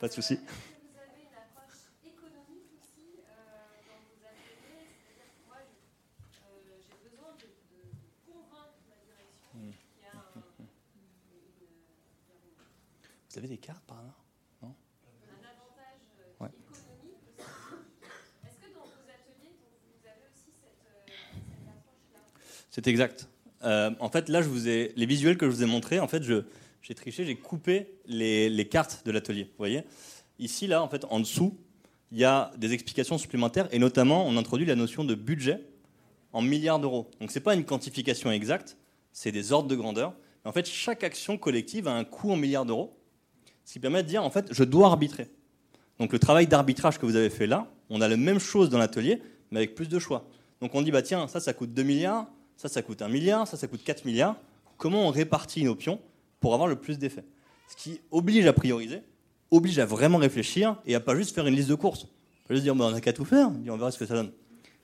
Pas 0.00 0.08
de 0.08 0.12
souci. 0.12 0.34
Est-ce 0.34 0.40
que 0.42 0.46
vous 0.46 0.98
avez 0.98 1.22
une 1.26 1.34
approche 1.34 1.90
économique 2.06 2.70
aussi 2.78 3.18
dans 3.26 3.98
vos 4.06 4.22
ateliers 4.22 4.86
C'est-à-dire 4.94 5.26
que 5.34 5.42
moi, 5.50 5.58
je- 5.66 6.86
j'ai 6.86 6.98
besoin 7.10 7.34
de, 7.34 7.48
de 7.50 7.80
convaincre 8.22 8.78
ma 8.86 8.94
direction 9.02 9.58
qu'il 9.58 10.02
y 10.02 10.06
a 10.06 10.14
un, 10.14 10.38
une- 10.62 10.70
Vous 13.30 13.38
avez 13.38 13.48
des 13.48 13.58
cartes 13.58 13.84
par 13.86 14.02
là 14.02 14.14
un 14.62 14.66
avantage 15.44 16.02
euh, 16.20 16.42
Ouais. 16.44 16.50
économique 16.50 17.22
aussi. 17.38 17.46
Est-ce 18.46 18.58
que 18.62 18.74
dans 18.74 18.82
vos 18.86 19.02
ateliers, 19.10 19.54
donc, 19.58 19.74
vous 19.82 20.06
avez 20.06 20.26
aussi 20.30 20.50
cette, 20.62 20.86
euh, 20.86 21.02
cette 21.10 21.68
approche-là 21.68 22.20
C'est 22.70 22.86
exact. 22.86 23.28
Euh, 23.64 23.90
en 23.98 24.08
fait, 24.10 24.28
là, 24.28 24.42
je 24.42 24.48
vous 24.48 24.68
ai 24.68 24.92
les 24.96 25.06
visuels 25.06 25.36
que 25.36 25.46
je 25.46 25.50
vous 25.50 25.62
ai 25.62 25.66
montrés. 25.66 25.98
En 26.00 26.06
fait, 26.08 26.22
je 26.22 26.44
j'ai 26.88 26.94
triché, 26.94 27.26
j'ai 27.26 27.36
coupé 27.36 27.98
les, 28.06 28.48
les 28.48 28.66
cartes 28.66 29.02
de 29.04 29.12
l'atelier. 29.12 29.44
Vous 29.44 29.58
voyez 29.58 29.82
Ici, 30.38 30.66
là, 30.66 30.82
en 30.82 30.88
fait, 30.88 31.04
en 31.10 31.20
dessous, 31.20 31.54
il 32.12 32.16
y 32.16 32.24
a 32.24 32.50
des 32.56 32.72
explications 32.72 33.18
supplémentaires 33.18 33.68
et 33.72 33.78
notamment, 33.78 34.26
on 34.26 34.38
introduit 34.38 34.64
la 34.64 34.74
notion 34.74 35.04
de 35.04 35.14
budget 35.14 35.60
en 36.32 36.40
milliards 36.40 36.78
d'euros. 36.78 37.10
Donc, 37.20 37.30
c'est 37.30 37.40
pas 37.40 37.54
une 37.54 37.64
quantification 37.64 38.30
exacte, 38.30 38.78
c'est 39.12 39.32
des 39.32 39.52
ordres 39.52 39.68
de 39.68 39.76
grandeur. 39.76 40.14
Mais 40.42 40.48
en 40.48 40.52
fait, 40.52 40.66
chaque 40.66 41.04
action 41.04 41.36
collective 41.36 41.88
a 41.88 41.92
un 41.92 42.04
coût 42.04 42.32
en 42.32 42.36
milliards 42.36 42.64
d'euros, 42.64 42.96
ce 43.66 43.74
qui 43.74 43.80
permet 43.80 44.02
de 44.02 44.08
dire, 44.08 44.24
en 44.24 44.30
fait, 44.30 44.46
je 44.50 44.64
dois 44.64 44.86
arbitrer. 44.86 45.28
Donc, 45.98 46.14
le 46.14 46.18
travail 46.18 46.46
d'arbitrage 46.46 46.98
que 46.98 47.04
vous 47.04 47.16
avez 47.16 47.28
fait 47.28 47.46
là, 47.46 47.70
on 47.90 48.00
a 48.00 48.08
la 48.08 48.16
même 48.16 48.38
chose 48.38 48.70
dans 48.70 48.78
l'atelier, 48.78 49.20
mais 49.50 49.58
avec 49.58 49.74
plus 49.74 49.90
de 49.90 49.98
choix. 49.98 50.26
Donc, 50.62 50.74
on 50.74 50.80
dit, 50.80 50.90
bah 50.90 51.02
tiens, 51.02 51.28
ça, 51.28 51.38
ça 51.38 51.52
coûte 51.52 51.74
2 51.74 51.82
milliards, 51.82 52.28
ça, 52.56 52.70
ça 52.70 52.80
coûte 52.80 53.02
1 53.02 53.08
milliard, 53.08 53.46
ça, 53.46 53.58
ça 53.58 53.66
coûte 53.66 53.84
4 53.84 54.06
milliards. 54.06 54.36
Comment 54.78 55.06
on 55.06 55.10
répartit 55.10 55.60
une 55.60 55.68
option 55.68 56.00
pour 56.40 56.54
avoir 56.54 56.68
le 56.68 56.76
plus 56.76 56.98
d'effets 56.98 57.24
Ce 57.68 57.76
qui 57.76 58.00
oblige 58.10 58.46
à 58.46 58.52
prioriser, 58.52 59.02
oblige 59.50 59.78
à 59.78 59.86
vraiment 59.86 60.18
réfléchir 60.18 60.76
et 60.86 60.94
à 60.94 61.00
pas 61.00 61.16
juste 61.16 61.34
faire 61.34 61.46
une 61.46 61.54
liste 61.54 61.68
de 61.68 61.74
courses. 61.74 62.06
Pas 62.46 62.54
juste 62.54 62.62
dire, 62.64 62.74
on 62.74 62.90
n'a 62.90 63.00
qu'à 63.00 63.12
tout 63.12 63.24
faire, 63.24 63.50
on 63.50 63.76
verra 63.76 63.90
ce 63.90 63.98
que 63.98 64.06
ça 64.06 64.14
donne. 64.14 64.32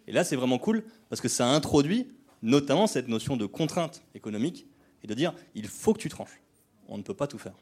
Et 0.07 0.12
là, 0.12 0.22
c'est 0.24 0.36
vraiment 0.36 0.59
cool 0.59 0.84
parce 1.09 1.20
que 1.20 1.28
ça 1.28 1.46
introduit 1.48 2.09
notamment 2.42 2.86
cette 2.86 3.09
notion 3.09 3.36
de 3.38 3.46
contrainte 3.46 4.02
économique 4.14 4.66
et 5.02 5.07
de 5.07 5.14
dire, 5.14 5.32
il 5.55 5.66
faut 5.66 5.94
que 5.94 6.00
tu 6.00 6.09
tranches. 6.11 6.40
On 6.88 6.98
ne 6.98 7.02
peut 7.02 7.14
pas 7.14 7.26
tout 7.26 7.38
faire. 7.38 7.55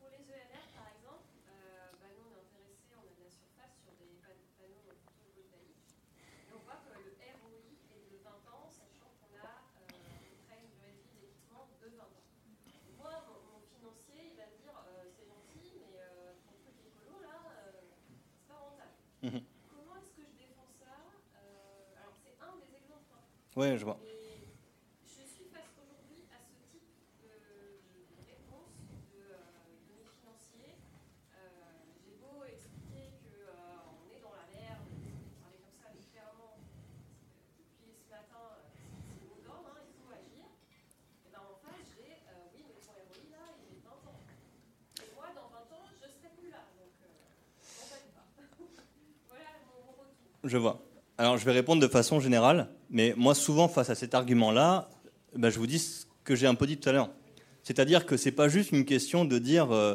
Pour 0.00 0.10
les 0.10 0.18
ENR, 0.26 0.66
par 0.74 0.90
exemple, 0.90 1.22
euh, 1.46 1.94
bah, 2.02 2.10
nous, 2.18 2.26
on 2.26 2.34
est 2.34 2.42
intéressés, 2.42 2.90
on 2.98 3.06
a 3.06 3.14
de 3.14 3.22
la 3.22 3.30
surface 3.30 3.74
sur 3.86 3.94
des 4.02 4.10
pan- 4.18 4.34
panneaux 4.58 4.82
photovoltaïques. 4.82 5.94
Et 6.50 6.50
on 6.50 6.58
voit 6.66 6.82
que 6.82 6.90
le 6.98 7.14
ROI 7.14 7.54
est 7.94 8.02
de 8.10 8.18
20 8.26 8.34
ans, 8.50 8.66
sachant 8.66 9.06
qu'on 9.22 9.30
a 9.38 9.46
euh, 9.46 9.94
à 9.94 10.18
peu 10.26 10.34
près 10.42 10.58
une 10.58 10.74
durée 10.74 10.94
de 10.98 11.02
vie 11.06 11.30
d'équipement 11.30 11.70
de 11.70 11.86
20 11.86 12.02
ans. 12.02 12.10
Moi, 12.98 13.14
mon, 13.30 13.38
mon 13.54 13.62
financier, 13.70 14.34
il 14.34 14.34
va 14.34 14.50
me 14.50 14.58
dire 14.58 14.74
euh, 14.74 15.06
c'est 15.14 15.30
gentil, 15.30 15.78
mais 15.78 15.94
euh, 16.02 16.34
ton 16.42 16.54
truc 16.66 16.74
écolo, 16.82 17.14
là, 17.22 17.38
euh, 17.62 17.78
c'est 18.10 18.50
pas 18.50 18.58
rentable. 18.58 18.98
Mhm. 19.22 19.42
Comment 19.70 19.94
est-ce 20.02 20.10
que 20.18 20.26
je 20.26 20.34
défends 20.34 20.70
ça 20.82 20.90
Euh, 21.38 22.02
Alors, 22.02 22.18
c'est 22.18 22.34
un 22.42 22.58
des 22.58 22.74
Ouais, 23.56 23.78
je 23.78 23.84
vois. 23.84 24.00
Je 25.06 25.22
suis 25.30 25.46
face 25.54 25.78
aujourd'hui 25.78 26.26
à 26.34 26.42
ce 26.42 26.58
type 26.74 26.90
de, 27.22 27.30
réponse 28.26 28.74
de, 29.14 29.30
mes 29.94 30.10
financiers. 30.10 30.74
J'ai 32.02 32.18
beau 32.18 32.42
expliquer 32.50 33.14
qu'on 33.30 34.10
est 34.10 34.18
dans 34.18 34.34
la 34.34 34.50
merde, 34.50 34.90
parler 35.38 35.62
comme 35.62 35.78
ça, 35.78 35.94
euh, 35.94 36.58
depuis 37.62 37.94
ce 37.94 38.10
matin, 38.10 38.58
c'est 39.06 39.22
le 39.22 39.38
mot 39.46 39.62
il 39.86 39.94
faut 40.02 40.10
agir. 40.10 40.50
Et 41.22 41.30
ben 41.30 41.38
en 41.38 41.54
face, 41.62 41.94
j'ai 41.94 42.10
oui, 42.58 42.66
mais 42.66 42.82
ROI 42.82 43.06
là, 43.38 43.54
il 43.54 43.70
est 43.70 43.86
20 43.86 43.94
ans. 43.94 44.18
Et 44.98 45.14
moi, 45.14 45.30
dans 45.30 45.46
20 45.46 45.70
ans, 45.78 45.86
je 45.94 46.10
serai 46.10 46.34
plus 46.34 46.50
là, 46.50 46.66
donc 46.74 46.90
euh, 47.06 47.22
m'embête 47.78 48.10
pas. 48.18 48.26
voilà 49.30 49.62
mon 49.62 49.94
retour. 49.94 50.42
Je 50.42 50.58
vois. 50.58 50.83
Alors, 51.16 51.36
je 51.38 51.44
vais 51.44 51.52
répondre 51.52 51.80
de 51.80 51.86
façon 51.86 52.18
générale, 52.18 52.68
mais 52.90 53.14
moi, 53.16 53.36
souvent, 53.36 53.68
face 53.68 53.88
à 53.88 53.94
cet 53.94 54.14
argument-là, 54.14 54.90
ben, 55.36 55.48
je 55.48 55.58
vous 55.60 55.68
dis 55.68 55.78
ce 55.78 56.06
que 56.24 56.34
j'ai 56.34 56.48
un 56.48 56.56
peu 56.56 56.66
dit 56.66 56.76
tout 56.76 56.88
à 56.88 56.92
l'heure. 56.92 57.10
C'est-à-dire 57.62 58.04
que 58.04 58.16
c'est 58.16 58.32
pas 58.32 58.48
juste 58.48 58.72
une 58.72 58.84
question 58.84 59.24
de 59.24 59.38
dire 59.38 59.72
euh, 59.72 59.94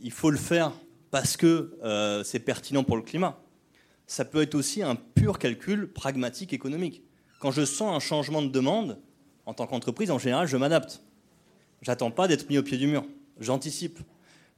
il 0.00 0.10
faut 0.10 0.30
le 0.30 0.36
faire 0.36 0.72
parce 1.12 1.36
que 1.36 1.78
euh, 1.84 2.24
c'est 2.24 2.40
pertinent 2.40 2.82
pour 2.82 2.96
le 2.96 3.02
climat. 3.02 3.40
Ça 4.08 4.24
peut 4.24 4.42
être 4.42 4.56
aussi 4.56 4.82
un 4.82 4.96
pur 4.96 5.38
calcul 5.38 5.86
pragmatique 5.92 6.52
économique. 6.52 7.02
Quand 7.38 7.52
je 7.52 7.64
sens 7.64 7.94
un 7.94 8.00
changement 8.00 8.42
de 8.42 8.48
demande, 8.48 8.98
en 9.46 9.54
tant 9.54 9.68
qu'entreprise, 9.68 10.10
en 10.10 10.18
général, 10.18 10.48
je 10.48 10.56
m'adapte. 10.56 11.02
J'attends 11.82 12.10
pas 12.10 12.26
d'être 12.26 12.50
mis 12.50 12.58
au 12.58 12.64
pied 12.64 12.78
du 12.78 12.88
mur. 12.88 13.04
J'anticipe. 13.38 14.00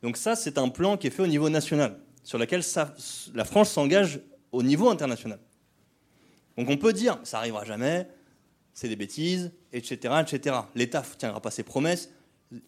Donc 0.03 0.17
ça, 0.17 0.35
c'est 0.35 0.57
un 0.57 0.71
plan 0.71 0.97
qui 0.97 1.09
est 1.09 1.11
fait 1.11 1.23
au 1.23 1.27
niveau 1.27 1.51
national, 1.51 1.99
sur 2.25 2.39
lequel 2.39 2.63
la 3.35 3.45
France 3.45 3.71
s'engage 3.71 4.21
au 4.53 4.63
niveau 4.63 4.89
international. 4.91 5.41
Donc 6.57 6.69
on 6.69 6.77
peut 6.77 6.93
dire, 6.93 7.19
ça 7.25 7.39
arrivera 7.39 7.65
jamais, 7.65 8.07
c'est 8.75 8.89
des 8.89 8.97
bêtises, 8.97 9.53
etc., 9.73 10.15
etc. 10.21 10.57
L'État 10.75 11.01
ne 11.01 11.19
tiendra 11.19 11.41
pas 11.41 11.51
ses 11.51 11.63
promesses, 11.63 12.11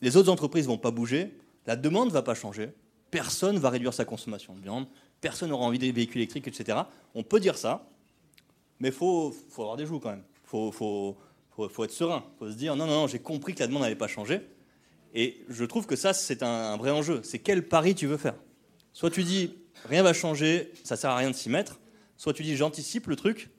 les 0.01 0.17
autres 0.17 0.31
entreprises 0.31 0.67
vont 0.67 0.79
pas 0.79 0.91
bouger, 0.91 1.37
la 1.67 1.77
demande 1.77 2.11
va 2.11 2.23
pas 2.23 2.35
changer, 2.35 2.71
personne 3.11 3.59
va 3.59 3.71
réduire 3.71 3.95
sa 3.95 4.05
consommation 4.05 4.55
de 4.55 4.61
viande, 4.61 4.87
personne 5.21 5.51
n'aura 5.51 5.65
envie 5.67 5.79
des 5.79 5.93
véhicules 5.93 6.21
électriques, 6.21 6.49
etc. 6.49 6.79
On 7.15 7.23
peut 7.23 7.41
dire 7.41 7.57
ça, 7.57 7.89
mais 8.81 8.89
il 8.89 8.95
faut, 8.95 9.35
avoir 9.57 9.77
des 9.77 9.87
joues 9.87 10.01
quand 10.01 10.11
même. 10.11 10.25
Il 10.45 10.73
faut, 10.73 11.17
être 11.85 11.91
serein. 11.91 12.25
Il 12.35 12.39
faut 12.39 12.51
se 12.51 12.57
dire, 12.57 12.77
non, 12.77 12.87
non, 12.87 12.93
non, 12.93 13.07
j'ai 13.07 13.19
compris 13.19 13.55
que 13.55 13.61
la 13.61 13.67
demande 13.67 13.83
n'allait 13.83 13.95
pas 13.95 14.09
changer. 14.09 14.41
Et 15.15 15.45
je 15.49 15.65
trouve 15.65 15.87
que 15.87 15.97
ça, 15.97 16.13
c'est 16.13 16.43
un 16.43 16.77
vrai 16.77 16.91
enjeu. 16.91 17.21
C'est 17.23 17.39
quel 17.39 17.69
pari 17.69 17.95
tu 17.95 18.07
veux 18.07 18.17
faire? 18.17 18.35
Soit 18.93 19.11
tu 19.11 19.23
dis, 19.23 19.55
rien 19.85 20.03
va 20.03 20.13
changer, 20.13 20.73
ça 20.83 20.97
sert 20.97 21.11
à 21.11 21.17
rien 21.17 21.31
de 21.31 21.37
s'y 21.37 21.49
mettre. 21.49 21.79
Soit 22.17 22.33
tu 22.33 22.43
dis, 22.43 22.57
j'anticipe 22.57 23.07
le 23.07 23.17
truc, 23.17 23.51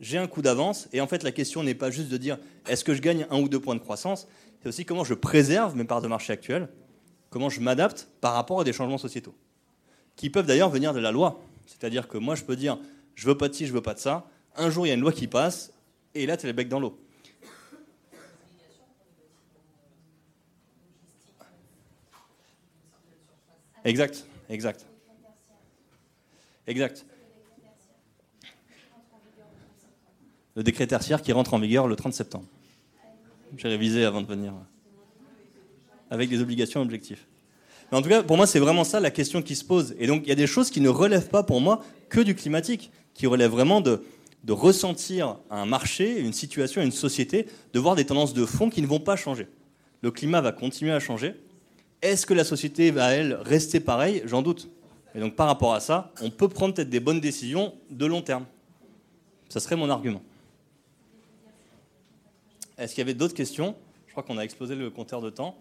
j'ai 0.00 0.18
un 0.18 0.26
coup 0.26 0.42
d'avance. 0.42 0.88
Et 0.92 1.00
en 1.00 1.06
fait, 1.06 1.22
la 1.22 1.32
question 1.32 1.62
n'est 1.62 1.74
pas 1.74 1.90
juste 1.90 2.08
de 2.08 2.16
dire, 2.16 2.38
est-ce 2.68 2.84
que 2.84 2.94
je 2.94 3.02
gagne 3.02 3.26
un 3.30 3.40
ou 3.40 3.48
deux 3.48 3.60
points 3.60 3.74
de 3.74 3.80
croissance 3.80 4.28
C'est 4.62 4.68
aussi 4.68 4.84
comment 4.84 5.04
je 5.04 5.14
préserve 5.14 5.76
mes 5.76 5.84
parts 5.84 6.02
de 6.02 6.08
marché 6.08 6.32
actuelles, 6.32 6.68
comment 7.30 7.48
je 7.48 7.60
m'adapte 7.60 8.08
par 8.20 8.34
rapport 8.34 8.60
à 8.60 8.64
des 8.64 8.72
changements 8.72 8.98
sociétaux, 8.98 9.34
qui 10.16 10.30
peuvent 10.30 10.46
d'ailleurs 10.46 10.70
venir 10.70 10.94
de 10.94 11.00
la 11.00 11.12
loi. 11.12 11.40
C'est-à-dire 11.66 12.08
que 12.08 12.18
moi, 12.18 12.34
je 12.34 12.44
peux 12.44 12.56
dire, 12.56 12.78
je 13.14 13.26
veux 13.26 13.36
pas 13.36 13.48
de 13.48 13.54
ci, 13.54 13.66
je 13.66 13.72
veux 13.72 13.82
pas 13.82 13.94
de 13.94 13.98
ça. 13.98 14.28
Un 14.56 14.70
jour, 14.70 14.86
il 14.86 14.90
y 14.90 14.92
a 14.92 14.94
une 14.94 15.00
loi 15.00 15.12
qui 15.12 15.26
passe, 15.26 15.72
et 16.14 16.26
là, 16.26 16.36
tu 16.36 16.46
es 16.46 16.48
le 16.48 16.52
bec 16.52 16.68
dans 16.68 16.80
l'eau. 16.80 16.98
Exact, 23.84 24.26
exact. 24.48 24.86
Exact. 26.66 27.04
Le 30.56 30.62
décret 30.62 30.86
tertiaire 30.86 31.20
qui 31.20 31.32
rentre 31.32 31.54
en 31.54 31.58
vigueur 31.58 31.88
le 31.88 31.96
30 31.96 32.14
septembre. 32.14 32.46
J'ai 33.56 33.68
révisé 33.68 34.04
avant 34.04 34.22
de 34.22 34.26
venir. 34.26 34.52
Avec 36.10 36.28
des 36.28 36.40
obligations 36.40 36.80
objectifs. 36.80 37.26
Mais 37.90 37.98
en 37.98 38.02
tout 38.02 38.08
cas, 38.08 38.22
pour 38.22 38.36
moi, 38.36 38.46
c'est 38.46 38.60
vraiment 38.60 38.84
ça 38.84 39.00
la 39.00 39.10
question 39.10 39.42
qui 39.42 39.56
se 39.56 39.64
pose. 39.64 39.94
Et 39.98 40.06
donc, 40.06 40.22
il 40.24 40.28
y 40.28 40.32
a 40.32 40.36
des 40.36 40.46
choses 40.46 40.70
qui 40.70 40.80
ne 40.80 40.88
relèvent 40.88 41.28
pas 41.28 41.42
pour 41.42 41.60
moi 41.60 41.84
que 42.08 42.20
du 42.20 42.34
climatique, 42.34 42.90
qui 43.14 43.26
relèvent 43.26 43.50
vraiment 43.50 43.80
de, 43.80 44.02
de 44.44 44.52
ressentir 44.52 45.36
un 45.50 45.66
marché, 45.66 46.18
une 46.20 46.32
situation, 46.32 46.82
une 46.82 46.92
société, 46.92 47.46
de 47.72 47.80
voir 47.80 47.96
des 47.96 48.04
tendances 48.04 48.34
de 48.34 48.46
fond 48.46 48.70
qui 48.70 48.82
ne 48.82 48.86
vont 48.86 49.00
pas 49.00 49.16
changer. 49.16 49.48
Le 50.02 50.10
climat 50.10 50.40
va 50.40 50.52
continuer 50.52 50.92
à 50.92 51.00
changer. 51.00 51.34
Est-ce 52.02 52.26
que 52.26 52.34
la 52.34 52.44
société 52.44 52.90
va, 52.90 53.12
elle, 53.12 53.34
rester 53.42 53.80
pareille? 53.80 54.22
J'en 54.26 54.42
doute. 54.42 54.68
Et 55.14 55.20
donc, 55.20 55.36
par 55.36 55.46
rapport 55.46 55.74
à 55.74 55.80
ça, 55.80 56.12
on 56.20 56.30
peut 56.30 56.48
prendre 56.48 56.74
peut-être 56.74 56.90
des 56.90 57.00
bonnes 57.00 57.20
décisions 57.20 57.74
de 57.90 58.06
long 58.06 58.22
terme. 58.22 58.44
Ça 59.48 59.60
serait 59.60 59.76
mon 59.76 59.88
argument. 59.88 60.22
Est-ce 62.76 62.94
qu'il 62.94 63.02
y 63.02 63.06
avait 63.06 63.14
d'autres 63.14 63.34
questions? 63.34 63.76
Je 64.06 64.12
crois 64.12 64.24
qu'on 64.24 64.38
a 64.38 64.42
explosé 64.42 64.74
le 64.74 64.90
compteur 64.90 65.20
de 65.20 65.30
temps. 65.30 65.56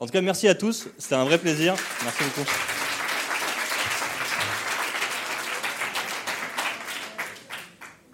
En 0.00 0.06
tout 0.06 0.12
cas, 0.12 0.20
merci 0.20 0.48
à 0.48 0.54
tous. 0.54 0.88
C'était 0.98 1.14
un 1.14 1.24
vrai 1.24 1.38
plaisir. 1.38 1.74
Merci 2.02 2.24
beaucoup. 2.24 2.85